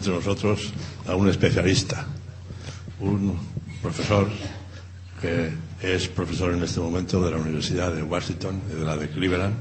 [0.00, 0.72] entre nosotros
[1.06, 2.06] a un especialista,
[3.00, 3.36] un
[3.82, 4.28] profesor
[5.20, 5.52] que
[5.82, 9.54] es profesor en este momento de la Universidad de Washington y de la de Cleveland,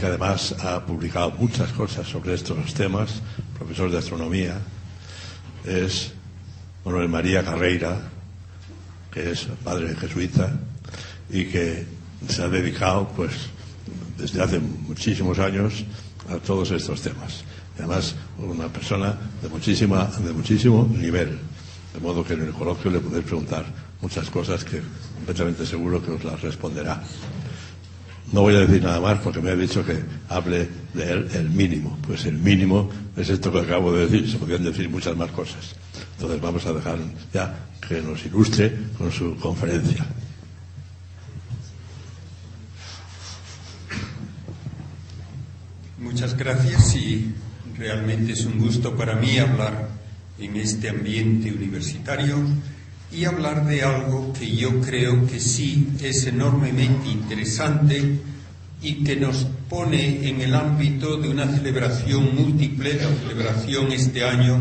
[0.00, 3.22] que además ha publicado muchas cosas sobre estos temas,
[3.56, 4.58] profesor de astronomía,
[5.64, 6.10] es
[6.84, 7.96] Manuel María Carreira,
[9.12, 10.50] que es padre jesuita
[11.30, 11.86] y que
[12.28, 13.34] se ha dedicado, pues,
[14.16, 15.84] desde hace muchísimos años
[16.28, 17.44] a todos estos temas.
[17.78, 21.38] Además, una persona de, muchísima, de muchísimo nivel.
[21.94, 23.64] De modo que en el coloquio le podéis preguntar
[24.00, 24.82] muchas cosas que
[25.14, 27.02] completamente seguro que os las responderá.
[28.32, 31.48] No voy a decir nada más porque me ha dicho que hable de él el
[31.48, 31.98] mínimo.
[32.06, 34.30] Pues el mínimo es esto que acabo de decir.
[34.30, 35.74] Se podrían decir muchas más cosas.
[36.16, 36.98] Entonces vamos a dejar
[37.32, 37.54] ya
[37.86, 40.04] que nos ilustre con su conferencia.
[45.98, 47.34] Muchas gracias y
[47.78, 49.88] realmente es un gusto para mí hablar
[50.38, 52.36] en este ambiente universitario
[53.12, 58.18] y hablar de algo que yo creo que sí es enormemente interesante
[58.82, 64.60] y que nos pone en el ámbito de una celebración múltiple, la celebración este año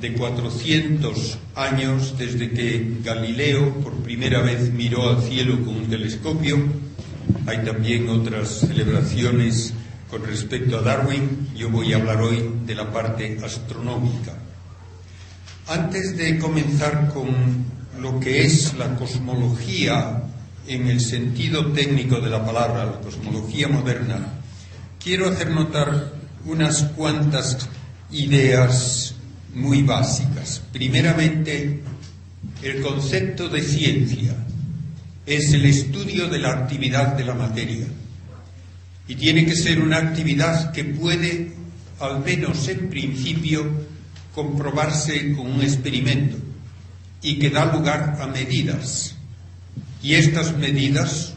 [0.00, 6.58] de 400 años desde que Galileo por primera vez miró al cielo con un telescopio.
[7.46, 9.74] Hay también otras celebraciones
[10.12, 11.48] con respecto a Darwin.
[11.56, 14.34] Yo voy a hablar hoy de la parte astronómica.
[15.68, 17.64] Antes de comenzar con
[17.98, 20.22] lo que es la cosmología
[20.68, 24.18] en el sentido técnico de la palabra, la cosmología moderna,
[25.02, 26.12] quiero hacer notar
[26.44, 27.66] unas cuantas
[28.10, 29.14] ideas
[29.54, 30.60] muy básicas.
[30.74, 31.80] Primeramente,
[32.62, 34.36] el concepto de ciencia
[35.24, 37.86] es el estudio de la actividad de la materia
[39.08, 41.52] y tiene que ser una actividad que puede,
[42.00, 43.66] al menos en principio,
[44.34, 46.36] comprobarse con un experimento
[47.20, 49.16] y que da lugar a medidas.
[50.02, 51.34] Y estas medidas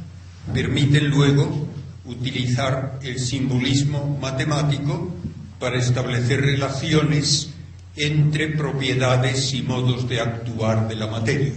[0.53, 1.67] permiten luego
[2.05, 5.13] utilizar el simbolismo matemático
[5.59, 7.49] para establecer relaciones
[7.95, 11.53] entre propiedades y modos de actuar de la materia.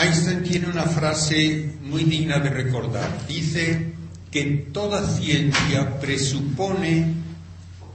[0.00, 3.26] Einstein tiene una frase muy digna de recordar.
[3.26, 3.92] Dice
[4.30, 7.14] que toda ciencia presupone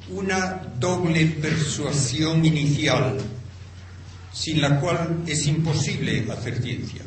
[0.10, 3.18] una doble persuasión inicial,
[4.32, 7.02] sin la cual es imposible hacer ciencia.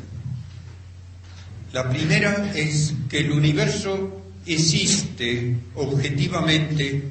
[1.71, 7.03] La primera es que el universo existe objetivamente,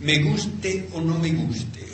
[0.00, 1.86] me guste o no me guste.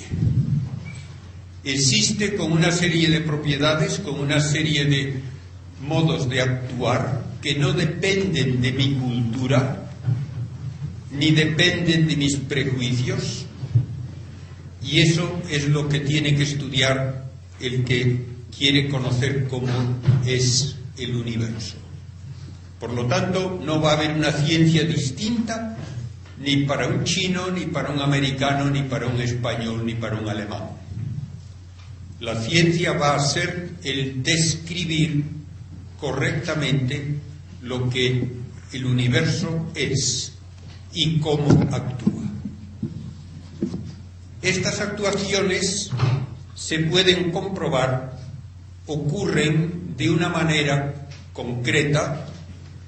[1.69, 5.21] Existe con una serie de propiedades, con una serie de
[5.87, 9.91] modos de actuar que no dependen de mi cultura,
[11.13, 13.45] ni dependen de mis prejuicios,
[14.83, 17.27] y eso es lo que tiene que estudiar
[17.61, 18.25] el que
[18.57, 21.77] quiere conocer cómo es el universo.
[22.81, 25.77] Por lo tanto, no va a haber una ciencia distinta
[26.41, 30.31] ni para un chino, ni para un americano, ni para un español, ni para un
[30.31, 30.88] alemán.
[32.21, 35.25] La ciencia va a ser el describir
[36.01, 37.15] correctamente
[37.63, 38.29] lo que
[38.73, 40.33] el universo es
[40.93, 42.25] y cómo actúa.
[44.43, 45.91] Estas actuaciones
[46.55, 48.19] se pueden comprobar,
[48.87, 52.27] ocurren de una manera concreta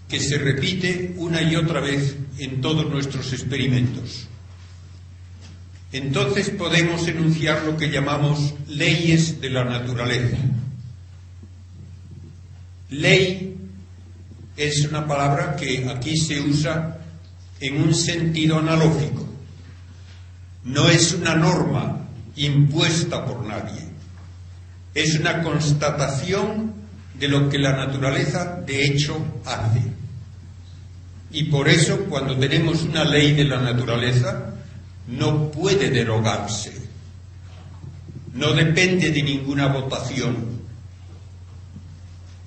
[0.09, 4.30] que se repite una y otra vez en todos nuestros experimentos.
[5.93, 10.37] Entonces podemos enunciar lo que llamamos leyes de la naturaleza.
[12.91, 13.57] Ley
[14.57, 16.99] es una palabra que aquí se usa
[17.61, 19.27] en un sentido analógico.
[20.65, 22.07] No es una norma
[22.37, 23.81] impuesta por nadie.
[24.95, 26.73] Es una constatación
[27.19, 29.83] de lo que la naturaleza de hecho hace.
[31.33, 34.50] Y por eso cuando tenemos una ley de la naturaleza
[35.11, 36.73] no puede derogarse.
[38.35, 40.61] No depende de ninguna votación.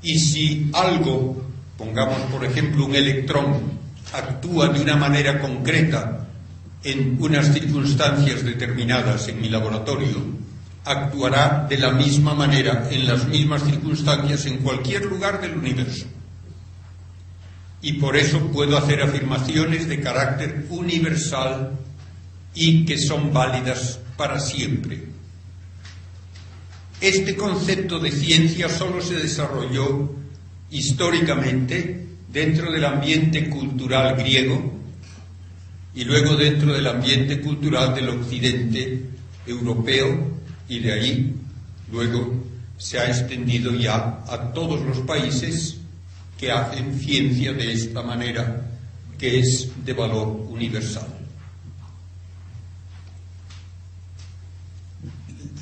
[0.01, 1.43] Y si algo,
[1.77, 3.79] pongamos por ejemplo un electrón,
[4.13, 6.27] actúa de una manera concreta
[6.83, 10.23] en unas circunstancias determinadas en mi laboratorio,
[10.85, 16.05] actuará de la misma manera en las mismas circunstancias en cualquier lugar del universo.
[17.81, 21.71] Y por eso puedo hacer afirmaciones de carácter universal
[22.55, 25.03] y que son válidas para siempre.
[27.01, 30.09] Este concepto de ciencia solo se desarrolló
[30.71, 34.73] históricamente dentro del ambiente cultural griego
[35.93, 39.05] y luego dentro del ambiente cultural del occidente
[39.45, 40.31] europeo
[40.67, 41.35] y de ahí
[41.91, 42.43] luego
[42.77, 45.77] se ha extendido ya a todos los países
[46.39, 48.69] que hacen ciencia de esta manera
[49.17, 51.22] que es de valor universal.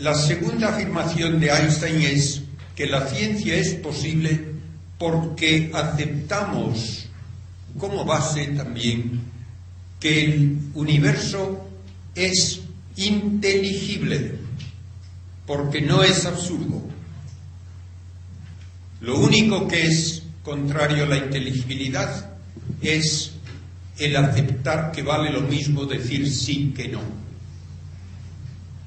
[0.02, 2.42] La segunda afirmación de Einstein es
[2.76, 4.46] que la ciencia es posible
[4.98, 7.06] porque aceptamos
[7.78, 9.22] como base también
[10.00, 11.70] que el universo
[12.16, 12.62] es
[12.96, 14.40] inteligible,
[15.46, 16.82] porque no es absurdo.
[19.02, 22.32] Lo único que es contrario a la inteligibilidad
[22.82, 23.34] es
[24.00, 27.31] el aceptar que vale lo mismo decir sí que no.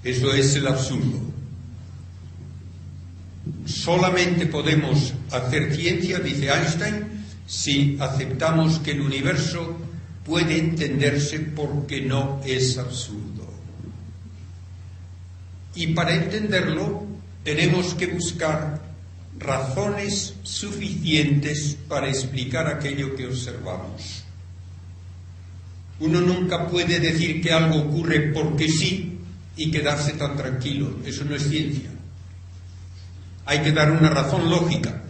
[0.04, 1.18] Eso es el absurdo.
[3.64, 9.78] Solamente podemos hacer ciencia, dice Einstein, si aceptamos que el universo
[10.24, 13.48] puede entenderse porque no es absurdo.
[15.74, 17.06] Y para entenderlo
[17.42, 18.82] tenemos que buscar
[19.38, 24.22] razones suficientes para explicar aquello que observamos.
[26.00, 29.13] Uno nunca puede decir que algo ocurre porque sí
[29.56, 30.96] y quedarse tan tranquilo.
[31.04, 31.90] Eso no es ciencia.
[33.46, 35.02] Hay que dar una razón lógica.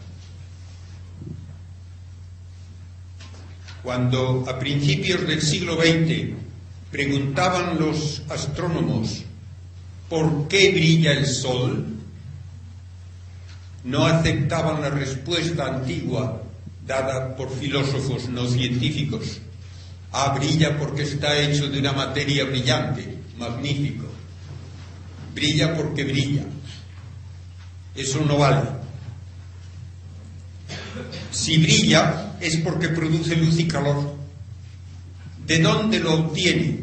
[3.82, 6.35] Cuando a principios del siglo XX
[6.91, 9.25] preguntaban los astrónomos
[10.08, 11.85] por qué brilla el Sol,
[13.85, 16.43] no aceptaban la respuesta antigua
[16.87, 19.41] dada por filósofos no científicos.
[20.12, 24.13] Ah, brilla porque está hecho de una materia brillante, magnífico.
[25.34, 26.44] Brilla porque brilla.
[27.94, 28.69] Eso no vale.
[31.31, 34.14] Si brilla es porque produce luz y calor.
[35.46, 36.81] ¿De dónde lo obtiene?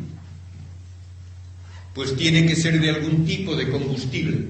[1.94, 4.48] Pues tiene que ser de algún tipo de combustible.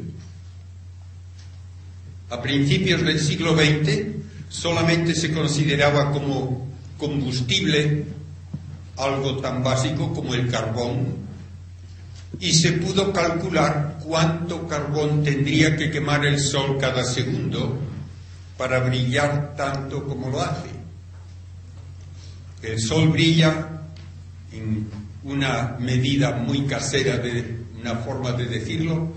[2.30, 4.08] A principios del siglo XX
[4.50, 6.68] solamente se consideraba como
[6.98, 8.06] combustible
[8.98, 11.21] algo tan básico como el carbón
[12.40, 17.80] y se pudo calcular cuánto carbón tendría que quemar el Sol cada segundo
[18.58, 20.70] para brillar tanto como lo hace.
[22.64, 23.82] El Sol brilla
[24.52, 24.88] en
[25.24, 29.12] una medida muy casera de una forma de decirlo,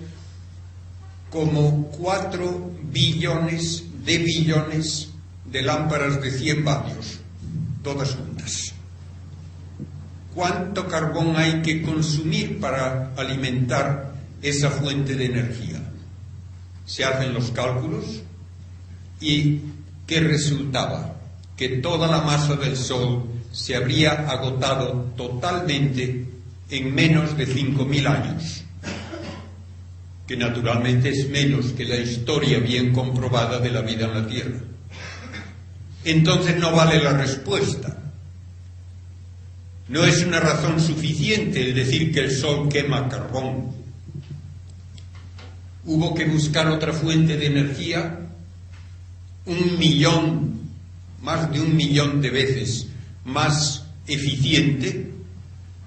[1.31, 5.09] como cuatro billones de billones
[5.45, 7.21] de lámparas de 100 vatios,
[7.83, 8.34] todas juntas.
[10.35, 15.81] ¿Cuánto carbón hay que consumir para alimentar esa fuente de energía?
[16.85, 18.23] Se hacen los cálculos
[19.21, 19.61] y
[20.07, 21.15] ¿qué resultaba?
[21.57, 26.27] Que toda la masa del Sol se habría agotado totalmente
[26.69, 28.65] en menos de 5.000 años,
[30.27, 34.59] que naturalmente es menos que la historia bien comprobada de la vida en la Tierra.
[36.05, 38.04] Entonces no vale la respuesta.
[39.89, 43.73] No es una razón suficiente el decir que el Sol quema carbón.
[45.85, 48.21] Hubo que buscar otra fuente de energía
[49.47, 50.61] un millón,
[51.21, 52.87] más de un millón de veces
[53.27, 55.11] más eficiente,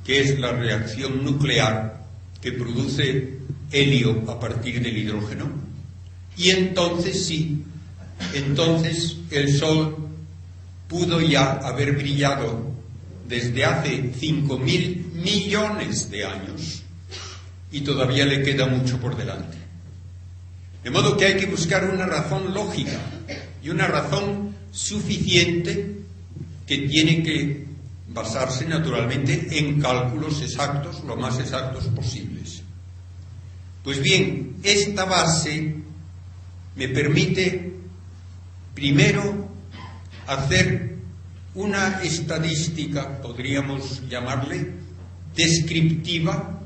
[0.05, 2.05] que es la reacción nuclear
[2.39, 3.39] que produce
[3.71, 5.49] helio a partir del hidrógeno.
[6.37, 7.63] Y entonces sí,
[8.35, 9.97] entonces el Sol
[10.87, 12.76] pudo ya haber brillado
[13.27, 16.83] desde hace cinco mil millones de años
[17.71, 19.57] y todavía le queda mucho por delante.
[20.83, 22.99] De modo que hay que buscar una razón lógica
[23.61, 25.97] y una razón suficiente
[26.65, 27.65] que tiene que
[28.09, 32.61] basarse naturalmente en cálculos exactos, lo más exactos posibles.
[33.83, 35.75] Pues bien, esta base
[36.75, 37.73] me permite
[38.73, 39.49] primero
[40.27, 40.86] hacer
[41.57, 44.73] una estadística, podríamos llamarle,
[45.35, 46.61] descriptiva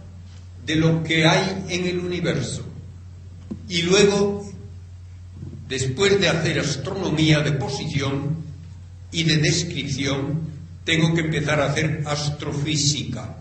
[0.65, 2.65] de lo que hay en el universo.
[3.69, 4.45] Y luego
[5.69, 8.43] después de hacer astronomía de posición
[9.13, 10.41] y de descripción,
[10.83, 13.37] tengo que empezar a hacer astrofísica.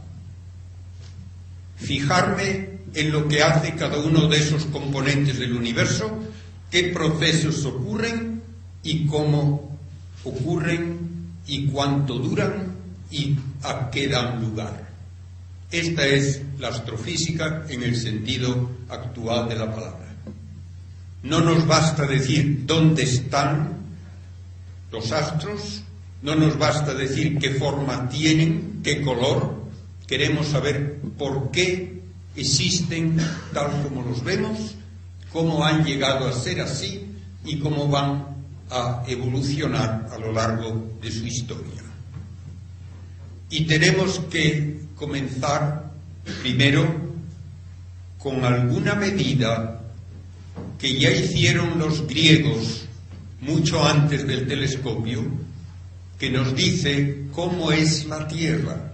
[1.78, 6.16] Fijarme en lo que hace cada uno de esos componentes del universo,
[6.71, 8.40] qué procesos ocurren
[8.85, 9.76] y cómo
[10.23, 11.10] ocurren
[11.50, 12.76] y cuánto duran
[13.11, 14.88] y a qué dan lugar.
[15.71, 20.14] Esta es la astrofísica en el sentido actual de la palabra.
[21.25, 23.80] No nos basta decir dónde están
[24.92, 25.83] los astros,
[26.23, 29.64] no nos basta decir qué forma tienen, qué color,
[30.07, 32.00] queremos saber por qué
[32.37, 33.16] existen
[33.52, 34.76] tal como los vemos,
[35.33, 37.07] cómo han llegado a ser así
[37.45, 38.29] y cómo van
[38.70, 41.82] a evolucionar a lo largo de su historia.
[43.50, 45.90] Y tenemos que comenzar
[46.42, 47.10] primero
[48.18, 49.80] con alguna medida
[50.78, 52.86] que ya hicieron los griegos
[53.40, 55.24] mucho antes del telescopio,
[56.18, 58.92] que nos dice cómo es la Tierra.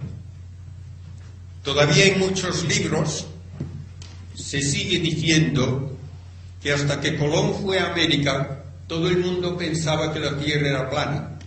[1.63, 3.27] Todavía en muchos libros
[4.33, 5.97] se sigue diciendo
[6.61, 10.89] que hasta que Colón fue a América, todo el mundo pensaba que la Tierra era
[10.89, 11.39] plana.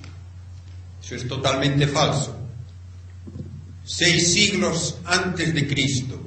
[1.03, 2.37] Eso es totalmente falso.
[3.85, 6.21] Seis siglos antes de Cristo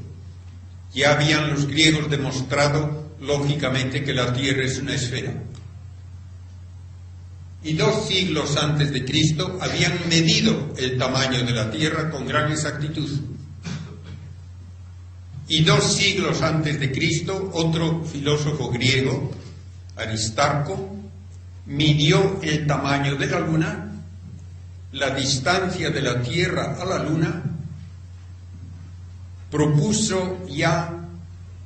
[0.93, 5.33] ya habían los griegos demostrado lógicamente que la Tierra es una esfera.
[7.63, 12.51] Y dos siglos antes de Cristo habían medido el tamaño de la Tierra con gran
[12.51, 13.09] exactitud.
[15.47, 19.31] Y dos siglos antes de Cristo, otro filósofo griego,
[19.95, 21.02] Aristarco,
[21.65, 23.91] midió el tamaño de la Luna,
[24.91, 27.43] la distancia de la Tierra a la Luna,
[29.49, 31.07] propuso ya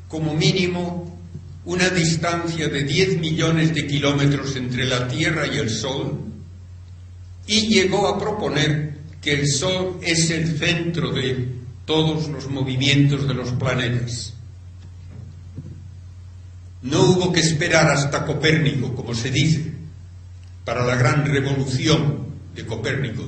[0.07, 1.19] como mínimo
[1.65, 6.19] una distancia de 10 millones de kilómetros entre la Tierra y el Sol
[7.45, 11.47] y llegó a proponer que el Sol es el centro de
[11.85, 14.33] todos los movimientos de los planetas.
[16.81, 19.76] No hubo que esperar hasta Copérnico, como se dice,
[20.67, 23.23] para la gran revolución de Copérnico.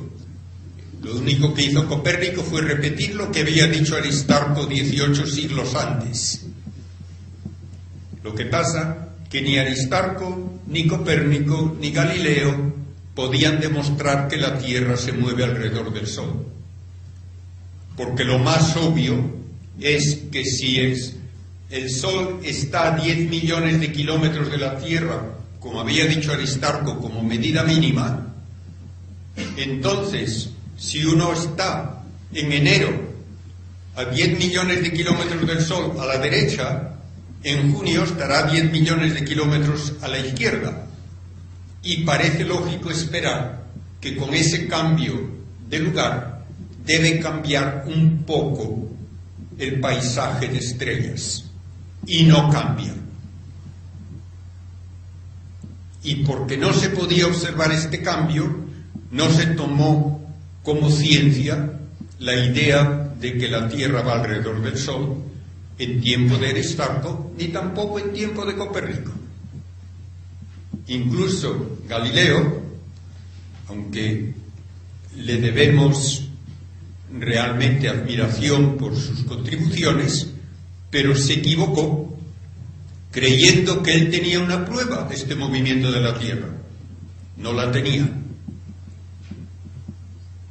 [1.01, 6.45] Lo único que hizo Copérnico fue repetir lo que había dicho Aristarco 18 siglos antes.
[8.25, 12.73] Lo que pasa que ni Aristarco, ni Copérnico, ni Galileo
[13.15, 16.45] podían demostrar que la Tierra se mueve alrededor del Sol.
[17.95, 19.15] Porque lo más obvio
[19.79, 21.15] es que si es,
[21.69, 26.99] el Sol está a 10 millones de kilómetros de la Tierra, como había dicho Aristarco,
[26.99, 28.29] como medida mínima,
[29.57, 32.01] entonces, si uno está
[32.33, 33.09] en enero
[33.95, 36.93] a 10 millones de kilómetros del Sol a la derecha,
[37.43, 40.85] en junio estará a 10 millones de kilómetros a la izquierda.
[41.83, 43.63] Y parece lógico esperar
[44.01, 45.29] que con ese cambio
[45.67, 46.45] de lugar
[46.85, 48.89] debe cambiar un poco
[49.57, 51.45] el paisaje de estrellas.
[52.05, 52.93] Y no cambia.
[56.09, 58.65] Y porque no se podía observar este cambio,
[59.11, 60.27] no se tomó
[60.63, 61.71] como ciencia
[62.17, 65.17] la idea de que la Tierra va alrededor del Sol
[65.77, 69.11] en tiempo de Aristarco, ni tampoco en tiempo de Copérnico.
[70.87, 72.59] Incluso Galileo,
[73.67, 74.33] aunque
[75.15, 76.27] le debemos
[77.19, 80.27] realmente admiración por sus contribuciones,
[80.89, 82.08] pero se equivocó
[83.11, 86.47] creyendo que él tenía una prueba de este movimiento de la Tierra.
[87.37, 88.09] No la tenía.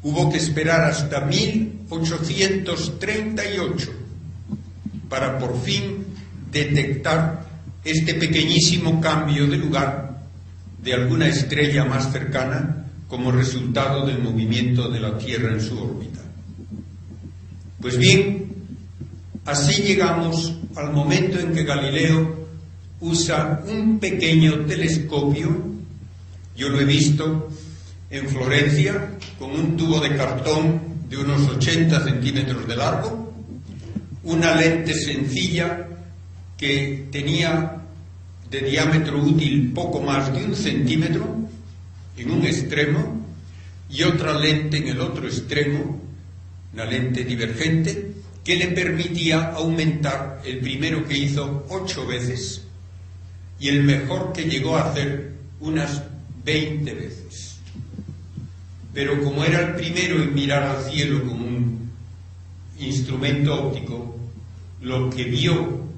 [0.02, 3.92] Hubo que esperar hasta 1838
[5.08, 6.06] para por fin
[6.50, 7.46] detectar
[7.84, 10.18] este pequeñísimo cambio de lugar
[10.82, 16.20] de alguna estrella más cercana como resultado del movimiento de la Tierra en su órbita.
[17.80, 18.52] Pues bien,
[19.44, 22.37] así llegamos al momento en que Galileo
[23.00, 25.48] usa un pequeño telescopio,
[26.56, 27.48] yo lo he visto
[28.10, 33.32] en Florencia, con un tubo de cartón de unos 80 centímetros de largo,
[34.24, 35.86] una lente sencilla
[36.56, 37.76] que tenía
[38.50, 41.36] de diámetro útil poco más de un centímetro
[42.16, 43.24] en un extremo
[43.88, 46.00] y otra lente en el otro extremo,
[46.74, 48.12] una lente divergente,
[48.44, 52.67] que le permitía aumentar el primero que hizo ocho veces
[53.60, 56.02] y el mejor que llegó a hacer unas
[56.44, 57.58] veinte veces.
[58.94, 61.90] Pero como era el primero en mirar al cielo con un
[62.78, 64.16] instrumento óptico,
[64.80, 65.88] lo que vio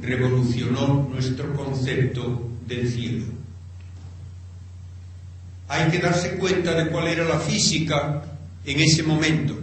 [0.00, 3.26] revolucionó nuestro concepto del cielo.
[5.68, 8.22] Hay que darse cuenta de cuál era la física
[8.64, 9.58] en ese momento.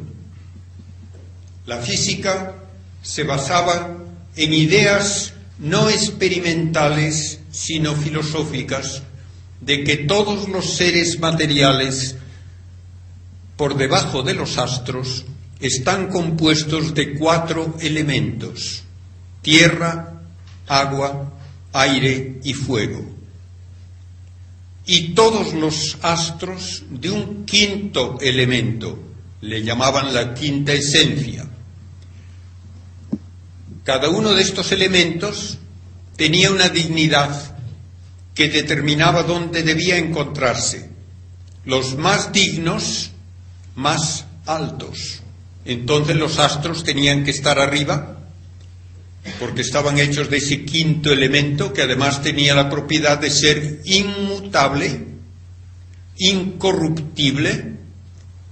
[1.65, 2.55] La física
[3.01, 3.97] se basaba
[4.35, 9.03] en ideas no experimentales, sino filosóficas,
[9.61, 12.15] de que todos los seres materiales
[13.57, 15.25] por debajo de los astros
[15.59, 18.83] están compuestos de cuatro elementos,
[19.41, 20.21] tierra,
[20.67, 21.33] agua,
[21.73, 23.05] aire y fuego.
[24.85, 28.99] Y todos los astros de un quinto elemento,
[29.41, 31.44] le llamaban la quinta esencia.
[33.85, 35.59] Cada uno de estos elementos
[36.17, 37.55] tenía una dignidad
[38.33, 40.89] que determinaba dónde debía encontrarse.
[41.65, 43.11] Los más dignos,
[43.75, 45.21] más altos.
[45.65, 48.17] Entonces los astros tenían que estar arriba
[49.39, 55.05] porque estaban hechos de ese quinto elemento que además tenía la propiedad de ser inmutable,
[56.17, 57.73] incorruptible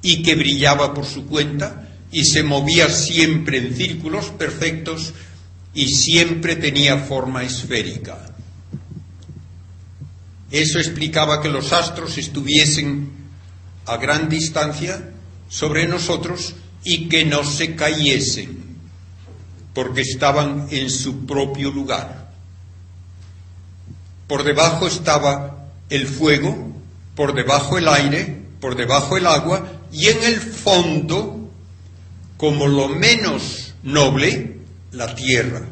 [0.04, 1.83] y que brillaba por su cuenta
[2.14, 5.14] y se movía siempre en círculos perfectos
[5.74, 8.34] y siempre tenía forma esférica.
[10.52, 13.10] Eso explicaba que los astros estuviesen
[13.88, 15.12] a gran distancia
[15.50, 16.54] sobre nosotros
[16.84, 18.60] y que no se cayesen,
[19.74, 22.32] porque estaban en su propio lugar.
[24.28, 26.74] Por debajo estaba el fuego,
[27.16, 31.43] por debajo el aire, por debajo el agua y en el fondo,
[32.44, 34.58] como lo menos noble,
[34.92, 35.66] la tierra,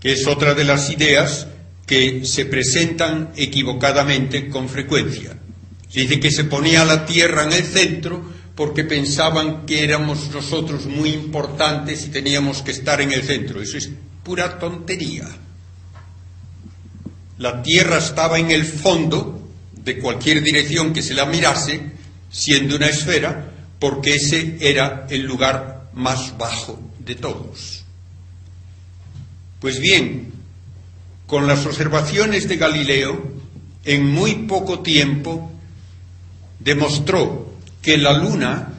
[0.00, 1.48] que es otra de las ideas
[1.84, 5.36] que se presentan equivocadamente con frecuencia.
[5.88, 8.22] Se dice que se ponía la tierra en el centro
[8.54, 13.60] porque pensaban que éramos nosotros muy importantes y teníamos que estar en el centro.
[13.60, 13.90] Eso es
[14.22, 15.26] pura tontería.
[17.38, 21.80] La tierra estaba en el fondo de cualquier dirección que se la mirase,
[22.30, 23.53] siendo una esfera,
[23.84, 27.84] porque ese era el lugar más bajo de todos.
[29.60, 30.32] Pues bien,
[31.26, 33.22] con las observaciones de Galileo,
[33.84, 35.52] en muy poco tiempo
[36.60, 38.72] demostró que la luna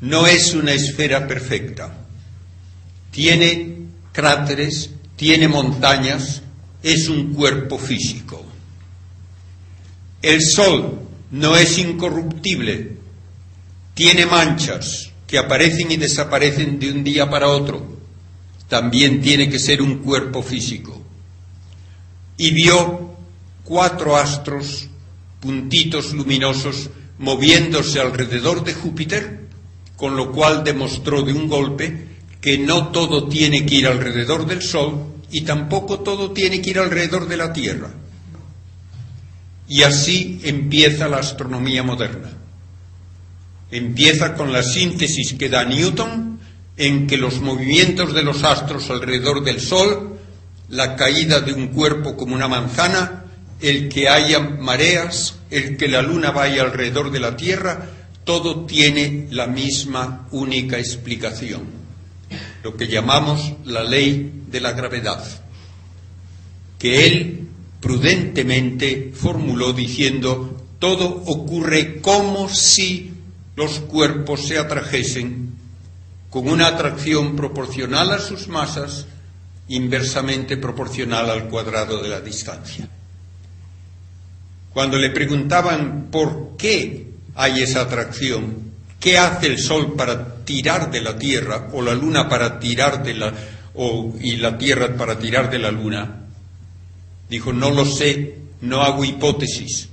[0.00, 1.94] no es una esfera perfecta.
[3.10, 3.80] Tiene
[4.12, 6.40] cráteres, tiene montañas,
[6.82, 8.46] es un cuerpo físico.
[10.22, 11.00] El sol
[11.32, 13.03] no es incorruptible,
[13.94, 17.94] tiene manchas que aparecen y desaparecen de un día para otro.
[18.68, 21.00] También tiene que ser un cuerpo físico.
[22.36, 23.16] Y vio
[23.62, 24.88] cuatro astros
[25.40, 29.48] puntitos luminosos moviéndose alrededor de Júpiter,
[29.96, 32.08] con lo cual demostró de un golpe
[32.40, 36.78] que no todo tiene que ir alrededor del Sol y tampoco todo tiene que ir
[36.78, 37.90] alrededor de la Tierra.
[39.68, 42.43] Y así empieza la astronomía moderna.
[43.74, 46.38] Empieza con la síntesis que da Newton
[46.76, 50.16] en que los movimientos de los astros alrededor del Sol,
[50.68, 53.24] la caída de un cuerpo como una manzana,
[53.60, 57.90] el que haya mareas, el que la luna vaya alrededor de la Tierra,
[58.22, 61.62] todo tiene la misma única explicación,
[62.62, 65.20] lo que llamamos la ley de la gravedad,
[66.78, 67.48] que él
[67.80, 73.13] prudentemente formuló diciendo, todo ocurre como si
[73.56, 75.54] los cuerpos se atrajesen
[76.30, 79.06] con una atracción proporcional a sus masas,
[79.68, 82.88] inversamente proporcional al cuadrado de la distancia.
[84.72, 91.00] Cuando le preguntaban por qué hay esa atracción, qué hace el Sol para tirar de
[91.00, 93.32] la Tierra o la Luna para tirar de la
[93.74, 96.26] o, y la Tierra para tirar de la Luna,
[97.28, 99.88] dijo no lo sé, no hago hipótesis.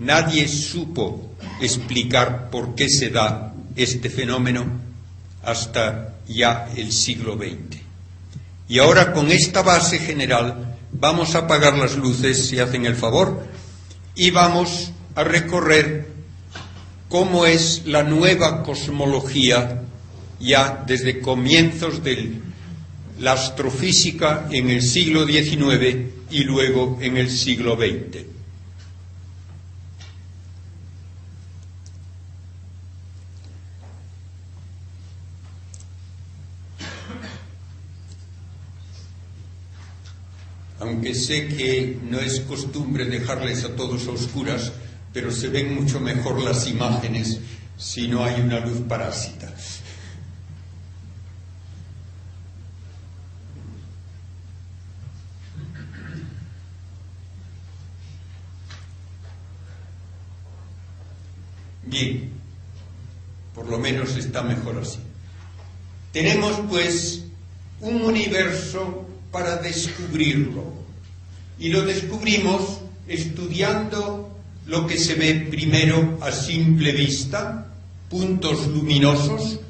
[0.00, 1.30] Nadie supo
[1.60, 4.64] explicar por qué se da este fenómeno
[5.42, 7.80] hasta ya el siglo XX.
[8.68, 13.46] Y ahora con esta base general vamos a apagar las luces, si hacen el favor,
[14.14, 16.08] y vamos a recorrer
[17.08, 19.82] cómo es la nueva cosmología
[20.38, 22.40] ya desde comienzos de
[23.18, 28.39] la astrofísica en el siglo XIX y luego en el siglo XX.
[40.90, 44.72] Aunque sé que no es costumbre dejarles a todos a oscuras,
[45.12, 47.38] pero se ven mucho mejor las imágenes
[47.76, 49.54] si no hay una luz parásita.
[61.86, 62.30] Bien,
[63.54, 64.98] por lo menos está mejor así.
[66.12, 67.22] Tenemos pues
[67.80, 70.79] un universo para descubrirlo.
[71.60, 74.34] Y lo descubrimos estudiando
[74.66, 77.66] lo que se ve primero a simple vista,
[78.08, 79.60] puntos luminosos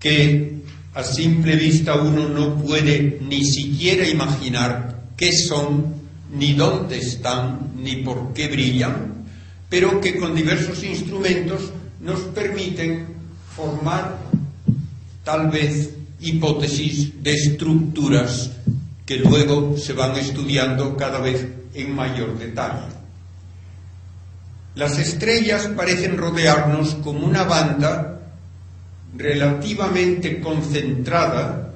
[0.00, 0.62] que
[0.94, 5.94] a simple vista uno no puede ni siquiera imaginar qué son,
[6.32, 9.26] ni dónde están, ni por qué brillan,
[9.68, 11.70] pero que con diversos instrumentos
[12.00, 13.08] nos permiten
[13.54, 14.18] formar
[15.22, 18.52] tal vez hipótesis de estructuras
[19.06, 22.92] que luego se van estudiando cada vez en mayor detalle.
[24.74, 28.20] Las estrellas parecen rodearnos como una banda
[29.16, 31.72] relativamente concentrada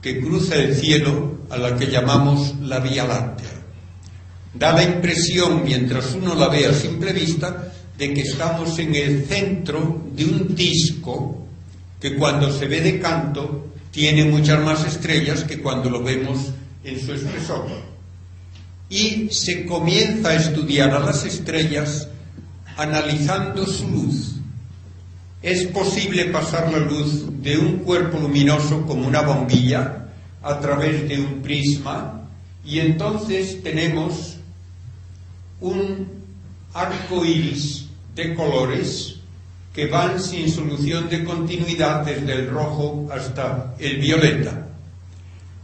[0.00, 3.50] que cruza el cielo a la que llamamos la Vía Láctea.
[4.54, 9.24] Da la impresión, mientras uno la ve a simple vista, de que estamos en el
[9.26, 11.46] centro de un disco
[12.00, 16.50] que cuando se ve de canto tiene muchas más estrellas que cuando lo vemos
[16.82, 17.66] en su espesor.
[18.90, 22.08] Y se comienza a estudiar a las estrellas
[22.76, 24.32] analizando su luz.
[25.42, 30.08] Es posible pasar la luz de un cuerpo luminoso como una bombilla
[30.42, 32.22] a través de un prisma
[32.64, 34.36] y entonces tenemos
[35.60, 36.08] un
[36.72, 39.13] arco iris de colores
[39.74, 44.68] que van sin solución de continuidad desde el rojo hasta el violeta.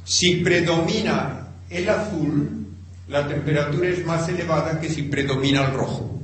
[0.04, 2.66] Si predomina el azul,
[3.08, 6.20] la temperatura es más elevada que si predomina el rojo.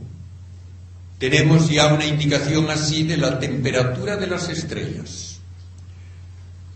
[1.19, 5.39] Tenemos ya una indicación así de la temperatura de las estrellas.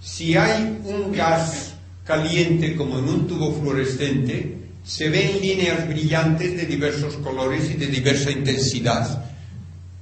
[0.00, 6.66] Si hay un gas caliente como en un tubo fluorescente, se ven líneas brillantes de
[6.66, 9.29] diversos colores y de diversa intensidad,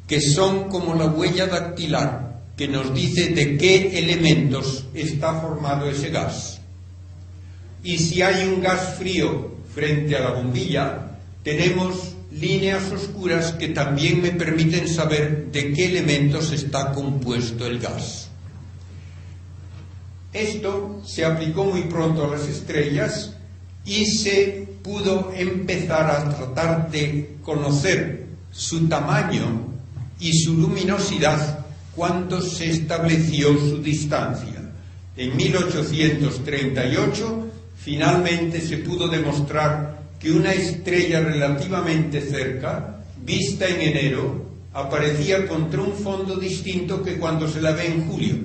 [0.09, 6.09] que son como la huella dactilar que nos dice de qué elementos está formado ese
[6.11, 6.61] gas.
[7.85, 14.21] Y si hay un gas frío frente a la bombilla, tenemos líneas oscuras que también
[14.21, 18.29] me permiten saber de qué elementos está compuesto el gas.
[20.33, 23.35] Esto se aplicó muy pronto a las estrellas
[23.85, 29.78] y se pudo empezar a tratar de conocer su tamaño
[30.21, 34.71] y su luminosidad cuando se estableció su distancia.
[35.17, 45.47] En 1838 finalmente se pudo demostrar que una estrella relativamente cerca, vista en enero, aparecía
[45.47, 48.37] contra un fondo distinto que cuando se la ve en julio.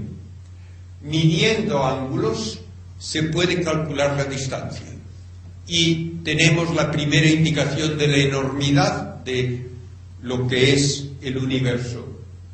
[1.03, 2.59] Midiendo ángulos
[2.97, 4.85] se puede calcular la distancia
[5.67, 9.67] y tenemos la primera indicación de la enormidad de
[10.21, 12.07] lo que es el universo.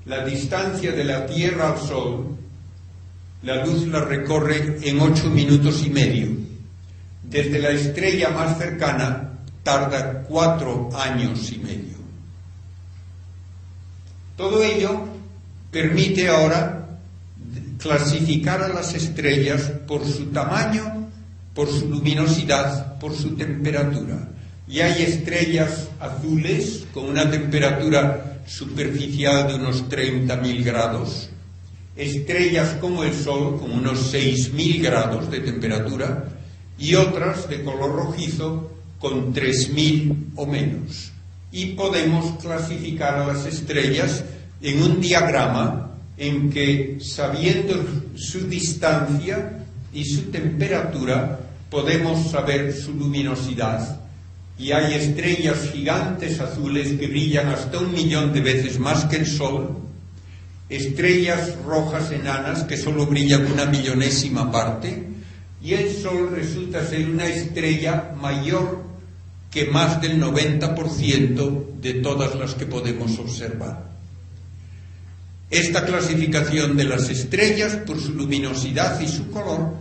[0.05, 2.37] La distancia de la Tierra al Sol,
[3.43, 6.39] la luz la recorre en ocho minutos y medio
[7.29, 11.97] desde la estrella más cercana tarda cuatro años y medio.
[14.35, 15.03] Todo ello
[15.69, 16.87] permite ahora
[17.77, 21.09] clasificar a las estrellas por su tamaño,
[21.53, 24.29] por su luminosidad, por su temperatura.
[24.67, 31.29] Y hay estrellas azules con una temperatura superficial de unos 30.000 grados,
[31.95, 36.25] estrellas como el Sol con unos 6.000 grados de temperatura,
[36.79, 41.11] y otras de color rojizo con 3.000 o menos.
[41.51, 44.23] Y podemos clasificar a las estrellas
[44.61, 47.75] en un diagrama en que, sabiendo
[48.15, 53.99] su distancia y su temperatura, podemos saber su luminosidad.
[54.59, 59.25] Y hay estrellas gigantes azules que brillan hasta un millón de veces más que el
[59.25, 59.77] Sol,
[60.67, 65.07] estrellas rojas enanas que solo brillan una millonésima parte,
[65.63, 68.83] y el Sol resulta ser una estrella mayor
[69.49, 73.87] que más del 90% de todas las que podemos observar.
[75.49, 79.73] Esta clasificación de las estrellas por su luminosidad y su color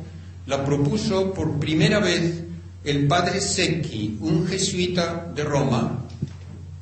[0.47, 2.45] la propuso por primera vez
[2.85, 6.05] el padre Secchi, un jesuita de Roma,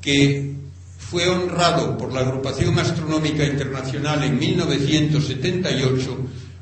[0.00, 0.54] que
[0.98, 6.18] fue honrado por la Agrupación Astronómica Internacional en 1978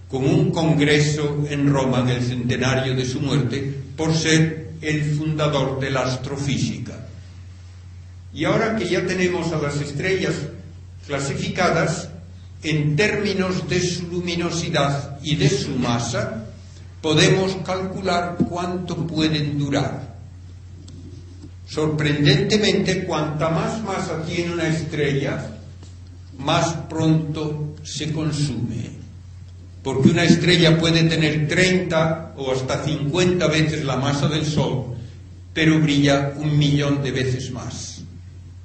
[0.09, 5.91] con un congreso en Roma del centenario de su muerte por ser el fundador de
[5.91, 7.07] la astrofísica.
[8.35, 10.35] Y ahora que ya tenemos a las estrellas
[11.07, 12.11] clasificadas
[12.63, 16.44] en términos de su luminosidad y de su masa,
[17.05, 20.17] podemos calcular cuánto pueden durar.
[21.69, 25.51] Sorprendentemente, cuanta más masa tiene una estrella,
[26.39, 28.95] más pronto se consume
[29.85, 34.97] porque una estrella puede tener 30 o hasta 50 veces la masa del Sol,
[35.53, 38.03] pero brilla un millón de veces más.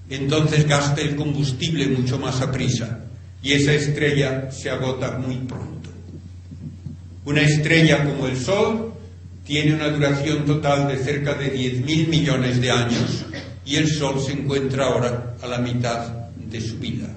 [0.09, 3.01] Entonces gasta el combustible mucho más a prisa
[3.43, 5.78] y esa estrella se agota muy pronto.
[7.25, 8.93] Una estrella como el Sol
[9.45, 13.25] tiene una duración total de cerca de 10.000 millones de años
[13.65, 17.07] y el Sol se encuentra ahora a la mitad de su vida.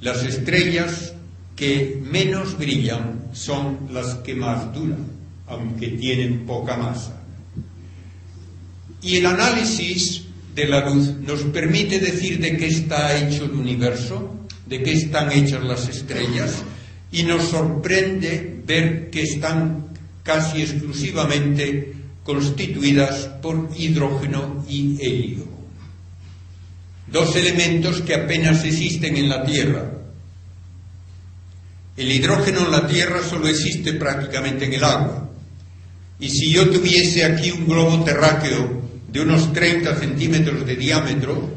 [0.00, 1.14] Las estrellas
[1.56, 5.06] que menos brillan son las que más duran,
[5.46, 7.20] aunque tienen poca masa.
[9.02, 10.22] Y el análisis
[10.54, 15.30] de la luz nos permite decir de qué está hecho el universo, de qué están
[15.32, 16.62] hechas las estrellas,
[17.12, 19.86] y nos sorprende ver que están
[20.22, 21.94] casi exclusivamente
[22.24, 25.48] constituidas por hidrógeno y helio.
[27.10, 29.90] Dos elementos que apenas existen en la Tierra.
[31.96, 35.28] El hidrógeno en la Tierra solo existe prácticamente en el agua.
[36.20, 41.50] Y si yo tuviese aquí un globo terráqueo de unos 30 centímetros de diámetro,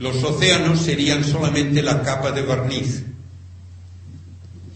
[0.00, 3.04] los océanos serían solamente la capa de barniz.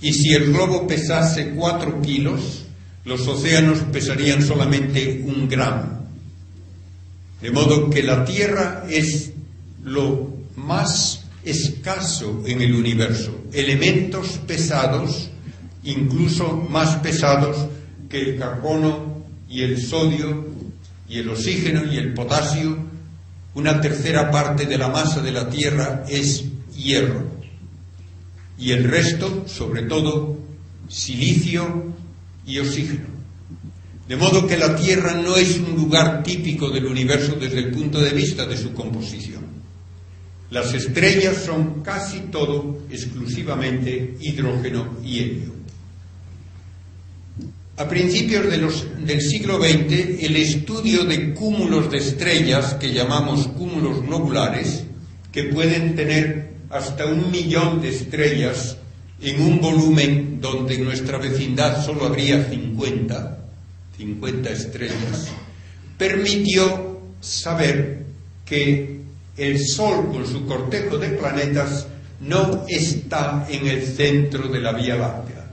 [0.04, 2.66] Y si el globo pesase 4 kilos,
[3.06, 6.06] los océanos pesarían solamente un gramo.
[7.40, 9.32] De modo que la Tierra es
[9.82, 13.34] lo más escaso en el universo.
[13.50, 15.30] Elementos pesados,
[15.84, 17.56] incluso más pesados
[18.10, 20.48] que el carbono y el sodio
[21.08, 22.76] y el oxígeno y el potasio,
[23.54, 26.44] una tercera parte de la masa de la Tierra es
[26.76, 27.33] hierro.
[28.58, 30.38] Y el resto, sobre todo,
[30.88, 31.92] silicio
[32.46, 33.14] y oxígeno.
[34.08, 38.00] De modo que la Tierra no es un lugar típico del universo desde el punto
[38.00, 39.44] de vista de su composición.
[40.50, 45.54] Las estrellas son casi todo exclusivamente hidrógeno y helio.
[47.76, 54.84] A principios del siglo XX, el estudio de cúmulos de estrellas, que llamamos cúmulos globulares,
[55.32, 58.76] que pueden tener hasta un millón de estrellas
[59.22, 63.38] en un volumen donde en nuestra vecindad solo habría 50,
[63.96, 65.28] 50 estrellas,
[65.96, 68.02] permitió saber
[68.44, 69.00] que
[69.36, 71.86] el Sol con su cortejo de planetas
[72.20, 75.46] no está en el centro de la Vía Láctea,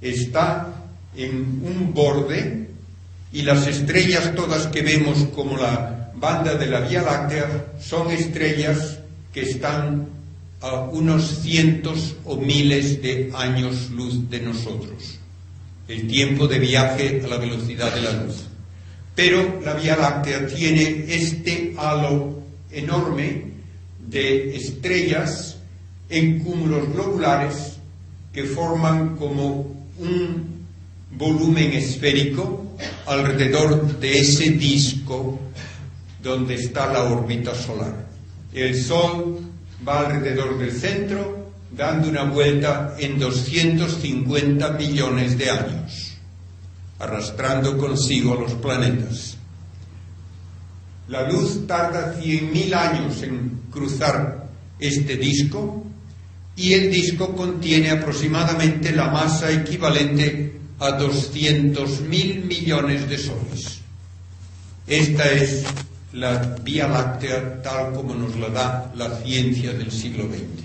[0.00, 0.68] está
[1.14, 2.66] en un borde
[3.30, 9.00] y las estrellas todas que vemos como la banda de la Vía Láctea son estrellas
[9.34, 10.15] que están
[10.60, 15.18] a unos cientos o miles de años luz de nosotros,
[15.88, 18.44] el tiempo de viaje a la velocidad de la luz.
[19.14, 23.44] Pero la Vía Láctea tiene este halo enorme
[24.06, 25.56] de estrellas
[26.08, 27.76] en cúmulos globulares
[28.32, 30.66] que forman como un
[31.12, 32.66] volumen esférico
[33.06, 35.38] alrededor de ese disco
[36.22, 38.06] donde está la órbita solar.
[38.52, 39.45] El Sol
[39.86, 46.16] va alrededor del centro dando una vuelta en 250 millones de años,
[46.98, 49.36] arrastrando consigo a los planetas.
[51.08, 55.84] La luz tarda 100.000 años en cruzar este disco
[56.56, 63.80] y el disco contiene aproximadamente la masa equivalente a 200.000 millones de soles.
[64.86, 65.64] Esta es
[66.16, 70.64] la Vía Láctea tal como nos la da la ciencia del siglo XX.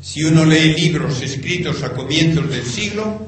[0.00, 3.26] Si uno lee libros escritos a comienzos del siglo,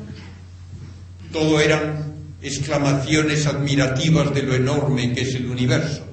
[1.33, 6.05] todo eran exclamaciones admirativas de lo enorme que es el universo.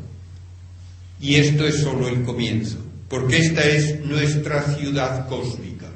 [1.19, 2.77] Y esto es solo el comienzo,
[3.10, 5.88] porque esta es nuestra ciudad cósmica.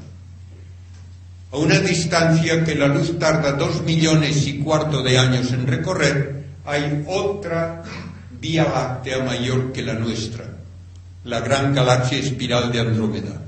[1.52, 6.46] A una distancia que la luz tarda dos millones y cuarto de años en recorrer,
[6.66, 7.84] hay otra
[8.40, 10.46] Vía Láctea mayor que la nuestra,
[11.26, 13.42] la gran galaxia espiral de Andrómeda.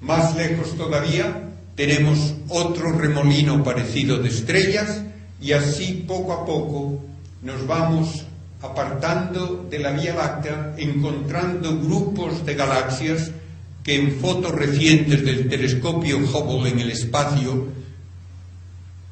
[0.00, 5.02] Más lejos todavía tenemos otro remolino parecido de estrellas
[5.40, 6.98] y así poco a poco
[7.42, 8.24] nos vamos
[8.62, 13.30] apartando de la Vía Láctea, encontrando grupos de galaxias
[13.82, 17.66] que en fotos recientes del telescopio Hubble en el espacio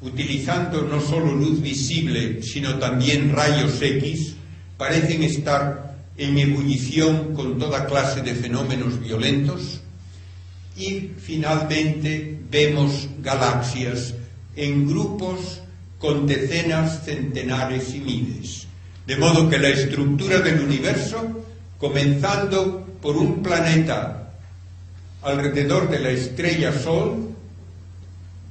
[0.01, 4.35] utilizando no solo luz visible, sino también rayos X,
[4.77, 9.81] parecen estar en ebullición con toda clase de fenómenos violentos
[10.77, 14.13] y finalmente vemos galaxias
[14.55, 15.61] en grupos
[15.97, 18.67] con decenas, centenares y miles.
[19.05, 21.43] De modo que la estructura del universo,
[21.77, 24.31] comenzando por un planeta
[25.21, 27.28] alrededor de la estrella Sol,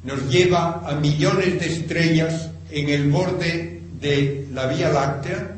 [0.08, 5.54] nos lleva a millones de estrellas en el borde de la Vía Láctea,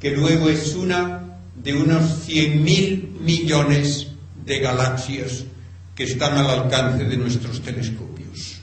[0.00, 4.06] que luego es una de unos 100.000 millones
[4.46, 5.44] de galaxias
[5.94, 8.56] que están al alcance de nuestros telescopios.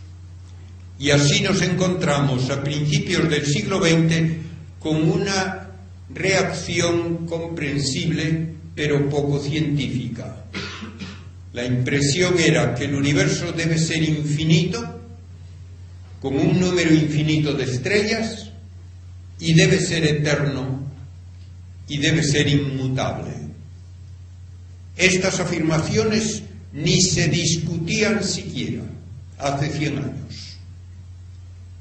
[0.98, 4.38] Y así nos encontramos a principios del siglo XX
[4.80, 5.70] con una
[6.12, 10.46] reacción comprensible pero poco científica.
[11.56, 15.00] La impresión era que el universo debe ser infinito,
[16.20, 18.52] con un número infinito de estrellas,
[19.40, 20.84] y debe ser eterno
[21.88, 23.32] y debe ser inmutable.
[24.98, 28.84] Estas afirmaciones ni se discutían siquiera
[29.38, 30.58] hace 100 años.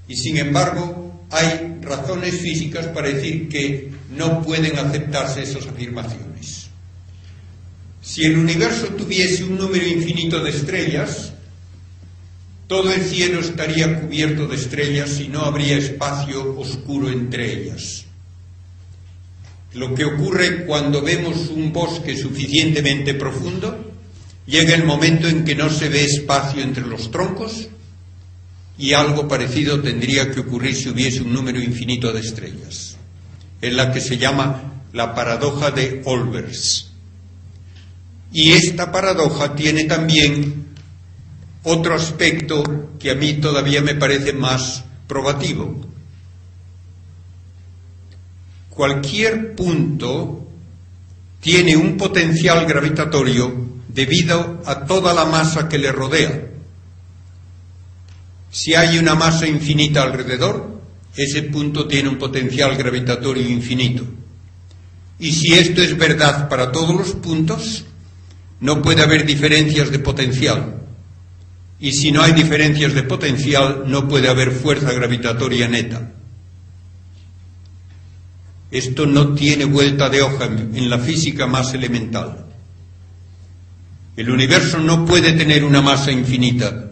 [0.07, 6.34] Y sin embargo, hay razones físicas para decir que no pueden aceptarse esas afirmaciones.
[8.05, 11.33] Si el universo tuviese un número infinito de estrellas,
[12.69, 18.05] todo el cielo estaría cubierto de estrellas y no habría espacio oscuro entre ellas.
[19.73, 23.93] Lo que ocurre cuando vemos un bosque suficientemente profundo,
[24.47, 27.69] llega el momento en que no se ve espacio entre los troncos
[28.77, 32.99] y algo parecido tendría que ocurrir si hubiese un número infinito de estrellas.
[33.63, 36.94] Es la que se llama la paradoja de Olbers.
[38.35, 40.67] Y esta paradoja tiene también
[41.63, 45.87] otro aspecto que a mí todavía me parece más probativo.
[48.71, 50.49] Cualquier punto
[51.41, 53.55] tiene un potencial gravitatorio
[53.87, 56.49] debido a toda la masa que le rodea.
[58.51, 60.81] Si hay una masa infinita alrededor,
[61.15, 64.05] ese punto tiene un potencial gravitatorio infinito.
[65.21, 67.85] Y si esto es verdad para todos los puntos,
[68.61, 70.83] no puede haber diferencias de potencial.
[71.81, 76.13] Y si no hay diferencias de potencial, no puede haber fuerza gravitatoria neta.
[78.71, 82.47] Esto no tiene vuelta de hoja en la física más elemental.
[84.17, 86.91] El universo no puede tener una masa infinita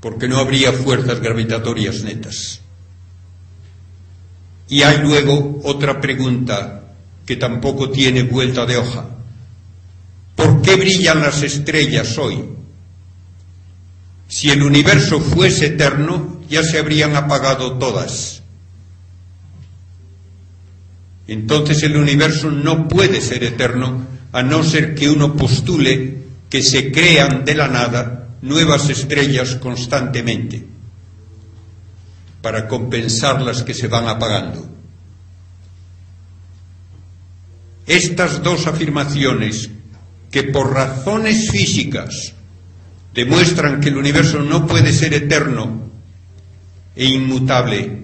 [0.00, 2.60] porque no habría fuerzas gravitatorias netas.
[4.68, 6.82] Y hay luego otra pregunta
[7.24, 9.15] que tampoco tiene vuelta de hoja.
[10.36, 12.44] ¿Por qué brillan las estrellas hoy?
[14.28, 18.42] Si el universo fuese eterno, ya se habrían apagado todas.
[21.26, 26.18] Entonces el universo no puede ser eterno a no ser que uno postule
[26.50, 30.64] que se crean de la nada nuevas estrellas constantemente
[32.42, 34.68] para compensar las que se van apagando.
[37.86, 39.70] Estas dos afirmaciones
[40.36, 42.34] que por razones físicas
[43.14, 45.90] demuestran que el universo no puede ser eterno
[46.94, 48.02] e inmutable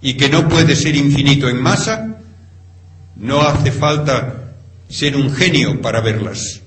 [0.00, 2.18] y que no puede ser infinito en masa,
[3.14, 4.54] no hace falta
[4.88, 6.62] ser un genio para verlas.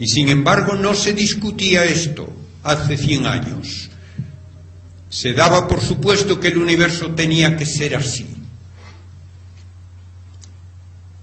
[0.00, 2.28] Y sin embargo no se discutía esto
[2.64, 3.88] hace 100 años.
[5.08, 8.26] Se daba por supuesto que el universo tenía que ser así.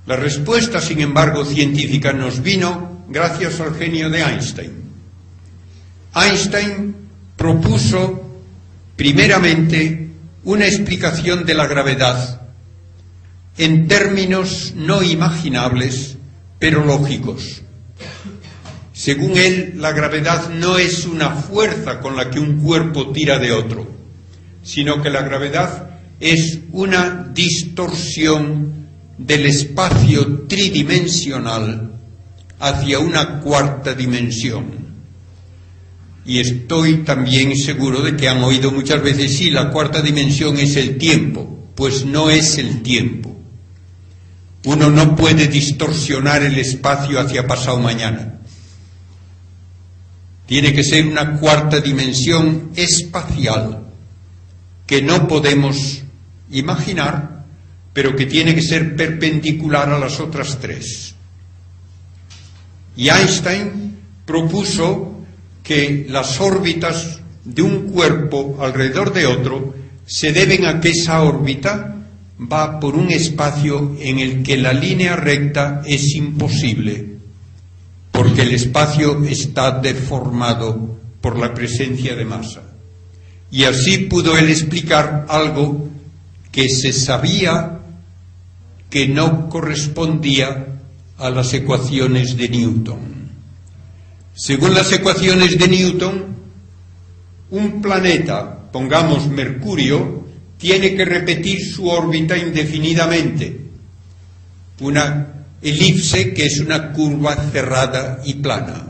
[0.07, 4.71] La respuesta, sin embargo, científica nos vino gracias al genio de Einstein.
[6.15, 6.95] Einstein
[7.35, 8.39] propuso
[8.95, 10.07] primeramente
[10.45, 12.41] una explicación de la gravedad
[13.57, 16.15] en términos no imaginables,
[16.57, 17.63] pero lógicos.
[18.93, 23.51] Según él, la gravedad no es una fuerza con la que un cuerpo tira de
[23.51, 23.85] otro,
[24.63, 25.89] sino que la gravedad
[26.21, 28.76] es una distorsión
[29.17, 31.91] del espacio tridimensional
[32.59, 34.87] hacia una cuarta dimensión.
[36.25, 40.75] Y estoy también seguro de que han oído muchas veces, sí, la cuarta dimensión es
[40.75, 41.57] el tiempo.
[41.75, 43.35] Pues no es el tiempo.
[44.65, 48.39] Uno no puede distorsionar el espacio hacia pasado mañana.
[50.47, 53.85] Tiene que ser una cuarta dimensión espacial
[54.85, 56.01] que no podemos
[56.49, 57.36] imaginar,
[57.97, 61.15] pero que tiene que ser perpendicular a las otras tres.
[62.95, 65.21] Y Einstein propuso
[65.63, 69.73] que las órbitas de un cuerpo alrededor de otro
[70.05, 71.95] se deben a que esa órbita
[72.39, 77.03] va por un espacio en el que la línea recta es imposible,
[78.11, 82.61] porque el espacio está deformado por la presencia de masa.
[83.49, 85.89] Y así pudo él explicar algo
[86.51, 87.76] que se sabía
[88.89, 90.67] que no correspondía
[91.17, 93.31] a las ecuaciones de Newton.
[94.35, 96.25] Según las ecuaciones de Newton,
[97.49, 100.25] un planeta, pongamos Mercurio,
[100.57, 103.61] tiene que repetir su órbita indefinidamente.
[104.79, 108.85] Una elipse que es una curva cerrada y plana.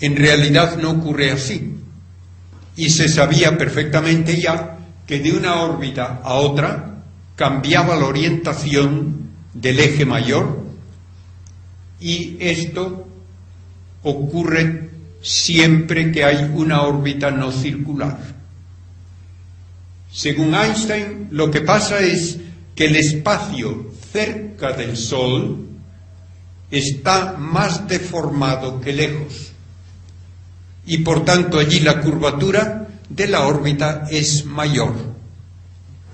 [0.00, 1.74] En realidad no ocurre así.
[2.76, 6.89] Y se sabía perfectamente ya que de una órbita a otra
[7.40, 10.62] cambiaba la orientación del eje mayor
[11.98, 13.08] y esto
[14.02, 14.90] ocurre
[15.22, 18.18] siempre que hay una órbita no circular.
[20.12, 22.36] Según Einstein, lo que pasa es
[22.74, 25.66] que el espacio cerca del Sol
[26.70, 29.52] está más deformado que lejos
[30.84, 35.09] y por tanto allí la curvatura de la órbita es mayor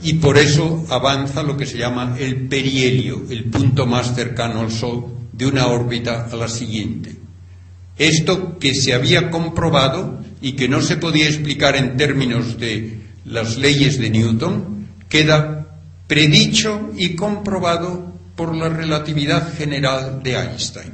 [0.02, 4.70] y por eso avanza lo que se llama el perihelio, el punto más cercano al
[4.70, 7.14] Sol de una órbita a la siguiente.
[7.98, 13.56] Esto que se había comprobado y que no se podía explicar en términos de las
[13.56, 20.92] leyes de Newton, queda predicho y comprobado por la relatividad general de Einstein.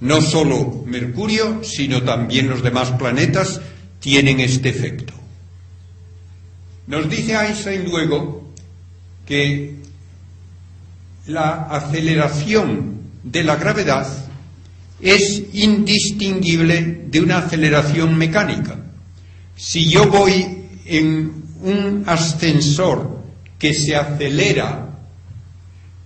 [0.00, 3.60] No solo Mercurio, sino también los demás planetas
[4.00, 5.12] tienen este efecto.
[6.86, 8.52] Nos dice Einstein luego
[9.26, 9.76] que
[11.26, 14.06] la aceleración de la gravedad
[15.00, 18.76] es indistinguible de una aceleración mecánica.
[19.56, 23.22] Si yo voy en un ascensor
[23.58, 24.90] que se acelera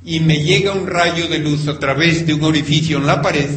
[0.05, 3.51] y me llega un rayo de luz a través de un orificio en la pared,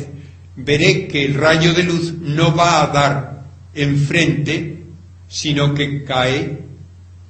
[0.56, 3.46] veré que el rayo de luz no va a dar
[3.76, 4.84] enfrente,
[5.28, 6.71] sino que cae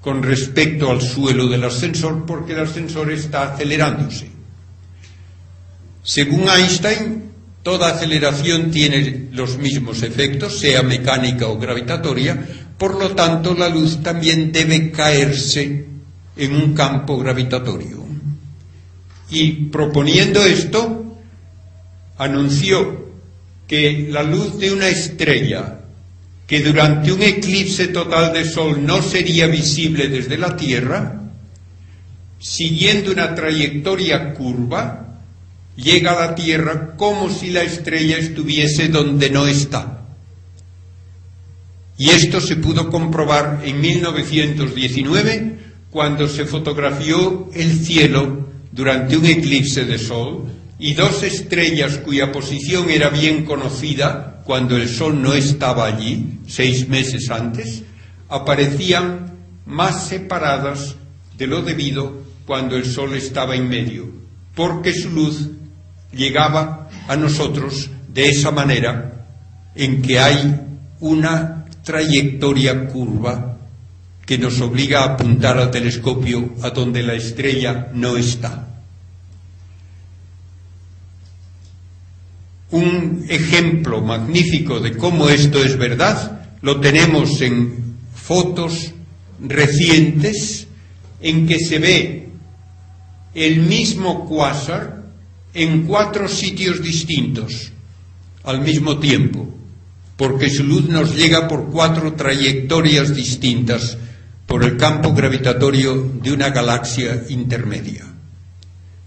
[0.02, 4.30] con respecto al suelo del ascensor porque el ascensor está acelerándose.
[6.04, 7.32] Según Einstein,
[7.62, 12.44] toda aceleración tiene los mismos efectos, sea mecánica o gravitatoria,
[12.78, 15.86] por lo tanto la luz también debe caerse
[16.36, 18.04] en un campo gravitatorio.
[19.30, 21.16] Y proponiendo esto,
[22.18, 23.12] anunció
[23.68, 25.81] que la luz de una estrella
[26.52, 31.22] que durante un eclipse total de sol no sería visible desde la Tierra,
[32.40, 35.22] siguiendo una trayectoria curva,
[35.78, 40.02] llega a la Tierra como si la estrella estuviese donde no está.
[41.98, 45.58] Y esto se pudo comprobar en 1919
[45.90, 50.52] cuando se fotografió el cielo durante un eclipse de sol
[50.82, 56.90] y dos estrellas cuya posición era bien conocida cuando el sol no estaba allí, seis
[56.90, 57.84] meses antes,
[58.28, 59.32] aparecían
[59.68, 60.96] más separadas
[61.38, 64.10] de lo debido cuando el sol estaba en medio,
[64.56, 65.50] porque su luz
[66.12, 69.28] llegaba a nosotros de esa manera
[69.76, 70.62] en que hay
[71.00, 73.56] una trayectoria curva
[74.26, 78.71] que nos obliga a apuntar al telescopio a donde la estrella no está.
[82.72, 88.94] Un ejemplo magnífico de cómo esto es verdad lo tenemos en fotos
[89.40, 90.68] recientes
[91.22, 92.30] en que se ve
[93.34, 95.04] el mismo cuásar
[95.54, 97.72] en cuatro sitios distintos
[98.44, 99.48] al mismo tiempo,
[100.18, 103.98] porque su luz nos llega por cuatro trayectorias distintas
[104.46, 108.06] por el campo gravitatorio de una galaxia intermedia.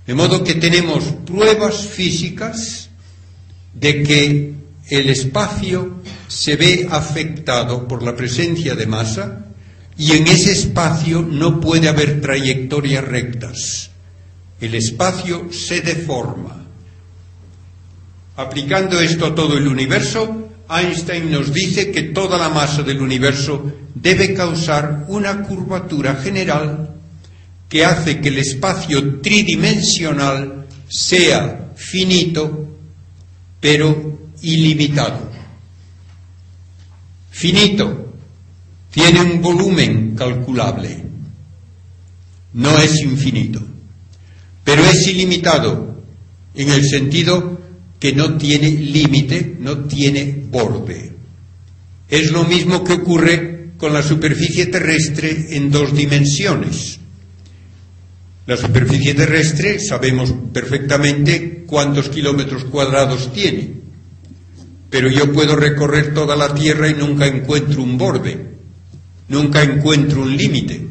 [0.06, 2.83] De modo que tenemos pruebas físicas
[3.74, 4.54] de que
[4.90, 9.46] el espacio se ve afectado por la presencia de masa
[9.96, 13.90] y en ese espacio no puede haber trayectorias rectas.
[14.60, 16.64] El espacio se deforma.
[18.36, 23.72] Aplicando esto a todo el universo, Einstein nos dice que toda la masa del universo
[23.94, 26.90] debe causar una curvatura general
[27.68, 32.73] que hace que el espacio tridimensional sea finito
[33.64, 35.30] pero ilimitado.
[37.30, 38.12] Finito,
[38.90, 41.02] tiene un volumen calculable,
[42.52, 43.62] no es infinito,
[44.62, 46.02] pero es ilimitado
[46.54, 47.58] en el sentido
[47.98, 51.14] que no tiene límite, no tiene borde.
[52.06, 57.00] Es lo mismo que ocurre con la superficie terrestre en dos dimensiones.
[58.46, 63.70] La superficie terrestre sabemos perfectamente cuántos kilómetros cuadrados tiene,
[64.90, 68.38] pero yo puedo recorrer toda la Tierra y nunca encuentro un borde,
[69.28, 70.86] nunca encuentro un límite.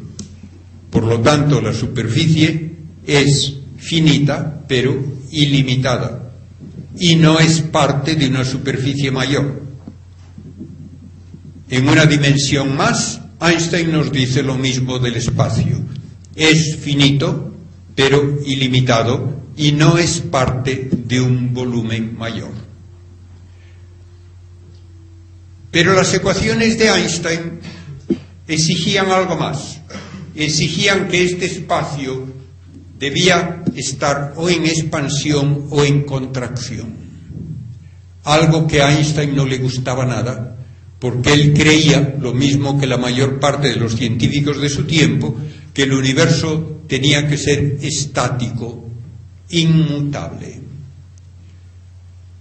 [0.90, 2.72] Por lo tanto, la superficie
[3.06, 4.96] es finita, pero
[5.30, 6.24] ilimitada
[6.98, 9.62] y no es parte de una superficie mayor.
[11.70, 15.80] En una dimensión más, Einstein nos dice lo mismo del espacio.
[16.34, 17.52] Es finito,
[17.94, 22.50] pero ilimitado, y no es parte de un volumen mayor.
[25.70, 27.60] Pero las ecuaciones de Einstein
[28.46, 29.80] exigían algo más.
[30.36, 32.26] exigían que este espacio
[32.98, 36.94] debía estar o en expansión o en contracción.
[38.24, 40.56] Algo que a Einstein no le gustaba nada,
[40.98, 45.36] porque él creía, lo mismo que la mayor parte de los científicos de su tiempo,
[45.74, 48.88] que el universo tenía que ser estático,
[49.50, 50.60] inmutable.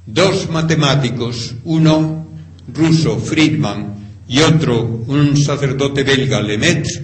[0.06, 2.28] Dos matemáticos, uno
[2.72, 3.94] ruso, Friedman,
[4.28, 7.04] y otro, un sacerdote belga, Lemaitre,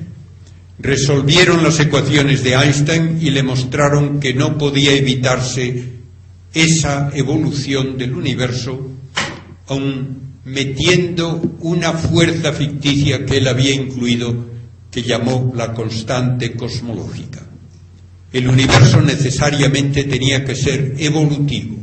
[0.79, 5.83] resolvieron las ecuaciones de Einstein y le mostraron que no podía evitarse
[6.53, 8.89] esa evolución del universo,
[9.67, 14.48] aun metiendo una fuerza ficticia que él había incluido,
[14.91, 17.41] que llamó la constante cosmológica.
[18.31, 21.77] El universo necesariamente tenía que ser evolutivo.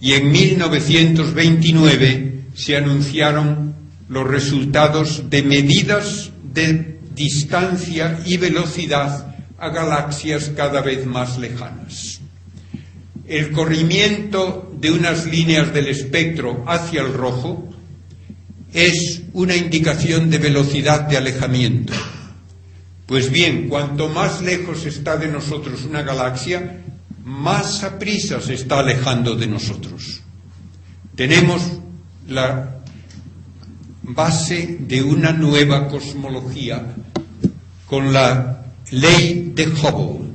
[0.00, 3.74] Y en 1929 se anunciaron
[4.08, 12.20] los resultados de medidas de distancia y velocidad a galaxias cada vez más lejanas.
[13.26, 17.71] El corrimiento de unas líneas del espectro hacia el rojo
[18.72, 21.92] es una indicación de velocidad de alejamiento.
[23.06, 26.80] Pues bien, cuanto más lejos está de nosotros una galaxia,
[27.24, 30.22] más a prisa se está alejando de nosotros.
[31.14, 31.62] Tenemos
[32.28, 32.78] la
[34.02, 36.94] base de una nueva cosmología
[37.86, 40.30] con la ley de Hubble.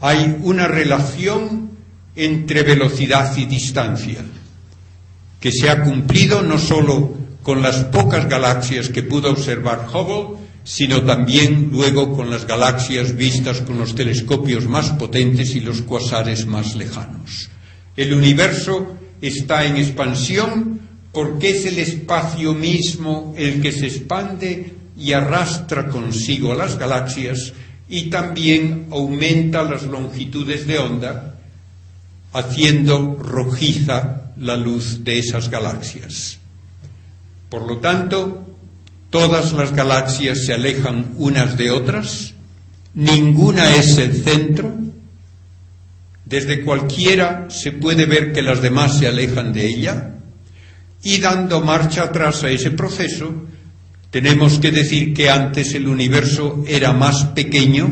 [0.00, 1.70] Hay una relación
[2.16, 4.24] entre velocidad y distancia
[5.40, 11.02] que se ha cumplido no solo con las pocas galaxias que pudo observar Hubble, sino
[11.02, 16.74] también luego con las galaxias vistas con los telescopios más potentes y los cuasares más
[16.74, 17.48] lejanos.
[17.96, 20.80] El universo está en expansión
[21.10, 27.54] porque es el espacio mismo el que se expande y arrastra consigo a las galaxias
[27.88, 31.36] y también aumenta las longitudes de onda,
[32.34, 36.38] haciendo rojiza la luz de esas galaxias.
[37.48, 38.46] Por lo tanto,
[39.10, 42.34] todas las galaxias se alejan unas de otras,
[42.94, 44.74] ninguna es el centro,
[46.24, 50.14] desde cualquiera se puede ver que las demás se alejan de ella,
[51.02, 53.32] y dando marcha atrás a ese proceso,
[54.10, 57.90] tenemos que decir que antes el universo era más pequeño,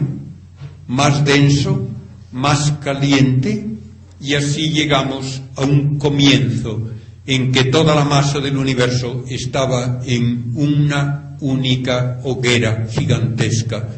[0.89, 1.89] más denso,
[2.33, 3.76] más caliente,
[4.21, 6.91] y así llegamos a un comienzo
[7.27, 13.89] en que toda la masa del universo estaba en una única hoguera gigantesca,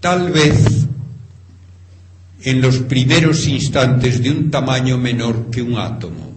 [0.00, 0.86] tal vez
[2.42, 6.32] en los primeros instantes de un tamaño menor que un átomo.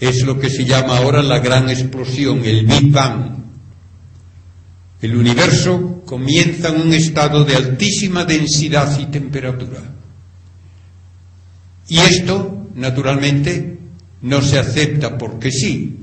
[0.00, 3.36] Es lo que se llama ahora la gran explosión, el Big Bang.
[5.00, 9.80] El universo comienza en un estado de altísima densidad y temperatura.
[11.92, 13.76] Y esto, naturalmente,
[14.22, 15.98] no se acepta porque sí.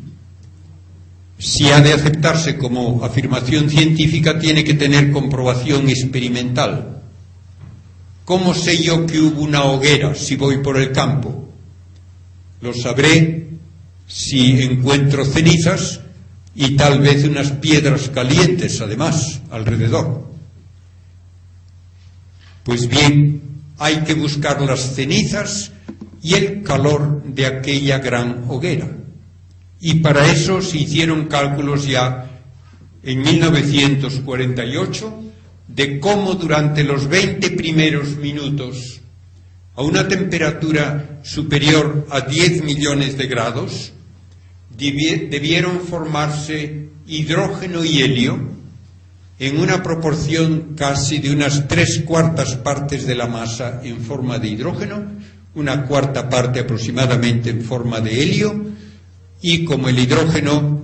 [1.40, 7.02] Si ha de aceptarse como afirmación científica, tiene que tener comprobación experimental.
[8.24, 11.50] ¿Cómo sé yo que hubo una hoguera si voy por el campo?
[12.62, 13.48] Lo sabré
[14.06, 16.02] si encuentro cenizas
[16.54, 20.24] y tal vez unas piedras calientes además alrededor.
[22.64, 23.49] Pues bien,
[23.80, 25.72] hay que buscar las cenizas
[26.22, 28.90] y el calor de aquella gran hoguera.
[29.80, 32.30] Y para eso se hicieron cálculos ya
[33.02, 35.24] en 1948
[35.70, 39.02] de cómo durante los 20 primeros minutos,
[39.76, 43.94] a una temperatura superior a 10 millones de grados,
[44.78, 48.59] debieron formarse hidrógeno y helio
[49.40, 54.50] en una proporción casi de unas tres cuartas partes de la masa en forma de
[54.50, 55.20] hidrógeno
[55.56, 58.66] una cuarta parte aproximadamente en forma de helio
[59.42, 60.82] y como el hidrógeno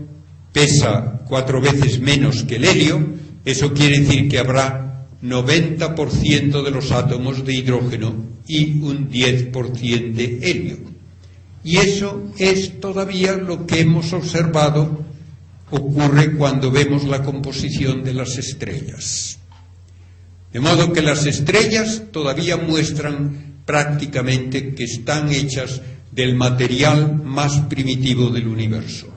[0.51, 3.05] pesa cuatro veces menos que el helio,
[3.43, 8.15] eso quiere decir que habrá 90% de los átomos de hidrógeno
[8.47, 10.77] y un 10% de helio.
[11.63, 15.04] Y eso es todavía lo que hemos observado
[15.71, 19.39] ocurre cuando vemos la composición de las estrellas.
[20.53, 28.29] De modo que las estrellas todavía muestran prácticamente que están hechas del material más primitivo
[28.29, 29.07] del universo.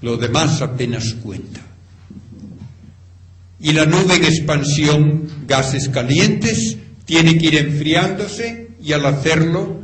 [0.00, 1.60] Lo demás apenas cuenta.
[3.58, 9.78] Y la nube en expansión, gases calientes, tiene que ir enfriándose y al hacerlo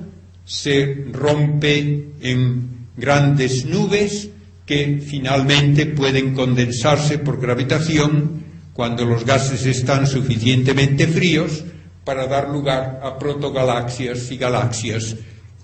[0.47, 4.31] se rompe en grandes nubes
[4.67, 11.64] que finalmente pueden condensarse por gravitación cuando los gases están suficientemente fríos
[12.05, 15.17] para dar lugar a protogalaxias y galaxias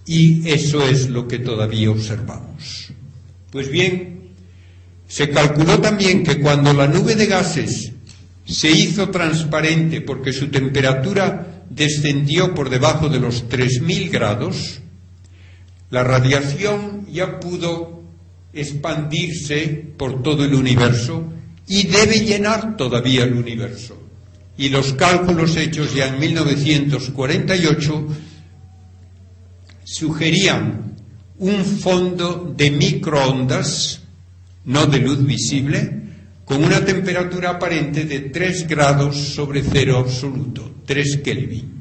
[0.06, 2.92] y eso es lo que todavía observamos.
[3.50, 4.30] Pues bien,
[5.06, 7.92] se calculó también que cuando la nube de gases
[8.44, 14.80] se hizo transparente porque su temperatura descendió por debajo de los 3.000 grados,
[15.90, 18.01] la radiación ya pudo
[18.52, 21.24] expandirse por todo el universo
[21.66, 23.98] y debe llenar todavía el universo.
[24.58, 28.06] Y los cálculos hechos ya en 1948
[29.84, 30.96] sugerían
[31.38, 34.00] un fondo de microondas,
[34.64, 36.02] no de luz visible,
[36.44, 41.72] con una temperatura aparente de 3 grados sobre cero absoluto, 3 Kelvin.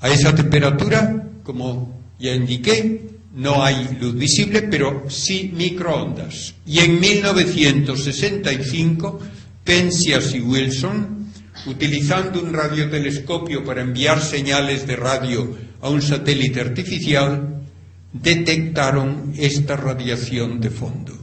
[0.00, 6.54] A esa temperatura, como ya indiqué, no hay luz visible, pero sí microondas.
[6.66, 9.20] Y en 1965,
[9.64, 11.28] Penzias y Wilson,
[11.66, 17.62] utilizando un radiotelescopio para enviar señales de radio a un satélite artificial,
[18.12, 21.16] detectaron esta radiación de fondo.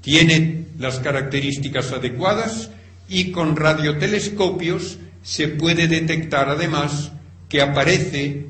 [0.00, 2.70] Tiene las características adecuadas
[3.08, 7.12] y con radiotelescopios se puede detectar además
[7.48, 8.46] que aparece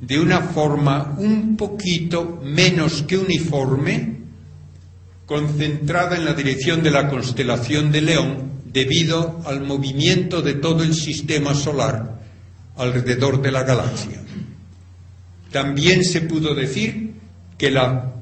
[0.00, 4.14] de una forma un poquito menos que uniforme,
[5.26, 10.94] concentrada en la dirección de la constelación de León debido al movimiento de todo el
[10.94, 12.20] sistema solar
[12.76, 14.20] alrededor de la galaxia.
[15.50, 17.14] También se pudo decir
[17.56, 18.12] que la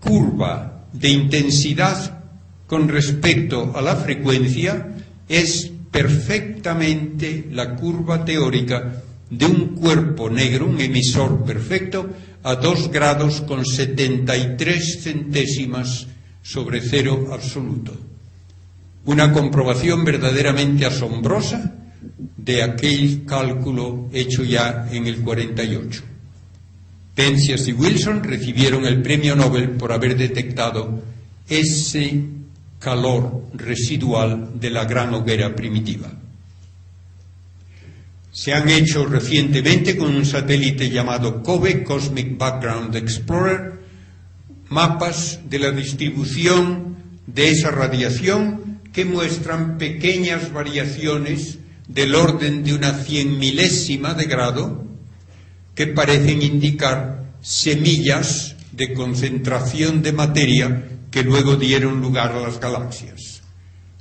[0.00, 2.24] curva de intensidad
[2.66, 4.94] con respecto a la frecuencia
[5.28, 12.10] es perfectamente la curva teórica de un cuerpo negro, un emisor perfecto,
[12.42, 16.06] a 2 grados con 73 centésimas
[16.42, 17.94] sobre cero absoluto.
[19.04, 21.74] Una comprobación verdaderamente asombrosa
[22.36, 26.02] de aquel cálculo hecho ya en el 48.
[27.14, 31.02] Penzias y Wilson recibieron el premio Nobel por haber detectado
[31.48, 32.24] ese
[32.78, 36.10] calor residual de la gran hoguera primitiva.
[38.40, 43.82] Se han hecho recientemente con un satélite llamado COBE, Cosmic Background Explorer,
[44.70, 52.94] mapas de la distribución de esa radiación que muestran pequeñas variaciones del orden de una
[52.94, 54.86] cien milésima de grado
[55.74, 63.42] que parecen indicar semillas de concentración de materia que luego dieron lugar a las galaxias.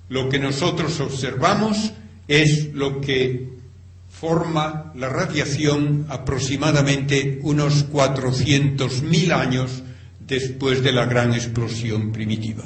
[0.07, 1.91] Lo que nosotros observamos
[2.29, 3.58] es lo que
[4.19, 9.83] forma la radiación aproximadamente unos 400.000 años
[10.27, 12.65] después de la gran explosión primitiva.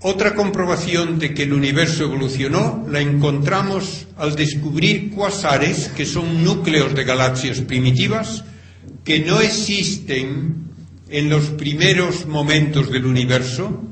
[0.00, 6.94] Otra comprobación de que el universo evolucionó la encontramos al descubrir cuasares, que son núcleos
[6.94, 8.44] de galaxias primitivas,
[9.02, 10.66] que no existen
[11.08, 13.82] en los primeros momentos del universo,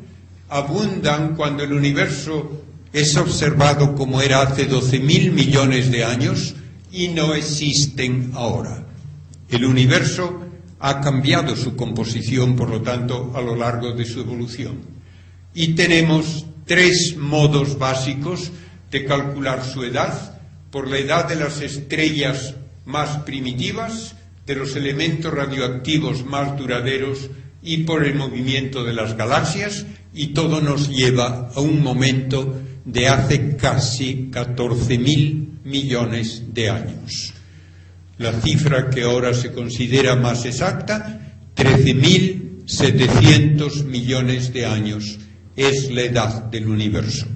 [0.49, 2.63] abundan cuando el universo
[2.95, 6.55] es observado como era hace 12.000 millones de años
[6.91, 8.87] y no existen ahora.
[9.51, 10.41] El universo
[10.81, 14.95] ha cambiado su composición, por lo tanto, a lo largo de su evolución
[15.55, 18.51] y tenemos tres modos básicos
[18.91, 20.41] de calcular su edad,
[20.71, 24.17] por la edad de las estrellas más primitivas,
[24.47, 27.31] de los elementos radioactivos más duraderos
[27.63, 33.09] y por el movimiento de las galaxias, y todo nos lleva a un momento de
[33.09, 37.33] hace casi 14.000 millones de años.
[38.19, 41.21] La cifra que ahora se considera más exacta,
[41.57, 45.19] 13.700 millones de años
[45.57, 47.27] es la edad del universo.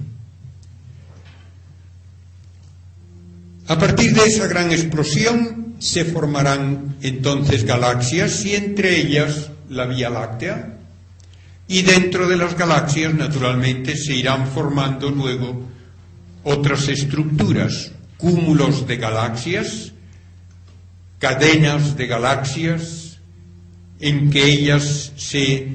[3.67, 10.09] A partir de esa gran explosión se formarán entonces galaxias y entre ellas la Vía
[10.09, 10.78] Láctea.
[11.69, 15.61] Y dentro de las galaxias, naturalmente, se irán formando luego
[16.43, 19.93] otras estructuras, cúmulos de galaxias,
[21.19, 23.19] cadenas de galaxias,
[23.99, 25.67] en que ellas se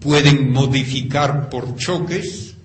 [0.00, 2.56] pueden modificar por choques,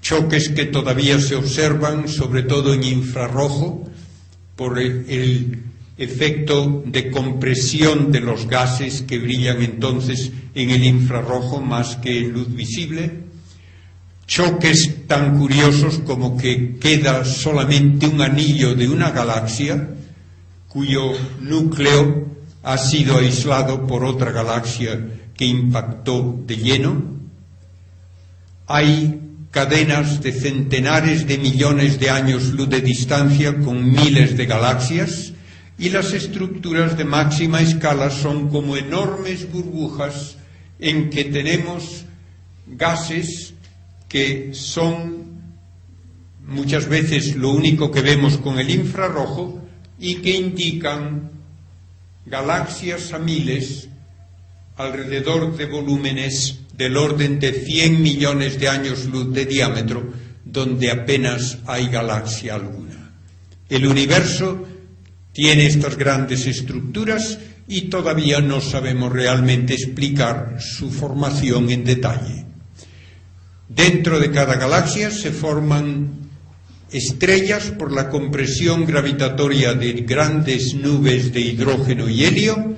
[0.00, 3.86] choques que todavía se observan, sobre todo en infrarrojo,
[4.56, 5.62] por el,
[5.98, 12.32] efecto de compresión de los gases que brillan entonces en el infrarrojo más que en
[12.32, 13.24] luz visible,
[14.26, 19.88] choques tan curiosos como que queda solamente un anillo de una galaxia
[20.68, 22.28] cuyo núcleo
[22.62, 25.00] ha sido aislado por otra galaxia
[25.34, 27.02] que impactó de lleno.
[28.66, 29.20] Hay
[29.50, 35.32] cadenas de centenares de millones de años luz de distancia con miles de galaxias
[35.78, 40.36] y las estructuras de máxima escala son como enormes burbujas
[40.80, 42.04] en que tenemos
[42.66, 43.54] gases
[44.08, 45.18] que son
[46.44, 49.62] muchas veces lo único que vemos con el infrarrojo
[49.98, 51.30] y que indican
[52.26, 53.88] galaxias a miles
[54.76, 60.12] alrededor de volúmenes del orden de 100 millones de años luz de diámetro,
[60.44, 63.12] donde apenas hay galaxia alguna.
[63.68, 64.64] El universo
[65.38, 72.44] tiene estas grandes estructuras y todavía no sabemos realmente explicar su formación en detalle.
[73.68, 76.10] Dentro de cada galaxia se forman
[76.90, 82.74] estrellas por la compresión gravitatoria de grandes nubes de hidrógeno y helio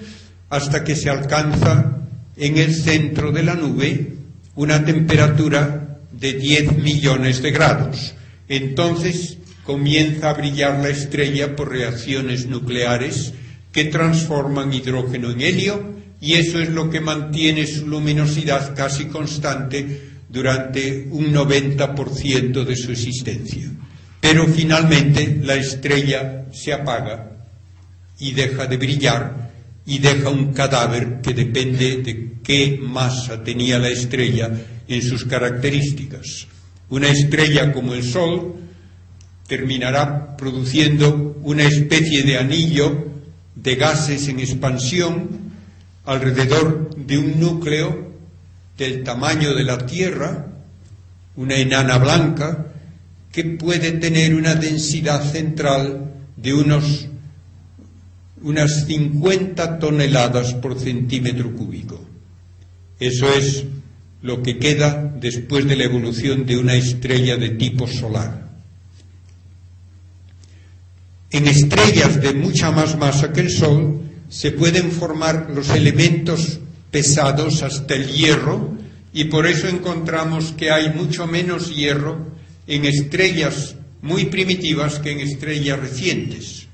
[0.50, 1.96] hasta que se alcanza
[2.36, 4.16] en el centro de la nube
[4.56, 8.14] una temperatura de 10 millones de grados.
[8.48, 9.38] Entonces
[9.70, 13.32] comienza a brillar la estrella por reacciones nucleares
[13.70, 20.10] que transforman hidrógeno en helio y eso es lo que mantiene su luminosidad casi constante
[20.28, 23.70] durante un 90% de su existencia.
[24.20, 27.46] Pero finalmente la estrella se apaga
[28.18, 29.52] y deja de brillar
[29.86, 34.50] y deja un cadáver que depende de qué masa tenía la estrella
[34.88, 36.48] en sus características.
[36.88, 38.56] Una estrella como el Sol
[39.50, 43.08] terminará produciendo una especie de anillo
[43.56, 45.28] de gases en expansión
[46.04, 48.12] alrededor de un núcleo
[48.78, 50.46] del tamaño de la Tierra,
[51.34, 52.68] una enana blanca,
[53.32, 57.08] que puede tener una densidad central de unos,
[58.42, 62.00] unas 50 toneladas por centímetro cúbico.
[63.00, 63.64] Eso es
[64.22, 68.49] lo que queda después de la evolución de una estrella de tipo solar.
[71.32, 76.58] En estrellas de mucha más masa que el Sol se pueden formar los elementos
[76.90, 78.76] pesados hasta el hierro
[79.12, 82.26] y por eso encontramos que hay mucho menos hierro
[82.66, 86.66] en estrellas muy primitivas que en estrellas recientes.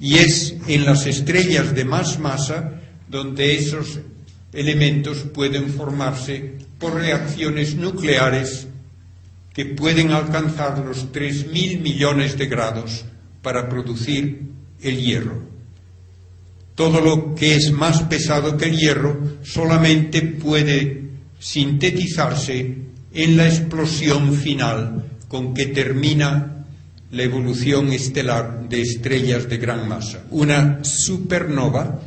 [0.00, 4.00] Y es en las estrellas de más masa donde esos
[4.52, 8.66] elementos pueden formarse por reacciones nucleares
[9.52, 13.04] que pueden alcanzar los 3.000 millones de grados
[13.44, 14.40] para producir
[14.80, 15.42] el hierro.
[16.74, 21.02] Todo lo que es más pesado que el hierro solamente puede
[21.38, 22.78] sintetizarse
[23.12, 26.64] en la explosión final con que termina
[27.12, 30.24] la evolución estelar de estrellas de gran masa.
[30.30, 32.00] Una supernova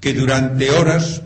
[0.00, 1.20] que durante horas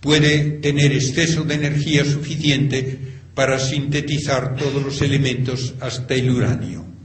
[0.00, 2.98] puede tener exceso de energía suficiente
[3.34, 6.97] para sintetizar todos los elementos hasta el uranio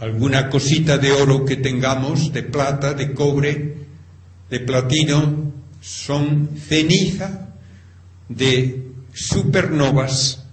[0.00, 3.76] alguna cosita de oro que tengamos, de plata, de cobre,
[4.50, 7.54] de platino, son ceniza
[8.28, 8.82] de
[9.12, 10.44] supernovas,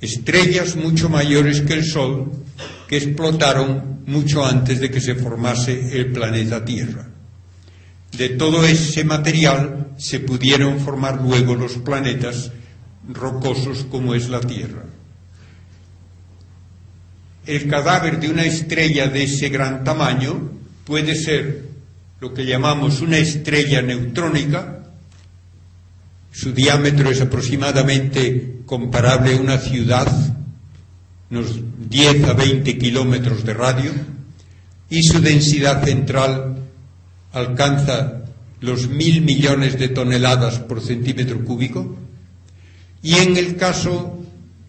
[0.00, 2.30] estrellas mucho mayores que el Sol,
[2.88, 7.08] que explotaron mucho antes de que se formase el planeta Tierra.
[8.16, 12.52] De todo ese material se pudieron formar luego los planetas
[13.08, 14.85] rocosos como es la Tierra
[17.46, 20.50] el cadáver de una estrella de ese gran tamaño
[20.84, 21.66] puede ser
[22.20, 24.84] lo que llamamos una estrella neutrónica,
[26.32, 30.06] su diámetro es aproximadamente comparable a una ciudad,
[31.30, 33.90] unos 10 a 20 kilómetros de radio,
[34.90, 36.58] y su densidad central
[37.32, 38.24] alcanza
[38.60, 41.96] los mil millones de toneladas por centímetro cúbico,
[43.02, 44.22] y en el caso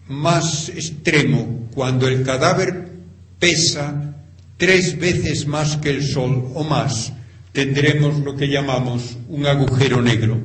[0.08, 2.88] más extremo, cuando el cadáver
[3.38, 4.16] pesa
[4.56, 7.12] tres veces más que el Sol o más,
[7.52, 10.40] tendremos lo que llamamos un agujero negro,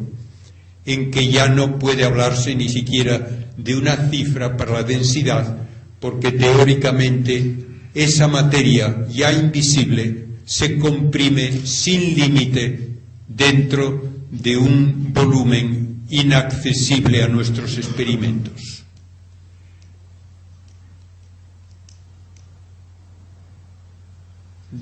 [0.85, 5.57] en que ya no puede hablarse ni siquiera de una cifra para la densidad,
[5.99, 7.55] porque teóricamente
[7.95, 12.89] esa materia ya invisible se comprime sin límite
[13.27, 18.82] dentro de un volumen inaccesible a nuestros experimentos.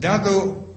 [0.01, 0.73] Dado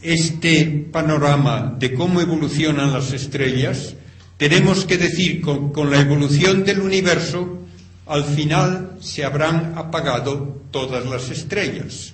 [0.00, 3.96] este panorama de cómo evolucionan las estrellas,
[4.36, 7.58] tenemos que decir que con, la evolución del universo,
[8.06, 12.12] al final se habrán apagado todas las estrellas.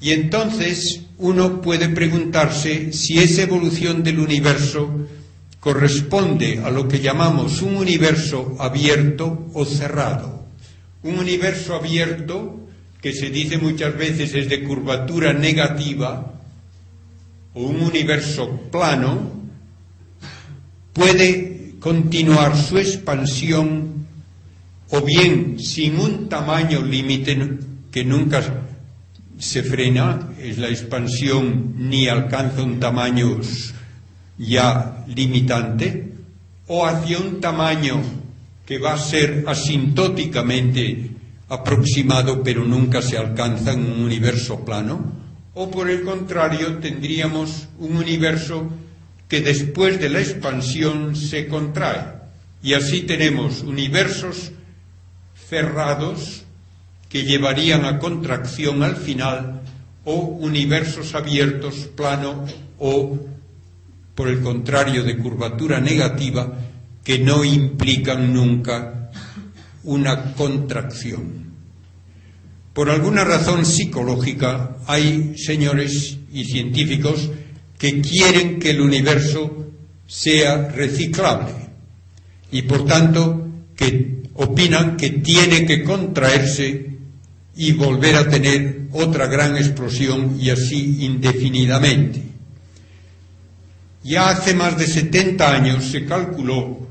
[0.00, 5.08] Y entonces uno puede preguntarse si esa evolución del universo
[5.58, 10.46] corresponde a lo que llamamos un universo abierto o cerrado.
[11.02, 12.65] Un universo abierto,
[13.00, 16.32] que se dice muchas veces es de curvatura negativa,
[17.54, 19.32] o un universo plano,
[20.92, 24.06] puede continuar su expansión
[24.90, 27.58] o bien sin un tamaño límite
[27.90, 28.42] que nunca
[29.38, 33.40] se frena, es la expansión ni alcanza un tamaño
[34.38, 36.12] ya limitante,
[36.68, 38.02] o hacia un tamaño
[38.64, 41.15] que va a ser asintóticamente
[41.48, 45.12] aproximado pero nunca se alcanza en un universo plano,
[45.54, 48.68] o por el contrario tendríamos un universo
[49.28, 52.16] que después de la expansión se contrae.
[52.62, 54.52] Y así tenemos universos
[55.48, 56.44] cerrados
[57.08, 59.62] que llevarían a contracción al final
[60.04, 62.44] o universos abiertos, plano
[62.78, 63.18] o,
[64.14, 66.52] por el contrario, de curvatura negativa
[67.02, 68.95] que no implican nunca
[69.86, 71.46] una contracción.
[72.74, 77.30] Por alguna razón psicológica hay señores y científicos
[77.78, 79.70] que quieren que el universo
[80.06, 81.54] sea reciclable
[82.50, 86.90] y por tanto que opinan que tiene que contraerse
[87.56, 92.22] y volver a tener otra gran explosión y así indefinidamente.
[94.02, 96.86] Ya hace más de 70 años se calculó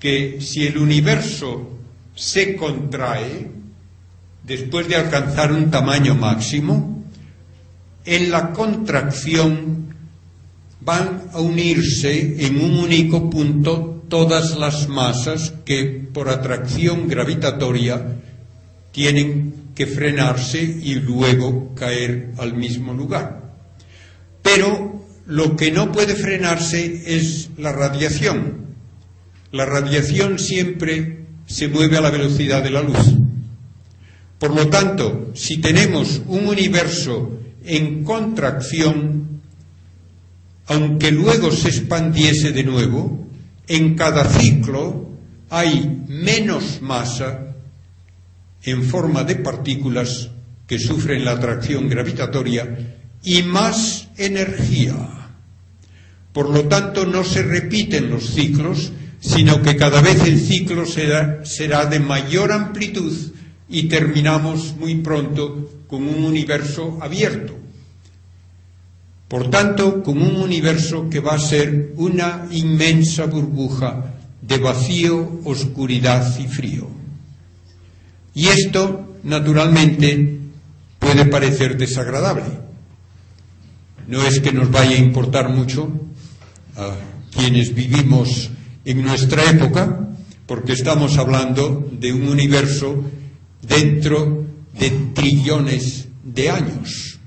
[0.00, 1.75] que si el universo
[2.16, 3.50] se contrae
[4.42, 7.04] después de alcanzar un tamaño máximo,
[8.04, 9.94] en la contracción
[10.80, 18.20] van a unirse en un único punto todas las masas que por atracción gravitatoria
[18.92, 23.52] tienen que frenarse y luego caer al mismo lugar.
[24.42, 28.76] Pero lo que no puede frenarse es la radiación.
[29.50, 31.15] La radiación siempre
[31.46, 32.98] se mueve a la velocidad de la luz.
[34.38, 39.40] Por lo tanto, si tenemos un universo en contracción,
[40.66, 43.26] aunque luego se expandiese de nuevo,
[43.66, 45.08] en cada ciclo
[45.48, 47.54] hay menos masa
[48.62, 50.30] en forma de partículas
[50.66, 54.94] que sufren la atracción gravitatoria y más energía.
[56.32, 61.44] Por lo tanto, no se repiten los ciclos, sino que cada vez el ciclo será,
[61.44, 63.12] será de mayor amplitud
[63.68, 67.54] y terminamos muy pronto con un universo abierto.
[69.28, 76.38] Por tanto, con un universo que va a ser una inmensa burbuja de vacío, oscuridad
[76.38, 76.88] y frío.
[78.34, 80.38] Y esto, naturalmente,
[81.00, 82.44] puede parecer desagradable.
[84.06, 85.90] No es que nos vaya a importar mucho
[86.76, 86.94] a
[87.34, 88.50] quienes vivimos
[88.86, 90.08] en nuestra época,
[90.46, 93.02] porque estamos hablando de un universo
[93.60, 94.46] dentro
[94.78, 97.18] de trillones de años.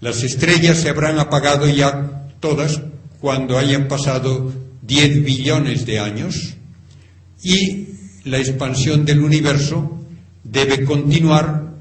[0.00, 2.82] Las estrellas se habrán apagado ya todas
[3.20, 4.52] cuando hayan pasado
[4.82, 6.56] 10 billones de años
[7.42, 7.86] y
[8.24, 10.04] la expansión del universo
[10.42, 11.76] debe continuar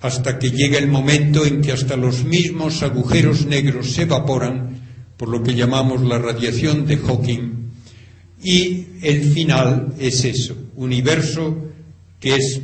[0.00, 4.80] hasta que llegue el momento en que hasta los mismos agujeros negros se evaporan
[5.16, 7.63] por lo que llamamos la radiación de Hawking
[8.44, 11.56] y el final es eso, universo
[12.20, 12.60] que es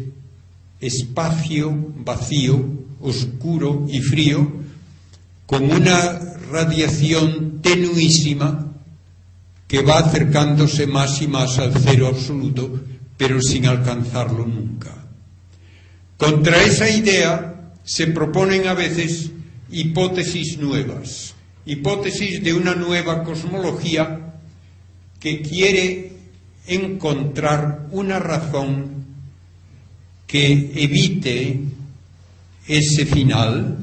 [0.79, 2.63] espacio vacío,
[3.01, 4.47] oscuro y frío,
[5.47, 6.19] con una
[6.53, 8.73] radiación tenuísima
[9.67, 12.81] que va acercándose más y más al cero absoluto,
[13.17, 14.95] pero sin alcanzarlo nunca.
[16.19, 19.31] Contra esa idea se proponen a veces
[19.71, 24.20] hipótesis nuevas, hipótesis de una nueva cosmología
[25.21, 26.13] que quiere
[26.67, 29.05] encontrar una razón
[30.27, 31.61] que evite
[32.67, 33.77] ese final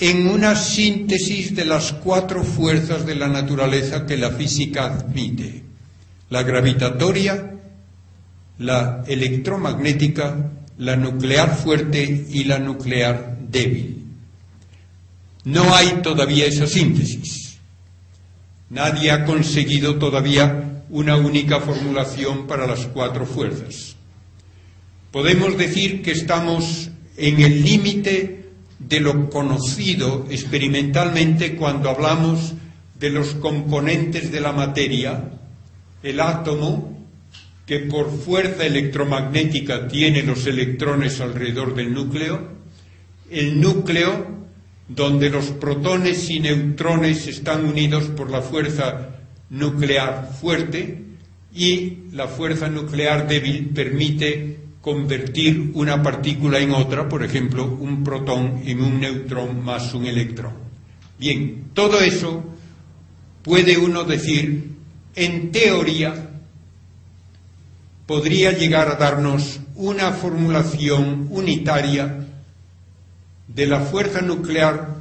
[0.00, 5.62] en una síntesis de las cuatro fuerzas de la naturaleza que la física admite,
[6.28, 7.54] la gravitatoria,
[8.58, 14.04] la electromagnética, la nuclear fuerte y la nuclear débil.
[15.44, 17.45] No hay todavía esa síntesis.
[18.70, 23.96] Nadie ha conseguido todavía una única formulación para las cuatro fuerzas.
[25.12, 32.54] Podemos decir que estamos en el límite de lo conocido experimentalmente cuando hablamos
[32.98, 35.30] de los componentes de la materia,
[36.02, 36.96] el átomo,
[37.66, 42.48] que por fuerza electromagnética tiene los electrones alrededor del núcleo,
[43.30, 44.45] el núcleo
[44.88, 49.16] donde los protones y neutrones están unidos por la fuerza
[49.50, 51.02] nuclear fuerte
[51.54, 58.62] y la fuerza nuclear débil permite convertir una partícula en otra, por ejemplo, un protón
[58.64, 60.52] en un neutrón más un electrón.
[61.18, 62.44] Bien, todo eso
[63.42, 64.76] puede uno decir,
[65.16, 66.30] en teoría,
[68.06, 72.25] podría llegar a darnos una formulación unitaria
[73.56, 74.94] de la fuerza nuclear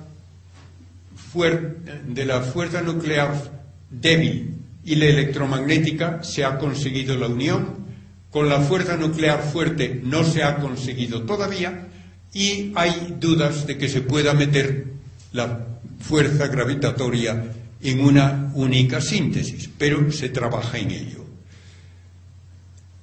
[2.08, 3.52] de la fuerza nuclear
[3.90, 7.86] débil y la electromagnética se ha conseguido la unión,
[8.32, 11.88] con la fuerza nuclear fuerte no se ha conseguido todavía
[12.34, 14.86] y hay dudas de que se pueda meter
[15.34, 15.68] la
[16.00, 17.52] fuerza gravitatoria
[17.82, 21.26] en una única síntesis, pero se trabaja en ello.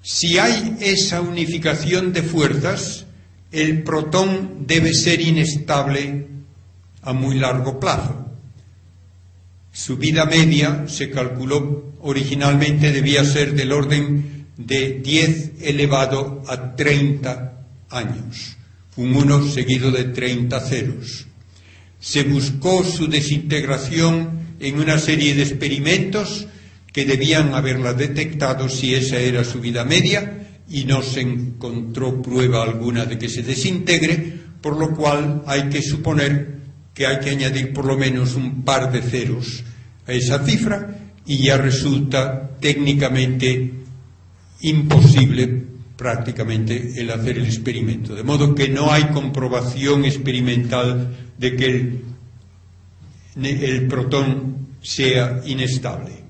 [0.00, 3.04] Si hay esa unificación de fuerzas,
[3.52, 6.26] el protón debe ser inestable
[7.02, 8.26] a muy largo plazo.
[9.70, 17.52] Su vida media se calculó originalmente debía ser del orden de 10 elevado a 30
[17.90, 18.56] años,
[18.96, 21.26] un 1 seguido de 30 ceros.
[22.00, 26.46] Se buscó su desintegración en una serie de experimentos
[26.92, 32.62] que debían haberla detectado si esa era su vida media y no se encontró prueba
[32.62, 36.62] alguna de que se desintegre, por lo cual hay que suponer
[36.94, 39.64] que hay que añadir por lo menos un par de ceros
[40.06, 43.72] a esa cifra y ya resulta técnicamente
[44.60, 45.64] imposible
[45.96, 48.14] prácticamente el hacer el experimento.
[48.14, 52.04] De modo que no hay comprobación experimental de que el,
[53.44, 56.22] el protón sea inestable.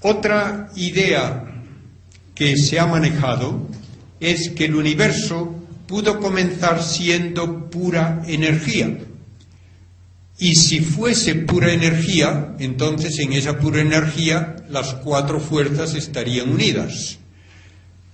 [0.00, 1.57] Otra idea
[2.38, 3.66] que se ha manejado
[4.20, 5.56] es que el universo
[5.88, 8.96] pudo comenzar siendo pura energía.
[10.38, 17.18] Y si fuese pura energía, entonces en esa pura energía las cuatro fuerzas estarían unidas.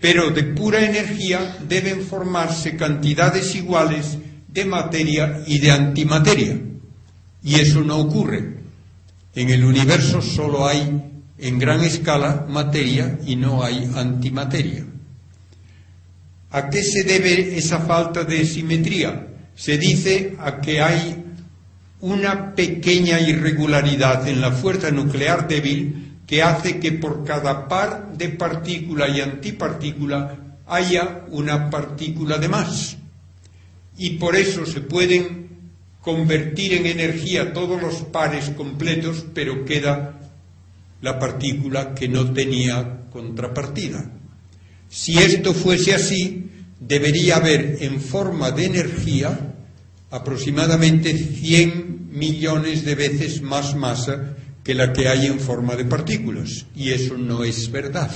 [0.00, 4.16] Pero de pura energía deben formarse cantidades iguales
[4.48, 6.58] de materia y de antimateria.
[7.42, 8.54] Y eso no ocurre.
[9.34, 14.84] En el universo solo hay en gran escala materia y no hay antimateria.
[16.50, 19.26] ¿A qué se debe esa falta de simetría?
[19.56, 21.24] Se dice a que hay
[22.00, 28.28] una pequeña irregularidad en la fuerza nuclear débil que hace que por cada par de
[28.30, 32.96] partícula y antipartícula haya una partícula de más.
[33.98, 35.48] Y por eso se pueden
[36.00, 40.20] convertir en energía todos los pares completos, pero queda
[41.04, 44.10] la partícula que no tenía contrapartida.
[44.88, 46.48] Si esto fuese así,
[46.80, 49.54] debería haber en forma de energía
[50.10, 54.34] aproximadamente 100 millones de veces más masa
[54.64, 56.64] que la que hay en forma de partículas.
[56.74, 58.10] Y eso no es verdad.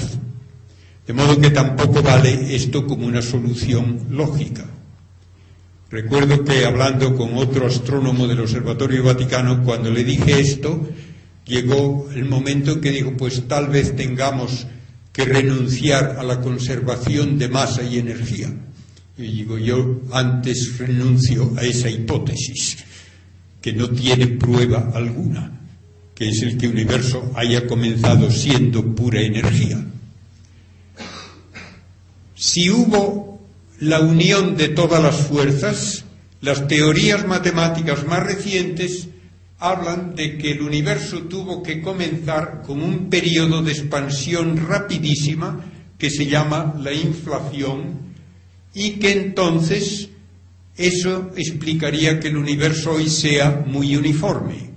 [1.06, 4.64] De modo que tampoco vale esto como una solución lógica.
[5.90, 10.88] Recuerdo que hablando con otro astrónomo del Observatorio Vaticano, cuando le dije esto,
[11.48, 14.66] llegó el momento en que dijo, pues tal vez tengamos
[15.12, 18.54] que renunciar a la conservación de masa y energía.
[19.16, 22.84] Y digo, yo antes renuncio a esa hipótesis,
[23.60, 25.60] que no tiene prueba alguna,
[26.14, 29.84] que es el que el universo haya comenzado siendo pura energía.
[32.36, 33.40] Si hubo
[33.80, 36.04] la unión de todas las fuerzas,
[36.40, 39.08] las teorías matemáticas más recientes
[39.58, 45.64] hablan de que el universo tuvo que comenzar con un periodo de expansión rapidísima
[45.98, 48.08] que se llama la inflación
[48.72, 50.10] y que entonces
[50.76, 54.68] eso explicaría que el universo hoy sea muy uniforme.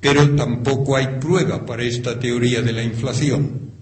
[0.00, 3.72] Pero tampoco hay prueba para esta teoría de la inflación.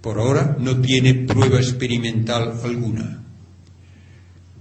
[0.00, 3.15] Por ahora no tiene prueba experimental alguna.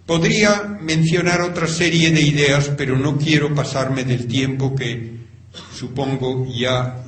[0.05, 5.15] Podría mencionar otra serie de ideas, pero no quiero pasarme del tiempo que
[5.73, 7.03] supongo ya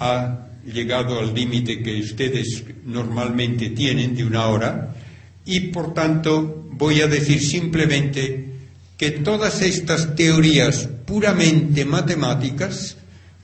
[0.00, 4.96] ha llegado al límite que ustedes normalmente tienen de una hora.
[5.44, 8.48] Y por tanto voy a decir simplemente
[8.96, 12.96] que todas estas teorías puramente matemáticas,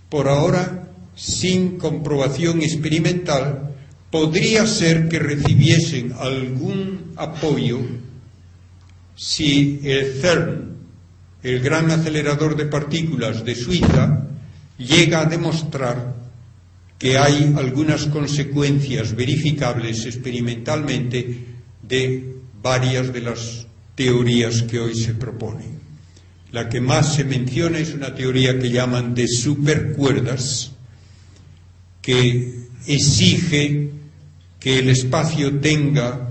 [0.09, 3.73] por ahora sin comprobación experimental,
[4.11, 7.79] podría ser que recibiesen algún apoyo
[9.21, 10.77] si el CERN,
[11.43, 14.27] el gran acelerador de partículas de Suiza,
[14.79, 16.15] llega a demostrar
[16.99, 21.45] que hay algunas consecuencias verificables experimentalmente
[21.83, 25.79] de varias de las teorías que hoy se proponen.
[26.51, 30.73] La que más se menciona es una teoría que llaman de supercuerdas,
[32.01, 32.55] que
[32.87, 33.91] exige
[34.59, 36.30] que el espacio tenga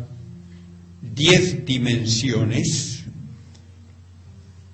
[1.02, 3.04] diez dimensiones,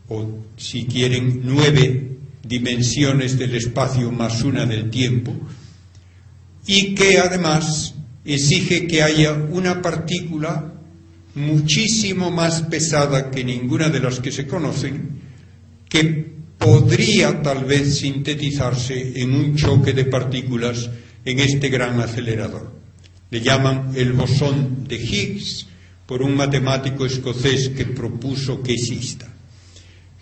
[0.08, 5.34] o si quieren nueve dimensiones del espacio más una del tiempo,
[6.68, 10.74] y que además exige que haya una partícula
[11.36, 15.20] muchísimo más pesada que ninguna de las que se conocen,
[15.90, 20.90] que podría tal vez sintetizarse en un choque de partículas
[21.26, 22.74] en este gran acelerador.
[23.30, 25.68] Le llaman el bosón de Higgs
[26.06, 29.28] por un matemático escocés que propuso que exista.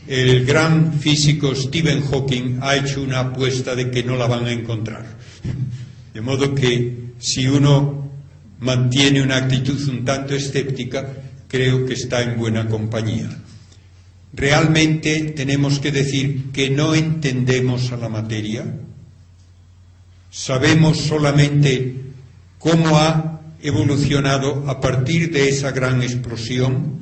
[0.07, 4.51] El gran físico Stephen Hawking ha hecho una apuesta de que no la van a
[4.51, 5.05] encontrar.
[6.13, 8.11] De modo que si uno
[8.59, 11.07] mantiene una actitud un tanto escéptica,
[11.47, 13.29] creo que está en buena compañía.
[14.33, 18.65] Realmente tenemos que decir que no entendemos a la materia,
[20.31, 21.95] sabemos solamente
[22.57, 26.99] cómo ha evolucionado a partir de esa gran explosión,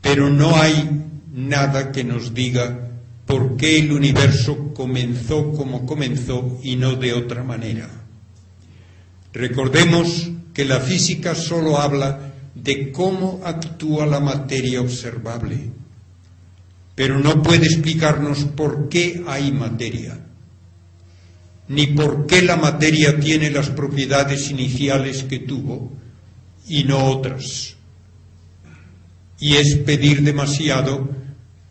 [0.00, 2.90] pero no hay nada que nos diga
[3.26, 7.88] por qué el universo comenzó como comenzó y no de otra manera.
[9.32, 15.70] Recordemos que la física solo habla de cómo actúa la materia observable,
[16.94, 20.18] pero no puede explicarnos por qué hay materia,
[21.68, 25.92] ni por qué la materia tiene las propiedades iniciales que tuvo
[26.68, 27.76] y no otras.
[29.38, 31.08] Y es pedir demasiado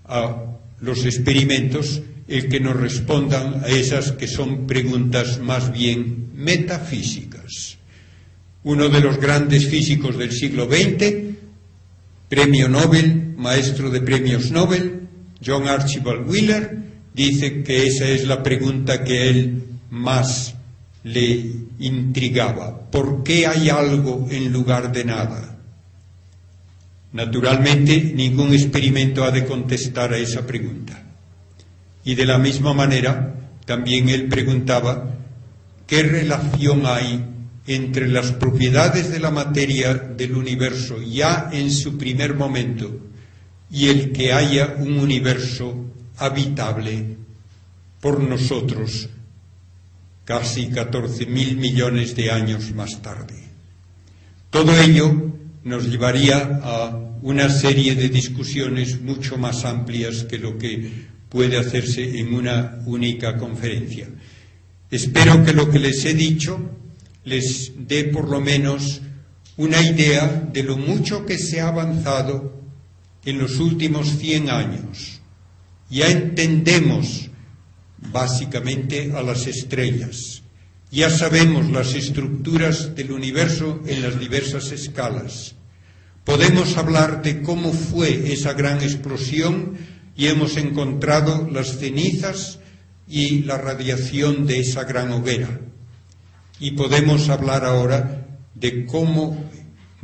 [0.06, 0.46] a
[0.80, 7.78] los experimentos el que nos respondan a esas que son preguntas más bien metafísicas
[8.64, 11.36] uno de los grandes físicos del siglo XX,
[12.30, 15.08] premio Nobel, maestro de premios Nobel,
[15.44, 16.78] John Archibald Wheeler,
[17.14, 20.56] dice que esa es la pregunta que él más
[21.04, 22.90] le intrigaba.
[22.90, 25.58] ¿Por qué hay algo en lugar de nada?
[27.14, 31.04] Naturalmente, ningún experimento ha de contestar a esa pregunta.
[32.04, 33.36] Y de la misma manera,
[33.66, 35.14] también él preguntaba,
[35.86, 37.26] ¿qué relación hay
[37.68, 42.92] entre las propiedades de la materia del universo ya en su primer momento
[43.70, 45.86] y el que haya un universo
[46.18, 47.18] habitable
[48.00, 49.10] por nosotros
[50.26, 53.36] casi 14 mil millones de años más tarde.
[54.50, 55.32] Todo ello
[55.64, 62.20] nos llevaría a una serie de discusiones mucho más amplias que lo que puede hacerse
[62.20, 64.10] en una única conferencia.
[64.90, 66.60] Espero que lo que les he dicho
[67.24, 69.02] les dé por lo menos
[69.58, 72.60] una idea de lo mucho que se ha avanzado
[73.24, 75.22] en los últimos 100 años.
[75.90, 77.31] Ya entendemos
[78.12, 80.44] básicamente a las estrellas,
[80.92, 85.56] ya sabemos las estructuras del universo en las diversas escalas.
[86.26, 89.78] Podemos hablar de cómo fue esa gran explosión
[90.16, 92.60] y hemos encontrado las cenizas
[93.08, 95.62] y la radiación de esa gran hoguera
[96.62, 99.50] y podemos hablar ahora de cómo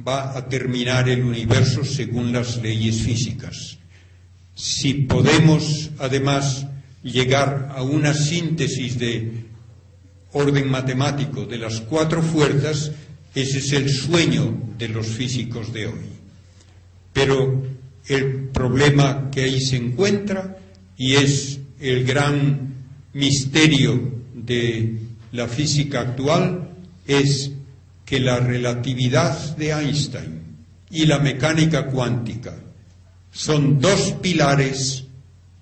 [0.06, 3.78] va a terminar el universo según las leyes físicas.
[4.56, 6.66] Si podemos, además,
[7.04, 9.46] llegar a una síntesis de
[10.34, 12.92] orden matemático de las cuatro fuerzas,
[13.34, 16.06] ese es el sueño de los físicos de hoy.
[17.14, 17.64] Pero
[18.08, 20.58] el problema que ahí se encuentra,
[20.98, 22.74] y es el gran
[23.14, 25.00] misterio de
[25.32, 26.70] la física actual
[27.06, 27.52] es
[28.06, 30.42] que la relatividad de Einstein
[30.90, 32.56] y la mecánica cuántica
[33.32, 35.04] son dos pilares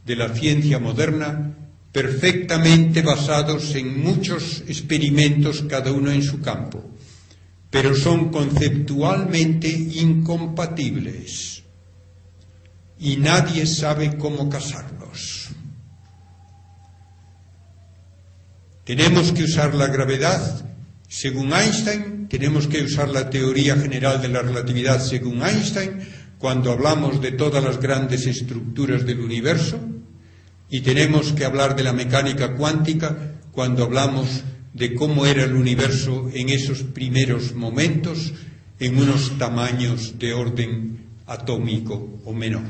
[0.06, 1.56] de la ciencia moderna
[1.92, 6.84] perfectamente basados en muchos experimentos, cada uno en su campo,
[7.70, 11.64] pero son conceptualmente incompatibles
[13.00, 15.50] y nadie sabe cómo casarlos.
[18.84, 20.66] Tenemos que usar la gravedad
[21.08, 26.00] según Einstein, tenemos que usar la teoría general de la relatividad según Einstein
[26.38, 29.80] cuando hablamos de todas las grandes estructuras del universo
[30.70, 34.44] y tenemos que hablar de la mecánica cuántica cuando hablamos
[34.74, 38.34] de cómo era el universo en esos primeros momentos
[38.80, 42.66] en unos tamaños de orden atómico o menor.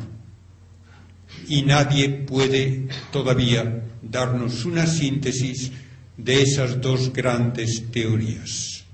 [1.47, 5.71] Y nadie puede todavía darnos una síntesis
[6.17, 8.85] de esas dos grandes teorías.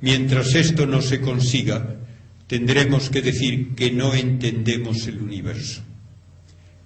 [0.00, 1.96] Mientras esto no se consiga,
[2.46, 5.82] tendremos que decir que no entendemos el universo.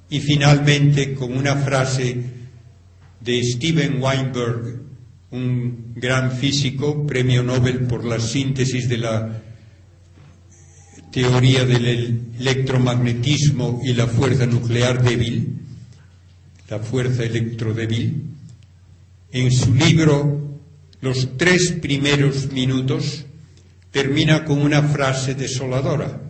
[0.08, 2.16] Y finalmente, con una frase
[3.20, 4.80] de Steven Weinberg,
[5.30, 9.42] un gran físico, premio Nobel por la síntesis de la
[11.12, 15.58] teoría del electromagnetismo y la fuerza nuclear débil,
[16.68, 18.22] la fuerza electrodébil,
[19.32, 20.58] en su libro
[21.00, 23.24] Los tres primeros minutos
[23.90, 26.20] termina con una frase desoladora.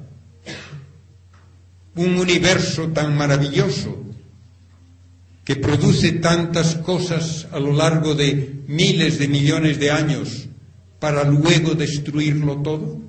[1.96, 3.98] Un universo tan maravilloso
[5.44, 10.48] que produce tantas cosas a lo largo de miles de millones de años
[11.00, 13.00] para luego destruirlo todo.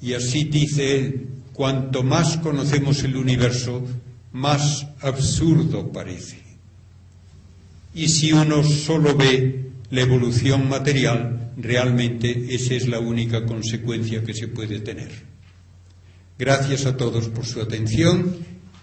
[0.00, 3.82] Y así dice él, cuanto más conocemos el universo,
[4.32, 6.38] más absurdo parece.
[7.94, 14.34] Y si uno solo ve la evolución material, realmente esa es la única consecuencia que
[14.34, 15.10] se puede tener.
[16.38, 18.36] Gracias a todos por su atención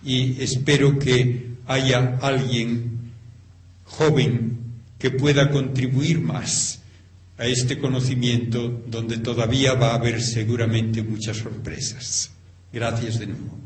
[0.03, 3.11] y espero que haya alguien
[3.85, 4.57] joven
[4.99, 6.81] que pueda contribuir más
[7.37, 12.31] a este conocimiento donde todavía va a haber seguramente muchas sorpresas.
[12.71, 13.65] Gracias de nuevo.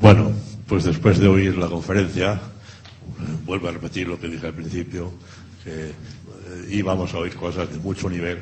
[0.00, 0.32] Bueno,
[0.70, 2.40] pues después de oír la conferencia,
[3.44, 5.12] vuelvo a repetir lo que dije al principio,
[5.64, 5.92] que eh,
[6.70, 8.38] íbamos a oír cosas de mucho nivel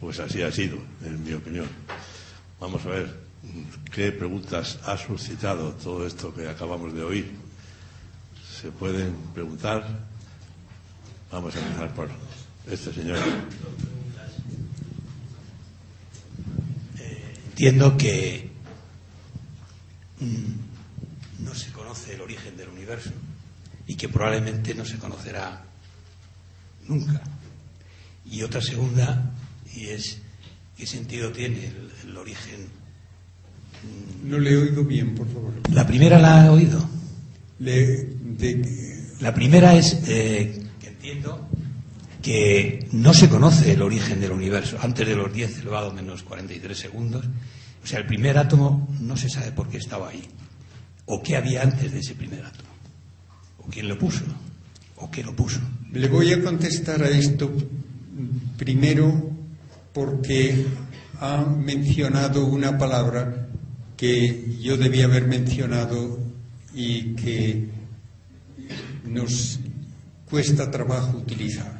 [0.00, 1.66] pues así ha sido, en mi opinión.
[2.60, 3.14] Vamos a ver
[3.92, 7.30] qué preguntas ha suscitado todo esto que acabamos de oír.
[8.60, 9.86] ¿Se pueden preguntar?
[11.30, 12.08] Vamos a empezar por
[12.68, 13.18] este señor.
[17.52, 18.50] Entiendo que
[20.18, 20.77] mm,
[21.38, 23.10] no se conoce el origen del universo
[23.86, 25.64] y que probablemente no se conocerá
[26.86, 27.20] nunca.
[28.30, 29.32] Y otra segunda,
[29.74, 30.18] y es
[30.76, 31.72] qué sentido tiene
[32.04, 32.68] el, origen.
[34.24, 35.54] No le oigo bien, por favor.
[35.72, 36.86] La primera la ha oído.
[37.60, 38.08] Le,
[39.20, 41.48] La primera es eh, que entiendo
[42.22, 46.76] que no se conoce el origen del universo antes de los 10 elevado menos 43
[46.76, 47.24] segundos.
[47.82, 50.22] O sea, el primer átomo no se sabe por qué estaba ahí.
[51.08, 52.70] O qué había antes de ese primer átomo.
[53.58, 54.24] O quién lo puso.
[54.96, 55.60] O qué lo puso.
[55.92, 57.50] Le voy a contestar a esto
[58.56, 59.30] primero
[59.92, 60.66] porque
[61.20, 63.48] ha mencionado una palabra
[63.96, 66.18] que yo debía haber mencionado
[66.74, 67.68] y que
[69.04, 69.58] nos
[70.28, 71.78] cuesta trabajo utilizar.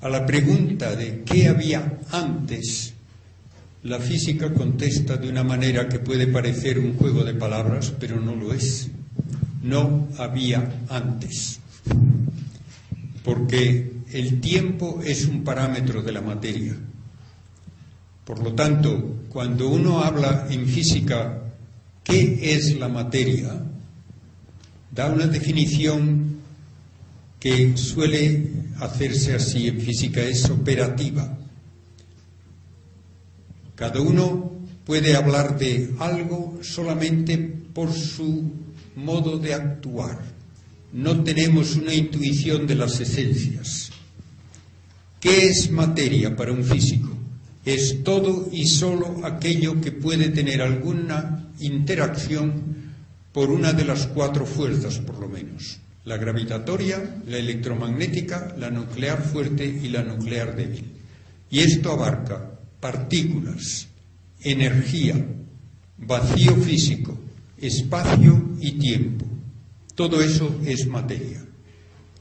[0.00, 2.94] A la pregunta de qué había antes,
[3.82, 8.34] la física contesta de una manera que puede parecer un juego de palabras, pero no
[8.34, 8.88] lo es.
[9.62, 11.60] No había antes.
[13.24, 16.76] Porque el tiempo es un parámetro de la materia
[18.28, 21.44] por lo tanto, cuando uno habla en física
[22.04, 23.58] qué es la materia,
[24.90, 26.36] da una definición
[27.40, 28.50] que suele
[28.80, 31.37] hacerse así en física, es operativa.
[33.78, 34.50] Cada uno
[34.84, 38.50] puede hablar de algo solamente por su
[38.96, 40.18] modo de actuar.
[40.92, 43.90] No tenemos una intuición de las esencias.
[45.20, 47.18] ¿Qué es materia para un físico?
[47.72, 52.62] es todo y solo aquello que puede tener alguna interacción
[53.32, 55.78] por una de las cuatro fuerzas, por lo menos.
[56.06, 60.86] La gravitatoria, la electromagnética, la nuclear fuerte y la nuclear débil.
[61.50, 63.88] Y esto abarca partículas,
[64.40, 65.26] energía,
[65.98, 67.18] vacío físico,
[67.56, 69.26] espacio y tiempo.
[69.94, 71.44] Todo eso es materia.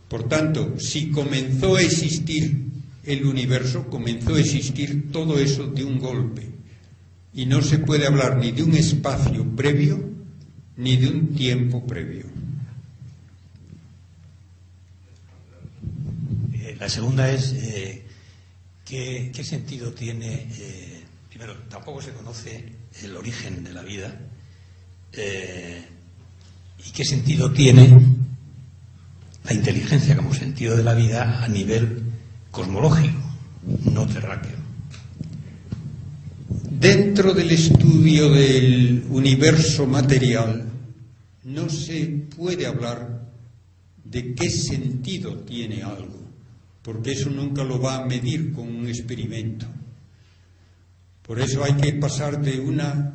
[0.07, 2.67] Por tanto, si comenzó a existir
[3.07, 6.45] el universo comenzó a existir todo eso de un golpe.
[7.33, 10.09] Y no se puede hablar ni de un espacio previo
[10.75, 12.25] ni de un tiempo previo.
[16.53, 18.03] Eh, la segunda es, eh,
[18.87, 20.47] ¿qué, sentido tiene?
[20.57, 22.63] Eh, primero, tampoco se conoce
[23.01, 24.19] el origen de la vida.
[25.13, 27.99] ¿Y qué sentido tiene
[29.47, 32.03] la inteligencia como sentido de la vida a nivel
[32.51, 33.21] cosmológico,
[33.93, 34.57] no terráqueo.
[36.69, 40.65] Dentro del estudio del universo material
[41.45, 42.05] no se
[42.35, 43.25] puede hablar
[44.03, 46.16] de qué sentido tiene algo,
[46.87, 49.65] porque eso nunca lo va a medir con un experimento.
[51.21, 53.13] Por eso hay que pasar de una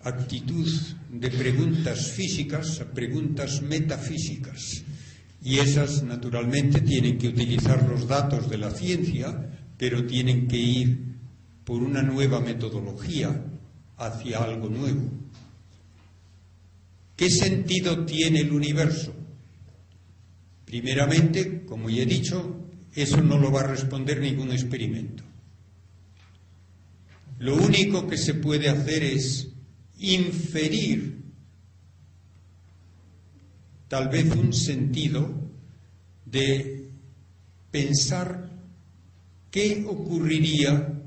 [0.00, 0.66] actitud
[1.10, 4.84] de preguntas físicas a preguntas metafísicas.
[5.42, 10.98] Y esas, naturalmente, tienen que utilizar los datos de la ciencia, pero tienen que ir
[11.62, 13.38] por una nueva metodología
[13.98, 15.10] hacia algo nuevo.
[17.16, 19.23] ¿Qué sentido tiene el universo?
[20.64, 25.22] Primeramente, como ya he dicho, eso no lo va a responder ningún experimento.
[27.38, 29.48] Lo único que se puede hacer es
[29.98, 31.24] inferir
[33.88, 35.50] tal vez un sentido
[36.24, 36.90] de
[37.70, 38.50] pensar
[39.50, 41.02] qué ocurriría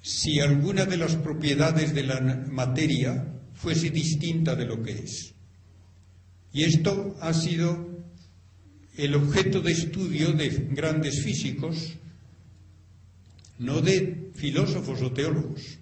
[0.00, 5.34] si alguna de las propiedades de la materia fuese distinta de lo que es.
[6.52, 7.85] Y esto ha sido
[8.96, 11.94] el objeto de estudio de grandes físicos,
[13.58, 15.78] no de filósofos o teólogos.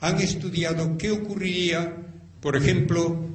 [0.00, 1.96] Han estudiado qué ocurriría,
[2.40, 3.28] por ejemplo,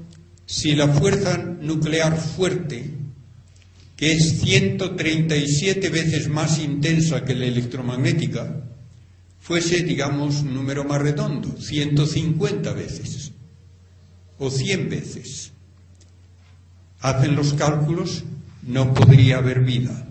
[0.45, 2.91] si la fuerza nuclear fuerte,
[3.95, 8.65] que es 137 veces más intensa que la electromagnética,
[9.39, 13.31] fuese, digamos, un número más redondo, 150 veces
[14.37, 15.51] o 100 veces.
[16.99, 18.23] Hacen los cálculos,
[18.63, 20.07] no podría haber vida.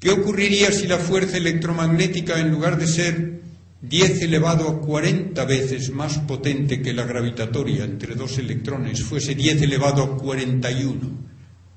[0.00, 3.40] ¿Qué ocurriría si la fuerza electromagnética, en lugar de ser
[3.80, 9.62] 10 elevado a 40 veces más potente que la gravitatoria entre dos electrones, fuese 10
[9.62, 11.00] elevado a 41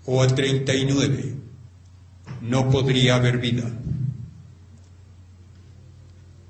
[0.06, 1.36] o a 39?
[2.42, 3.72] No podría haber vida.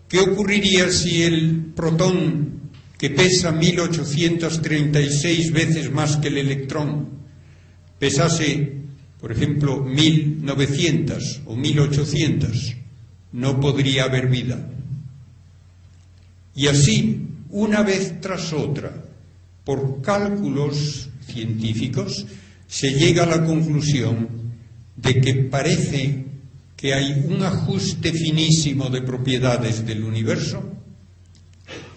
[0.07, 7.16] ¿Qué ocurriría si el protón, que pesa 1836 veces más que el electrón,
[7.99, 8.73] pesase,
[9.19, 12.75] por ejemplo, 1900 o 1800?
[13.33, 14.69] No podría haber vida.
[16.55, 19.03] Y así, una vez tras otra,
[19.63, 22.25] por cálculos científicos,
[22.67, 24.27] se llega a la conclusión
[24.95, 26.25] de que parece
[26.75, 30.63] que hay un ajuste finísimo de propiedades del universo,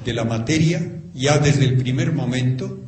[0.04, 2.79] de la materia, ya desde el primer momento,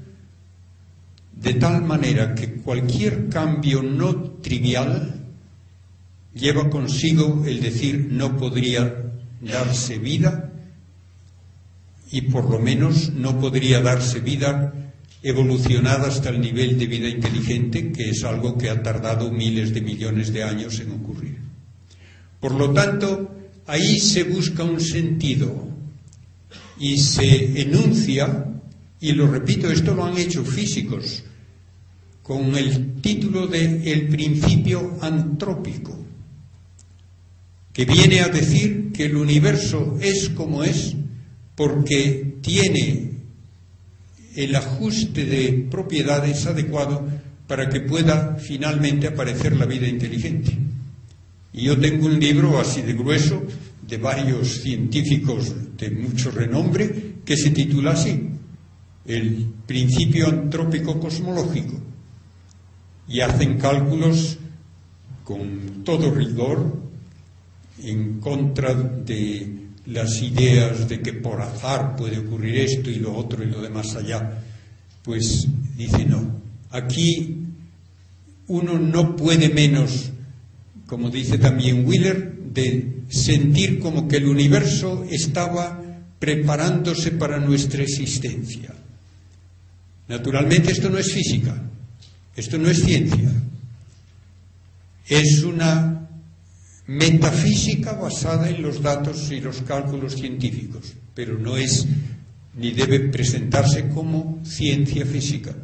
[1.43, 5.21] de tal manera que cualquier cambio no trivial
[6.35, 8.95] lleva consigo el decir no podría
[9.41, 10.53] darse vida
[12.13, 14.73] y por lo menos no podría darse vida
[15.23, 19.81] evolucionada hasta el nivel de vida inteligente, que es algo que ha tardado miles de
[19.81, 21.39] millones de años en ocurrir.
[22.41, 23.35] Por lo tanto,
[23.67, 25.69] ahí se busca un sentido
[26.79, 28.47] y se enuncia,
[29.01, 31.25] y lo repito, esto lo han hecho físicos,
[32.23, 35.99] con el título de El principio antrópico,
[37.73, 40.95] que viene a decir que el universo es como es
[41.57, 43.11] porque tiene
[44.37, 47.07] el ajuste de propiedades adecuado
[47.47, 50.57] para que pueda finalmente aparecer la vida inteligente.
[51.53, 53.43] Y yo tengo un libro así de grueso
[53.87, 58.29] de varios científicos de mucho renombre que se titula así,
[59.05, 61.92] El principio antrópico cosmológico.
[63.13, 64.39] Y hacen cálculos
[65.23, 66.81] con todo rigor
[67.83, 73.45] en contra de las ideas de que por azar puede ocurrir esto y lo otro
[73.45, 74.43] y lo demás allá.
[75.03, 76.41] Pues dice no,
[76.71, 77.47] aquí
[78.47, 80.13] uno no puede menos
[80.93, 85.81] como dice también Wheeler, de sentir como que el universo estaba
[86.19, 88.75] preparándose para nuestra existencia.
[90.07, 91.63] Naturalmente esto no es física,
[92.37, 93.31] esto no es ciencia,
[95.07, 96.09] es una
[96.87, 101.87] metafísica basada en los datos y los cálculos científicos, pero no es
[102.55, 105.55] ni debe presentarse como ciencia física.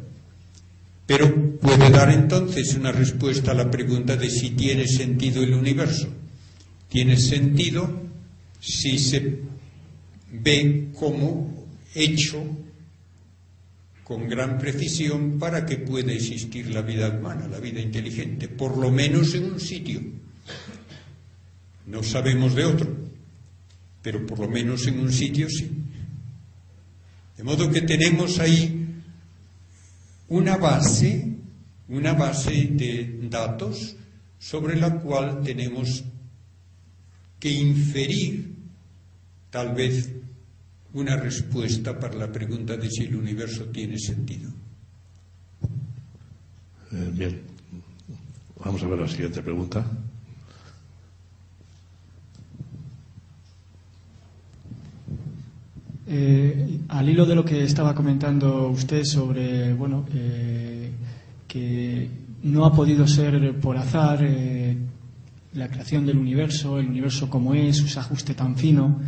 [1.05, 6.07] Pero puede dar entonces una respuesta a la pregunta de si tiene sentido el universo.
[6.87, 7.89] Tiene sentido
[8.59, 9.39] si se
[10.31, 11.65] ve como
[11.95, 12.43] hecho
[14.09, 18.89] con gran precisión para que pueda existir la vida humana, la vida inteligente, por lo
[18.89, 20.01] menos en un sitio.
[21.85, 22.97] No sabemos de otro,
[24.01, 25.69] pero por lo menos en un sitio sí.
[27.37, 28.83] De modo que tenemos ahí
[30.29, 31.27] una base,
[31.87, 33.95] una base de datos
[34.39, 36.03] sobre la cual tenemos
[37.39, 38.55] que inferir
[39.51, 40.09] tal vez
[40.93, 44.49] una respuesta para la pregunta de si el universo tiene sentido.
[46.91, 47.41] Eh, bien,
[48.63, 49.85] vamos a ver la siguiente pregunta.
[56.11, 60.89] Eh, al hilo de lo que estaba comentando usted sobre, bueno, eh,
[61.47, 62.09] que
[62.41, 64.75] no ha podido ser por azar eh,
[65.53, 68.99] la creación del universo, el universo como es, su ajuste tan fino,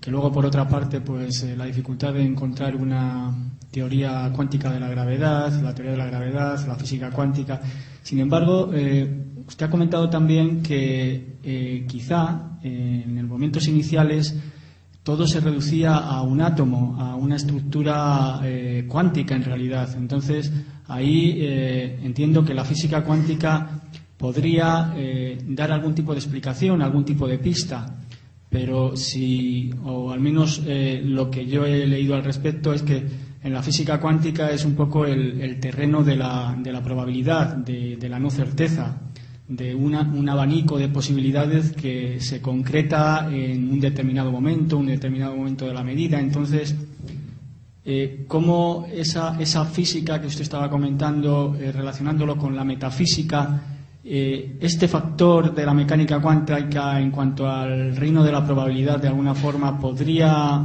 [0.00, 3.34] que luego, por otra parte, pues la dificultad de encontrar una
[3.70, 7.60] teoría cuántica de la gravedad, la teoría de la gravedad, la física cuántica.
[8.02, 8.70] Sin embargo,
[9.46, 14.34] usted ha comentado también que quizá en los momentos iniciales
[15.08, 19.88] todo se reducía a un átomo, a una estructura eh, cuántica en realidad.
[19.96, 20.52] Entonces,
[20.86, 23.80] ahí eh, entiendo que la física cuántica
[24.18, 27.96] podría eh, dar algún tipo de explicación, algún tipo de pista,
[28.50, 33.04] pero si, o al menos lo que yo he leído al respecto es que
[33.42, 38.08] en la física cuántica es un poco el, terreno de la, de la probabilidad, de
[38.08, 38.96] la no certeza
[39.48, 45.66] de un abanico de posibilidades que se concreta en un determinado momento, un determinado momento
[45.66, 46.20] de la medida.
[46.20, 46.76] Entonces,
[47.86, 53.77] eh, ¿cómo esa, esa, física que usted estaba comentando, eh, relacionándolo con la metafísica,
[54.10, 59.08] eh, este factor de la mecánica cuántica en cuanto al reino de la probabilidad, de
[59.08, 60.64] alguna forma, podría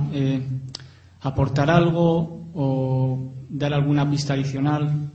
[1.21, 5.11] aportar algo o dar alguna pista adicional?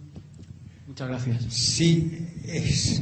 [0.87, 1.45] Muchas gracias.
[1.51, 2.29] Sí,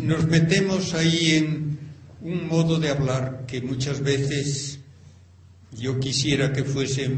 [0.03, 1.79] nos metemos ahí en
[2.23, 4.81] un modo de hablar que muchas veces
[5.73, 7.11] yo quisiera que fuese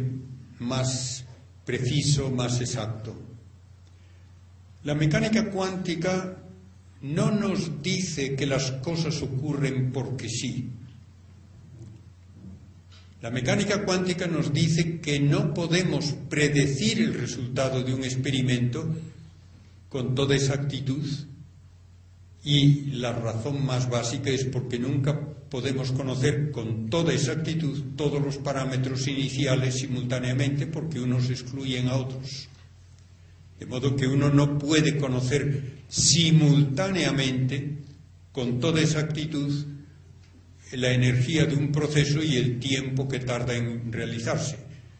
[0.58, 1.24] más
[1.64, 3.14] preciso, más exacto.
[4.84, 6.36] La mecánica cuántica
[7.02, 10.70] no nos dice que las cosas ocurren porque sí.
[13.20, 18.94] La mecánica cuántica nos dice que no podemos predecir el resultado de un experimento
[19.88, 21.04] con toda exactitud
[22.44, 25.18] y la razón más básica es porque nunca
[25.50, 32.48] podemos conocer con toda exactitud todos los parámetros iniciales simultáneamente porque unos excluyen a otros.
[33.58, 37.78] De modo que uno no puede conocer simultáneamente
[38.32, 39.66] con toda exactitud
[40.72, 44.58] la energía de un proceso y el tiempo que tarda en realizarse,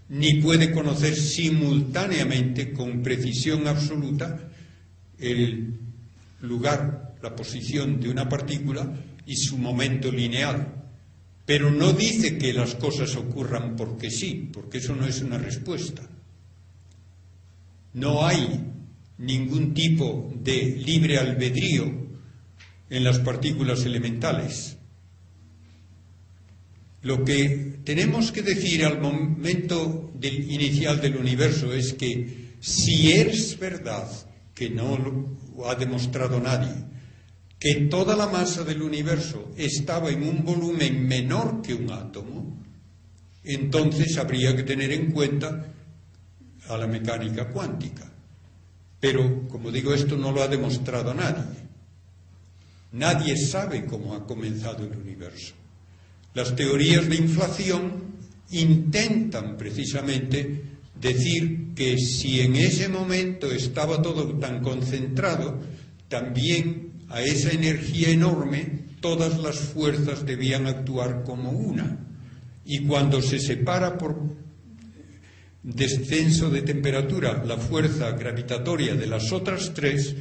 [0.09, 4.51] ni puede conocer simultáneamente con precisión absoluta
[5.18, 5.74] el
[6.40, 8.93] lugar, la posición de una partícula
[9.26, 10.74] y su momento lineal.
[11.44, 16.02] Pero no dice que las cosas ocurran porque sí, porque eso no es una respuesta.
[17.93, 18.60] No hay
[19.19, 22.09] ningún tipo de libre albedrío
[22.90, 24.77] en las partículas elementales.
[27.02, 33.59] Lo que tenemos que decir al momento del inicial del universo es que si es
[33.59, 34.09] verdad
[34.55, 36.74] que no lo ha demostrado nadie,
[37.59, 42.62] que toda la masa del universo estaba en un volumen menor que un átomo,
[43.44, 45.73] entonces habría que tener en cuenta
[46.69, 48.05] a la mecánica cuántica.
[49.01, 51.69] Pero, como digo, esto no lo ha demostrado nadie.
[52.93, 55.55] Nadie sabe cómo ha comenzado el universo.
[56.35, 58.09] Las teorías de inflación
[58.51, 60.62] intentan precisamente
[61.01, 65.61] decir que si en ese momento estaba todo tan concentrado,
[66.09, 71.99] también a esa energía enorme todas las fuerzas debían actuar como una.
[72.65, 74.19] Y cuando se separa por
[75.74, 80.16] descenso de temperatura la fuerza gravitatoria de las otras tres,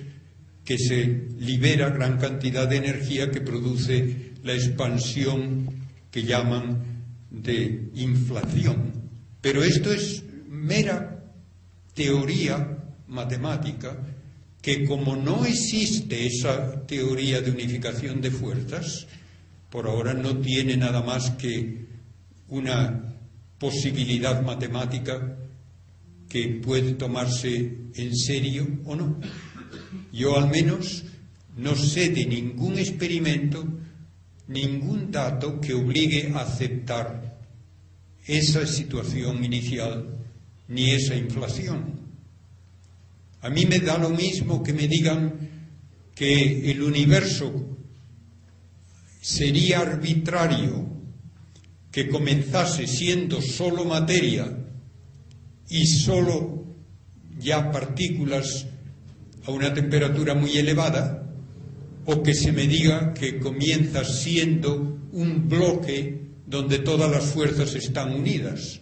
[0.65, 5.69] que se libera gran cantidad de energía que produce la expansión
[6.11, 8.91] que llaman de inflación.
[9.39, 11.23] Pero esto es mera
[11.93, 13.97] teoría matemática
[14.61, 19.07] que como no existe esa teoría de unificación de fuerzas,
[19.69, 21.85] por ahora no tiene nada más que
[22.49, 23.06] una
[23.59, 25.37] posibilidad matemática
[26.29, 29.19] que puede tomarse en serio o no.
[30.11, 31.03] Yo al menos
[31.57, 33.65] no sé de ningún experimento,
[34.47, 37.37] ningún dato que obligue a aceptar
[38.25, 40.17] esa situación inicial
[40.67, 42.07] ni esa inflación.
[43.41, 45.49] A mí me da lo mismo que me digan
[46.13, 47.77] que el universo
[49.21, 50.86] sería arbitrario
[51.91, 54.45] que comenzase siendo solo materia
[55.69, 56.65] y solo
[57.39, 58.67] ya partículas
[59.45, 61.23] a una temperatura muy elevada,
[62.05, 68.13] o que se me diga que comienza siendo un bloque donde todas las fuerzas están
[68.13, 68.79] unidas.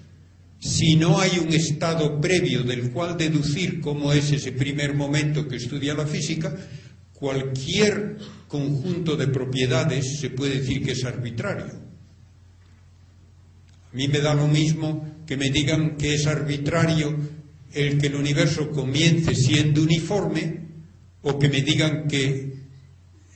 [0.60, 5.58] Si no hay un estado previo del cual deducir cómo es ese primer momento que
[5.58, 6.56] estudia la física,
[7.14, 8.18] cualquier
[8.48, 11.85] conjunto de propiedades se puede decir que es arbitrario.
[13.96, 17.16] A mí me da lo mismo que me digan que es arbitrario
[17.72, 20.68] el que el universo comience siendo uniforme
[21.22, 22.56] o que me digan que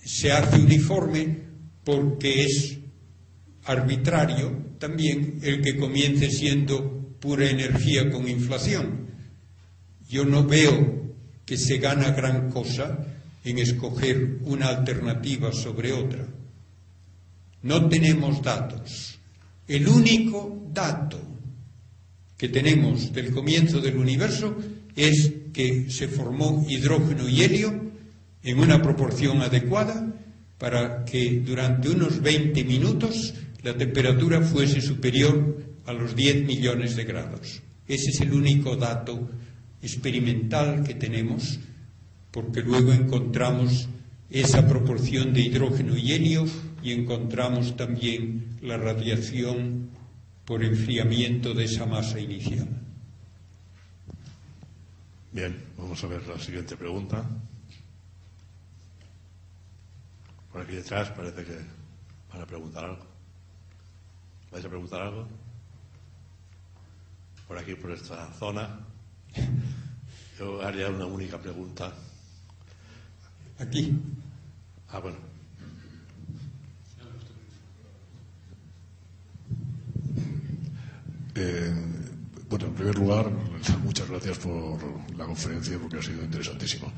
[0.04, 1.44] se hace uniforme
[1.86, 2.78] porque es
[3.64, 9.08] arbitrario también el que comience siendo pura energía con inflación.
[10.10, 11.16] Yo no veo
[11.46, 13.00] que se gana gran cosa
[13.46, 16.28] en escoger una alternativa sobre otra.
[17.64, 19.19] No tenemos datos.
[19.70, 21.22] El único dato
[22.36, 24.58] que tenemos del comienzo del universo
[24.96, 27.92] es que se formó hidrógeno y helio
[28.42, 30.12] en una proporción adecuada
[30.58, 37.04] para que durante unos 20 minutos la temperatura fuese superior a los 10 millones de
[37.04, 37.62] grados.
[37.88, 39.30] Ese es el único dato
[39.84, 41.60] experimental que tenemos,
[42.32, 43.88] porque luego encontramos
[44.32, 46.46] esa proporción de hidrógeno y helio
[46.82, 49.90] y encontramos también la radiación
[50.46, 52.68] por enfriamiento de esa masa inicial.
[55.32, 57.24] Bien, vamos a ver la siguiente pregunta.
[60.52, 61.58] Por aquí detrás parece que
[62.32, 63.06] van a preguntar algo.
[64.52, 65.28] ¿Vais a preguntar algo?
[67.48, 68.80] Por aquí, por esta zona.
[70.40, 71.94] Yo haría una única pregunta.
[73.60, 74.00] Aquí.
[74.90, 75.29] Ah, bueno.
[81.36, 81.74] Eh,
[82.50, 83.32] bueno, en primer lugar,
[83.84, 84.80] muchas gracias por
[85.16, 86.92] la conferencia porque ha sido interesantísimo.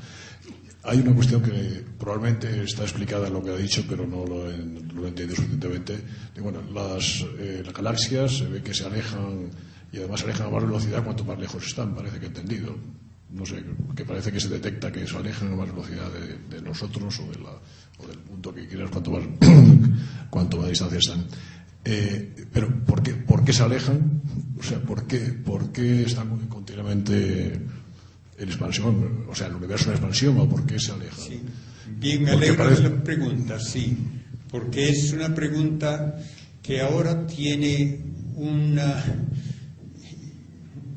[0.84, 4.50] Hay una cuestión que probablemente está explicada en lo que ha dicho, pero no lo
[4.50, 5.96] he, entendido suficientemente.
[6.40, 9.50] Bueno, las, eh, las galaxias se ve que se alejan
[9.92, 12.76] y además se alejan a más velocidad cuanto más lejos están, parece que he entendido.
[13.30, 13.64] No sé,
[13.94, 17.30] que parece que se detecta que se alejan a más velocidad de, de nosotros o,
[17.30, 17.50] de la,
[17.98, 19.24] o, del punto que quieras cuanto más,
[20.30, 21.26] cuanto más distancia están.
[21.84, 24.22] Eh, pero ¿por qué, ¿por qué se alejan?
[24.58, 27.54] O sea, ¿por qué, por qué están continuamente
[28.38, 29.26] en expansión?
[29.28, 31.18] O sea, el universo en expansión o por qué se alejan?
[31.18, 31.40] Sí.
[31.98, 32.82] Bien, me alegro parece...
[32.82, 33.96] de la pregunta, sí,
[34.50, 36.16] porque es una pregunta
[36.62, 38.00] que ahora tiene
[38.36, 39.02] una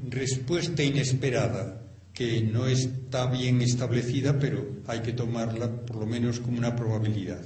[0.09, 1.81] respuesta inesperada
[2.13, 7.41] que no está bien establecida, pero hay que tomarla por lo menos como una probabilidad.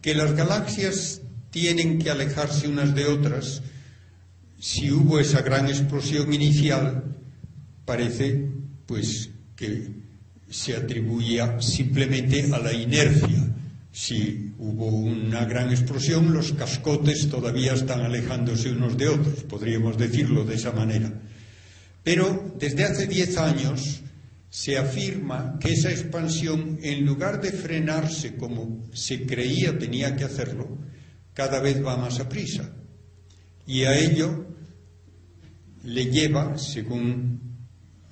[0.00, 1.20] Que las galaxias
[1.52, 3.62] tienen que alejarse unas de otras,
[4.58, 7.04] si hubo esa gran explosión inicial,
[7.84, 8.48] parece
[8.86, 9.90] pues que
[10.48, 13.54] se atribuía simplemente a la inercia.
[13.92, 20.44] Si hubo una gran explosión, los cascotes todavía están alejándose unos de otros, podríamos decirlo
[20.44, 21.12] de esa manera.
[22.02, 24.00] Pero desde hace diez años
[24.48, 30.78] se afirma que esa expansión, en lugar de frenarse como se creía tenía que hacerlo,
[31.34, 32.70] cada vez va más a prisa.
[33.66, 34.46] Y a ello
[35.84, 37.40] le lleva, según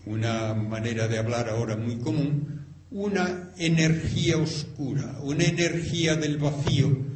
[0.06, 7.10] una manera de hablar ahora muy común, una energía oscura, una energía del vacío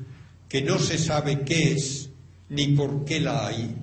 [0.49, 2.11] que no se sabe qué es
[2.49, 3.75] ni por qué la hay,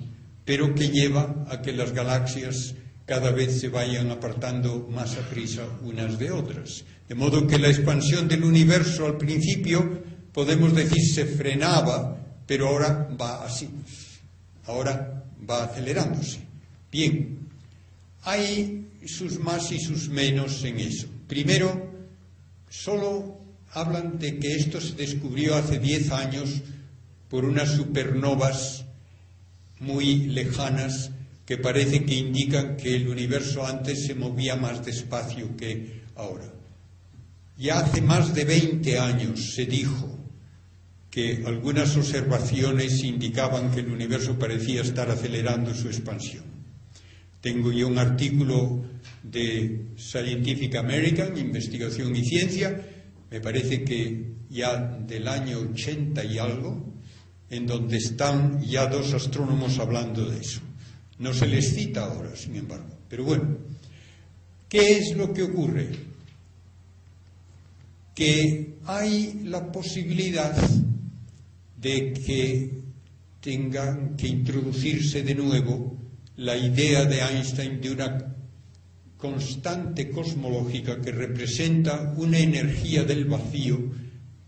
[0.44, 2.74] pero que lleva a que las galaxias
[3.04, 6.84] cada vez se vayan apartando más a prisa unas de otras.
[7.08, 13.08] De modo que la expansión del universo al principio podemos decir se frenaba, pero ahora
[13.20, 13.68] va así,
[14.66, 16.40] ahora va acelerándose.
[16.90, 17.48] Bien,
[18.22, 21.06] hay sus más y sus menos en eso.
[21.26, 21.90] Primero,
[22.68, 23.38] solo
[23.72, 26.50] hablan de que esto se descubrió hace 10 años
[27.28, 28.84] por unas supernovas
[29.80, 31.10] muy lejanas
[31.46, 36.52] que parece que indican que el universo antes se movía más despacio que ahora.
[37.58, 40.21] Ya hace más de 20 años se dijo
[41.12, 46.42] que algunas observaciones indicaban que el universo parecía estar acelerando su expansión.
[47.42, 48.82] Tengo yo un artículo
[49.22, 52.80] de Scientific American, Investigación y Ciencia,
[53.30, 54.74] me parece que ya
[55.06, 56.94] del año 80 y algo,
[57.50, 60.62] en donde están ya dos astrónomos hablando de eso.
[61.18, 62.96] No se les cita ahora, sin embargo.
[63.10, 63.58] Pero bueno,
[64.66, 65.90] ¿qué es lo que ocurre?
[68.14, 70.56] Que hay la posibilidad
[71.82, 72.70] de que
[73.40, 75.98] tengan que introducirse de nuevo
[76.36, 78.36] la idea de Einstein de una
[79.16, 83.78] constante cosmológica que representa una energía del vacío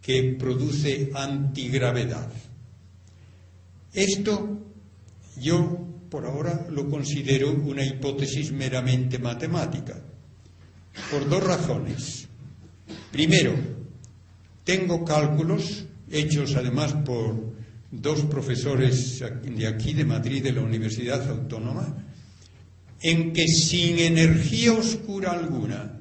[0.01, 2.31] que produce antigravedad.
[3.93, 4.61] Esto
[5.40, 10.01] yo por ahora lo considero una hipótesis meramente matemática,
[11.11, 12.28] por dos razones.
[13.11, 13.52] Primero,
[14.62, 17.55] tengo cálculos hechos además por
[17.91, 22.05] dos profesores de aquí, de Madrid, de la Universidad Autónoma,
[23.01, 26.01] en que sin energía oscura alguna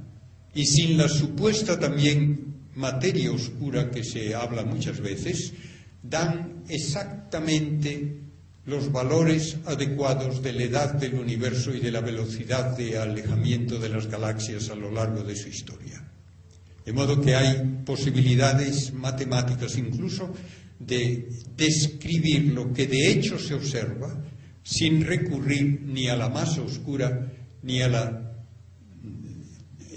[0.53, 5.53] y sin la supuesta también materia oscura que se habla muchas veces,
[6.01, 8.21] dan exactamente
[8.65, 13.89] los valores adecuados de la edad del universo y de la velocidad de alejamiento de
[13.89, 16.12] las galaxias a lo largo de su historia.
[16.85, 20.33] De modo que hay posibilidades matemáticas incluso
[20.79, 24.21] de describir lo que de hecho se observa
[24.63, 27.31] sin recurrir ni a la masa oscura
[27.61, 28.33] ni a la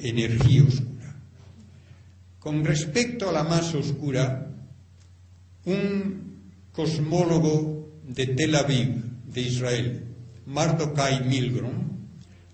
[0.03, 1.17] energía oscura.
[2.39, 4.47] Con respecto a la masa oscura,
[5.65, 6.37] un
[6.73, 10.05] cosmólogo de Tel Aviv, de Israel,
[10.47, 11.87] Mardokai Milgrom,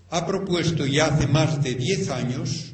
[0.09, 2.72] ha propuesto ya hace más de diez años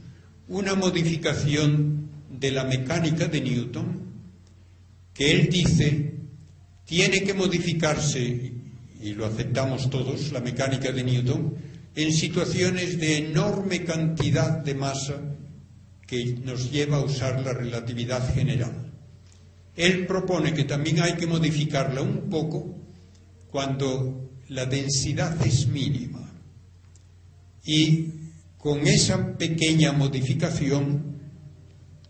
[0.49, 3.99] una modificación de la mecánica de Newton
[5.13, 6.15] que él dice
[6.85, 8.53] tiene que modificarse,
[9.01, 11.55] y lo aceptamos todos, la mecánica de Newton,
[11.95, 15.21] en situaciones de enorme cantidad de masa
[16.07, 18.91] que nos lleva a usar la relatividad general.
[19.75, 22.75] Él propone que también hay que modificarla un poco
[23.51, 26.27] cuando la densidad es mínima.
[27.63, 28.18] Y
[28.59, 31.09] con esa pequeña modificación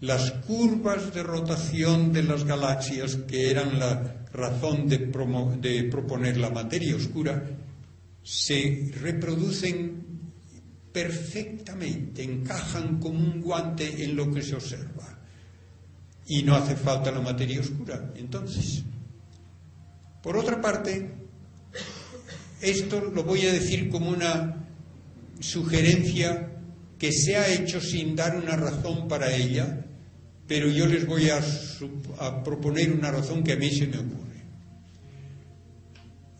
[0.01, 4.99] las curvas de rotación de las galaxias, que eran la razón de,
[5.91, 7.43] proponer la materia oscura,
[8.23, 10.21] se reproducen
[10.91, 15.19] perfectamente, encajan como un guante en lo que se observa.
[16.25, 18.11] Y no hace falta la materia oscura.
[18.15, 18.83] Entonces,
[20.23, 21.11] por otra parte,
[22.61, 24.58] esto lo voy a decir como una
[25.39, 26.51] sugerencia
[26.97, 29.85] que se ha hecho sin dar una razón para ella,
[30.47, 31.41] pero yo les voy a,
[32.43, 34.29] proponer una razón que a mí se me ocurre.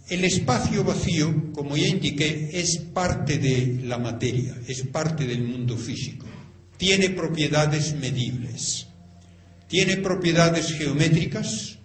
[0.10, 5.78] El espacio vacío, como ya indiqué, es parte de la materia, es parte del mundo
[5.78, 6.26] físico.
[6.78, 8.88] Tiene propiedades medibles,
[9.68, 11.78] tiene propiedades geométricas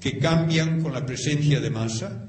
[0.00, 2.28] que cambian con la presencia de masa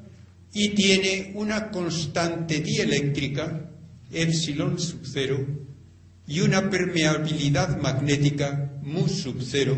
[0.53, 3.69] y tiene una constante dieléctrica,
[4.11, 5.45] epsilon sub cero,
[6.27, 9.77] y una permeabilidad magnética mu sub cero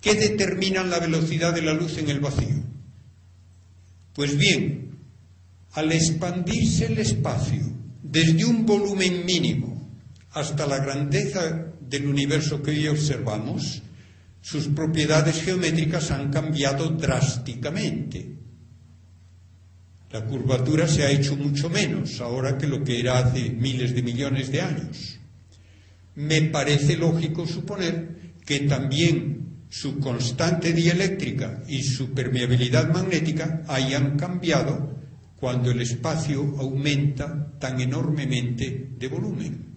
[0.00, 2.62] que determinan la velocidad de la luz en el vacío.
[4.14, 4.98] Pues bien,
[5.72, 7.62] al expandirse el espacio
[8.02, 9.88] desde un volumen mínimo
[10.32, 13.82] hasta la grandeza del universo que hoy observamos,
[14.40, 18.41] sus propiedades geométricas han cambiado drásticamente.
[20.12, 24.02] La curvatura se ha hecho mucho menos ahora que lo que era hace miles de
[24.02, 25.18] millones de años
[26.14, 34.98] me parece lógico suponer que también su constante dieléctrica y su permeabilidad magnética hayan cambiado
[35.36, 39.72] cuando el espacio aumenta tan enormemente de volumen.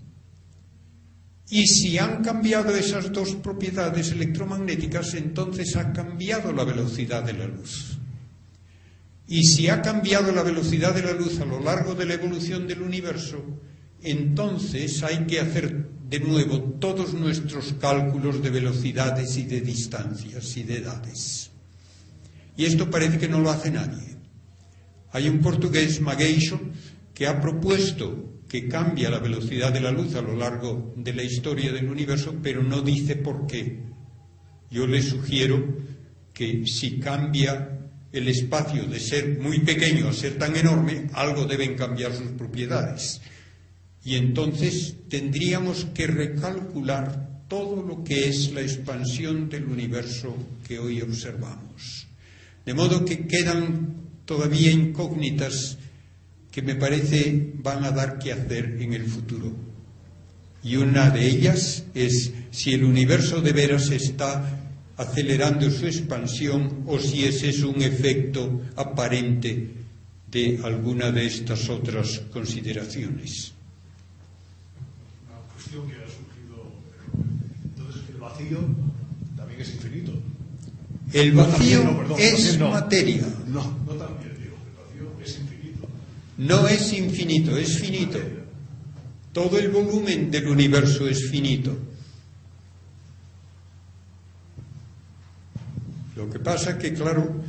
[1.50, 7.48] Y si han cambiado esas dos propiedades electromagnéticas, entonces ha cambiado la velocidad de la
[7.48, 7.95] luz.
[9.28, 12.68] Y si ha cambiado la velocidad de la luz a lo largo de la evolución
[12.68, 13.44] del universo,
[14.02, 20.64] entonces hay que hacer de nuevo todos nuestros cálculos de velocidades y de distancias y
[20.64, 21.50] de edades.
[22.56, 24.16] Y esto parece que no lo hace nadie.
[25.12, 26.60] Hay un portugués, Mageixo,
[27.14, 31.24] que ha propuesto que cambia la velocidad de la luz a lo largo de la
[31.24, 33.80] historia del universo, pero no dice por qué.
[34.70, 35.78] Yo le sugiero
[36.34, 37.75] que si cambia
[38.16, 43.22] el espacio de ser muy pequeño a ser tan enorme, algo deben cambiar sus propiedades.
[44.06, 50.36] Y entonces tendríamos que recalcular todo lo que es la expansión del universo
[50.68, 52.08] que hoy observamos.
[52.66, 55.78] De modo que quedan todavía incógnitas
[56.52, 59.54] que me parece van a dar que hacer en el futuro.
[60.64, 64.65] Y una de ellas es si el universo de veras está
[64.98, 69.72] acelerando su expansión o si ese es un efecto aparente
[70.32, 73.56] de alguna de estas otras consideraciones.
[78.36, 78.60] vacío
[79.38, 80.12] también es infinito.
[81.14, 83.26] El vacío es materia.
[83.48, 85.88] No, no también digo, el vacío es infinito.
[86.38, 88.20] No es infinito, es finito.
[89.32, 91.78] Todo el volumen del universo es finito.
[96.16, 97.44] Lo que pasa es que, claro,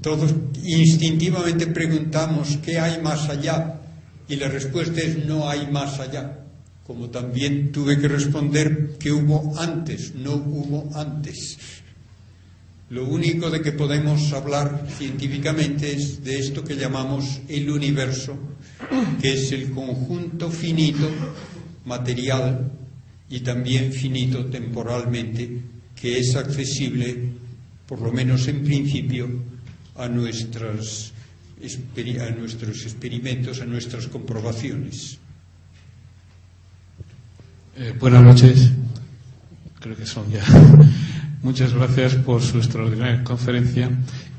[0.00, 0.34] todos
[0.64, 3.80] instintivamente preguntamos qué hay más allá
[4.28, 6.40] y la respuesta es no hay más allá
[6.90, 11.56] como también tuve que responder que hubo antes, no hubo antes.
[12.88, 18.36] Lo único de que podemos hablar científicamente es de esto que llamamos el universo,
[19.20, 21.08] que es el conjunto finito,
[21.84, 22.72] material
[23.28, 25.62] y también finito temporalmente,
[26.00, 27.32] que es accesible,
[27.86, 29.28] por lo menos en principio,
[29.96, 31.12] a, nuestras,
[31.60, 35.18] a nuestros experimentos, a nuestras comprobaciones.
[37.76, 38.72] Eh, buenas noches.
[39.78, 40.42] Creo que son ya.
[41.42, 43.90] Muchas gracias por su extraordinaria conferencia.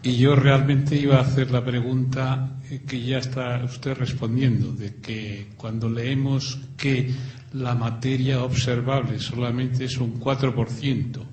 [0.03, 2.57] Y yo realmente iba a hacer la pregunta
[2.87, 7.11] que ya está usted respondiendo, de que cuando leemos que
[7.53, 11.30] la materia observable solamente es un 4%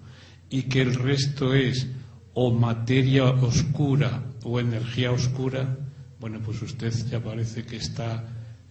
[0.50, 1.86] y que el resto es
[2.34, 5.76] o materia oscura o energía oscura,
[6.20, 8.24] bueno, pues usted ya parece que está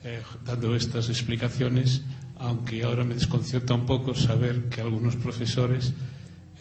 [0.03, 2.03] eh, dando estas explicaciones,
[2.37, 5.93] aunque ahora me desconcierta un poco saber que algunos profesores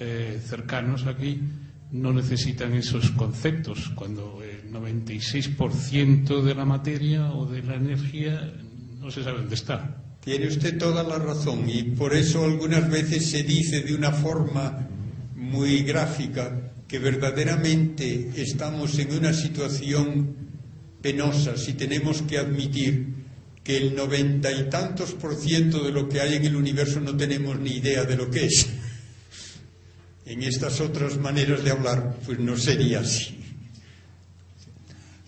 [0.00, 1.40] eh, cercanos aquí
[1.92, 8.52] no necesitan esos conceptos, cuando el 96% de la materia o de la energía
[9.00, 10.02] no se sabe dónde está.
[10.20, 14.88] Tiene usted toda la razón y por eso algunas veces se dice de una forma
[15.56, 20.36] muy gráfica que verdaderamente estamos en una situación
[21.00, 23.14] penosa si tenemos que admitir
[23.64, 27.16] que el noventa y tantos por ciento de lo que hay en el universo no
[27.16, 28.68] tenemos ni idea de lo que es.
[30.26, 33.40] En estas otras maneras de hablar, pues no sería así.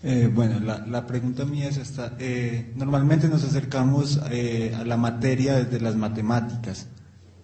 [0.03, 2.15] Eh, bueno, la, pregunta mía es esta.
[2.19, 6.87] Eh, normalmente nos acercamos eh, a la materia desde las matemáticas.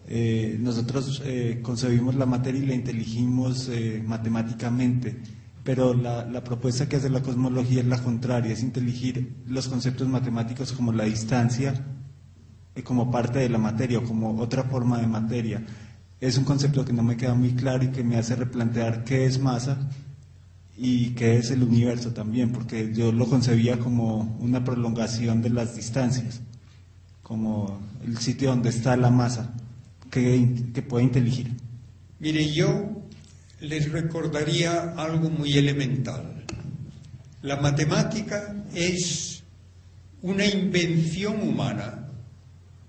[0.07, 5.17] Eh, nosotros eh, concebimos la materia y la inteligimos eh, matemáticamente,
[5.63, 10.07] pero la, la, propuesta que hace la cosmología es la contraria, es inteligir los conceptos
[10.07, 11.73] matemáticos como la distancia,
[12.83, 15.65] como parte de la materia o como otra forma de materia.
[16.21, 19.25] Es un concepto que no me queda muy claro y que me hace replantear qué
[19.25, 19.89] es masa
[20.77, 25.75] y qué es el universo también, porque yo lo concebía como una prolongación de las
[25.75, 26.41] distancias,
[27.23, 29.51] como el sitio donde está la masa
[30.15, 31.51] que, pueda inteligir.
[32.19, 33.03] Mire, yo
[33.59, 36.45] les recordaría algo muy elemental.
[37.41, 39.43] La matemática es
[40.21, 42.07] una invención humana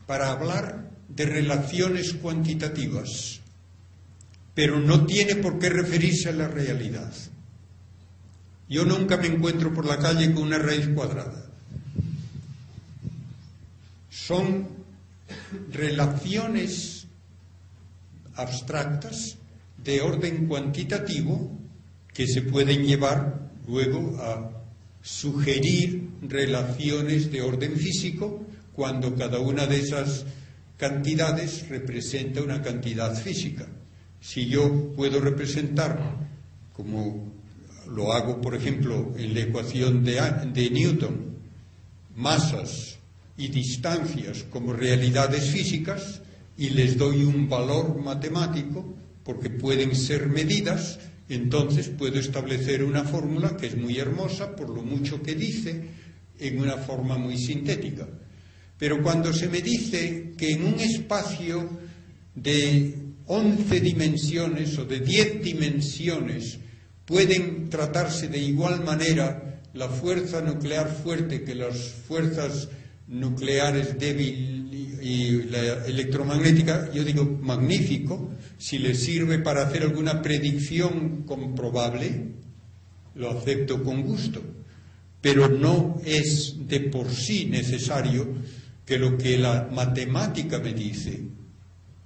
[0.07, 3.41] para hablar de relaciones cuantitativas,
[4.55, 7.13] pero no tiene por qué referirse a la realidad.
[8.69, 11.45] Yo nunca me encuentro por la calle con una raíz cuadrada.
[14.11, 14.69] Son
[15.73, 16.96] relaciones
[18.37, 19.37] abstractas
[19.83, 21.51] de orden cuantitativo
[22.13, 24.51] que se pueden llevar luego a
[25.03, 28.45] sugerir relaciones de orden físico
[28.75, 30.25] cuando cada una de esas
[30.77, 33.67] cantidades representa una cantidad física.
[34.21, 35.99] Si yo puedo representar,
[36.75, 37.33] como
[37.89, 40.21] lo hago por ejemplo en la ecuación de,
[40.53, 41.37] de Newton,
[42.17, 42.99] masas
[43.37, 46.21] y distancias como realidades físicas,
[46.57, 53.57] y les doy un valor matemático, porque pueden ser medidas, entonces puedo establecer una fórmula
[53.57, 55.91] que es muy hermosa por lo mucho que dice
[56.39, 58.07] en una forma muy sintética.
[58.79, 61.69] Pero cuando se me dice que en un espacio
[62.35, 62.95] de
[63.27, 66.59] 11 dimensiones o de 10 dimensiones
[67.05, 71.77] pueden tratarse de igual manera la fuerza nuclear fuerte que las
[72.07, 72.69] fuerzas
[73.09, 74.57] nucleares débiles
[75.07, 82.33] y la electromagnética, yo digo magnífico, si le sirve para hacer alguna predicción comprobable,
[83.15, 84.43] lo acepto con gusto,
[85.21, 88.27] pero no es de por sí necesario
[88.85, 91.23] que lo que la matemática me dice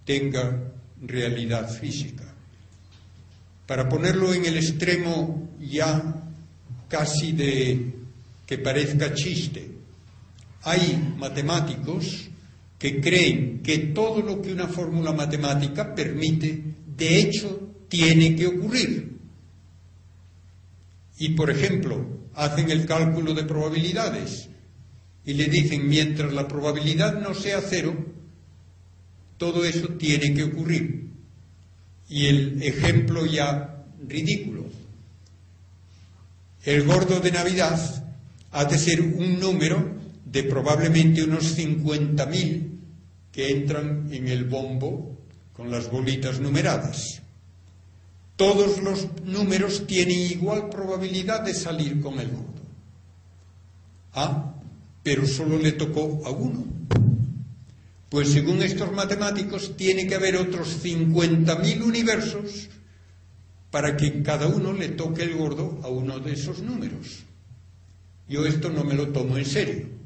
[0.04, 2.34] tenga realidad física.
[3.66, 6.22] Para ponerlo en el extremo ya
[6.88, 7.92] casi de
[8.46, 9.69] que parezca chiste,
[10.62, 12.28] hay matemáticos
[12.78, 16.62] que creen que todo lo que una fórmula matemática permite,
[16.96, 19.18] de hecho, tiene que ocurrir.
[21.18, 24.48] Y, por ejemplo, hacen el cálculo de probabilidades
[25.24, 27.94] y le dicen, mientras la probabilidad no sea cero,
[29.36, 31.10] todo eso tiene que ocurrir.
[32.08, 34.64] Y el ejemplo ya ridículo.
[36.64, 38.04] El gordo de Navidad
[38.52, 39.99] ha de ser un número
[40.30, 42.78] de probablemente unos 50.000
[43.32, 45.18] que entran en el bombo
[45.52, 47.22] con las bolitas numeradas.
[48.36, 52.60] Todos los números tienen igual probabilidad de salir con el gordo.
[54.14, 54.54] Ah,
[55.02, 56.64] pero solo le tocó a uno.
[58.08, 62.68] Pues según estos matemáticos tiene que haber otros 50.000 universos
[63.70, 67.24] para que cada uno le toque el gordo a uno de esos números.
[68.28, 69.99] Yo esto no me lo tomo en serio.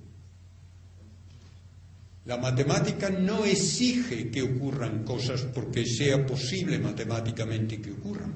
[2.27, 8.33] La matemática no exige que ocurran cosas porque sea posible matemáticamente que ocurran.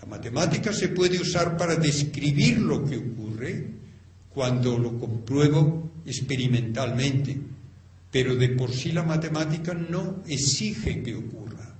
[0.00, 3.66] La matemática se puede usar para describir lo que ocurre
[4.30, 7.38] cuando lo compruebo experimentalmente,
[8.10, 11.76] pero de por sí la matemática no exige que ocurra.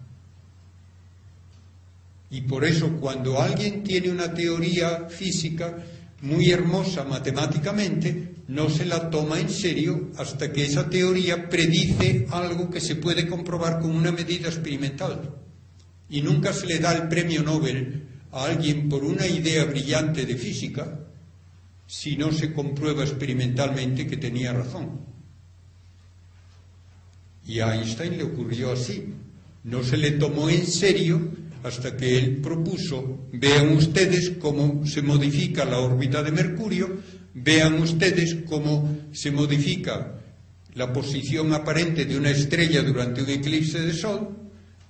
[2.30, 5.78] Y por eso cuando alguien tiene una teoría física
[6.22, 12.68] muy hermosa matemáticamente, no se la toma en serio hasta que esa teoría predice algo
[12.68, 15.36] que se puede comprobar con una medida experimental.
[16.08, 20.34] Y nunca se le da el premio Nobel a alguien por una idea brillante de
[20.34, 20.98] física
[21.86, 24.98] si no se comprueba experimentalmente que tenía razón.
[27.46, 29.14] Y a Einstein le ocurrió así.
[29.62, 31.20] No se le tomó en serio
[31.62, 38.36] hasta que él propuso, vean ustedes cómo se modifica la órbita de Mercurio, vean ustedes
[38.46, 40.20] cómo se modifica
[40.74, 44.36] la posición aparente de una estrella durante un eclipse de sol,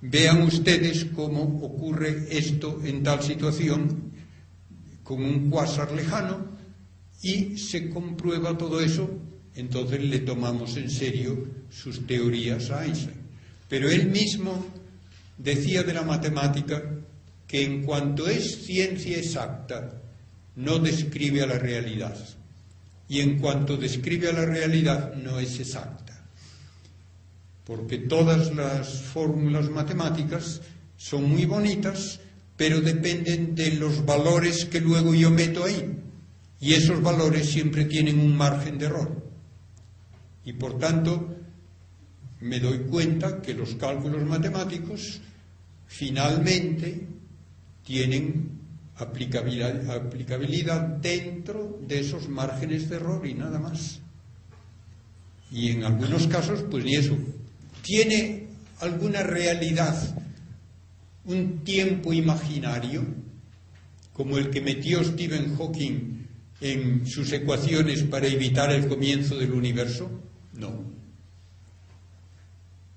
[0.01, 4.11] vean ustedes cómo ocurre esto en tal situación
[5.03, 6.51] con un cuásar lejano
[7.21, 9.09] y se comprueba todo eso,
[9.55, 13.21] entonces le tomamos en serio sus teorías a Einstein.
[13.67, 14.65] Pero él mismo
[15.37, 16.83] decía de la matemática
[17.47, 20.00] que en cuanto es ciencia exacta,
[20.61, 22.15] no describe a la realidad.
[23.09, 26.25] Y en cuanto describe a la realidad, no es exacta.
[27.65, 30.61] Porque todas las fórmulas matemáticas
[30.97, 32.19] son muy bonitas,
[32.55, 35.97] pero dependen de los valores que luego yo meto ahí.
[36.59, 39.23] Y esos valores siempre tienen un margen de error.
[40.45, 41.35] Y por tanto,
[42.39, 45.21] me doy cuenta que los cálculos matemáticos
[45.87, 47.07] finalmente
[47.83, 48.50] tienen
[49.01, 53.99] aplicabilidad, aplicabilidad, dentro de esos márgenes de error y nada más.
[55.51, 57.17] Y en algunos casos, pues ni eso.
[57.81, 58.47] Tiene
[58.79, 59.95] alguna realidad,
[61.25, 63.03] un tiempo imaginario,
[64.13, 66.21] como el que metió Stephen Hawking
[66.61, 70.09] en sus ecuaciones para evitar el comienzo del universo?
[70.53, 70.91] No.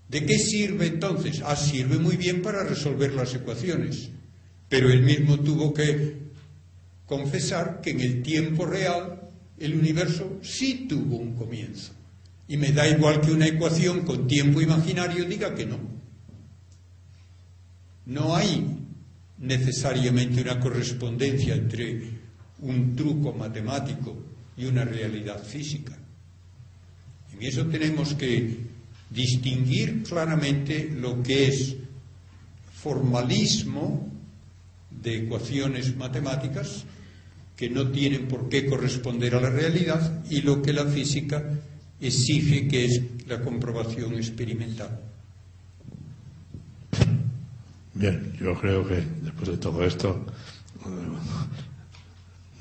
[0.08, 1.42] ¿De qué sirve entonces?
[1.44, 4.10] Ah, sirve muy bien para resolver las ecuaciones,
[4.68, 6.24] pero él mismo tuvo que
[7.06, 9.20] confesar que en el tiempo real
[9.58, 11.92] el universo sí tuvo un comienzo.
[12.48, 15.78] Y me da igual que una ecuación con tiempo imaginario diga que no.
[18.06, 18.66] No hay
[19.38, 22.10] necesariamente una correspondencia entre
[22.60, 24.16] un truco matemático
[24.56, 25.96] y una realidad física.
[27.32, 28.58] En eso tenemos que
[29.10, 31.76] distinguir claramente lo que es
[32.74, 34.13] formalismo
[35.04, 36.84] de ecuaciones matemáticas
[37.56, 41.44] que no tienen por qué corresponder a la realidad y lo que la física
[42.00, 44.98] exige que es la comprobación experimental.
[47.94, 50.24] Bien, yo creo que después de todo esto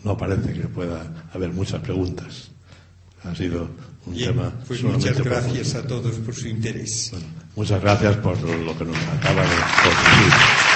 [0.04, 2.50] no parece que pueda haber muchas preguntas.
[3.24, 3.70] Ha sido
[4.06, 4.54] un Bien, tema.
[4.68, 7.10] pues muchas gracias a todos por su interés.
[7.12, 7.26] Bueno,
[7.56, 10.73] muchas gracias por lo que nos acaba de decir.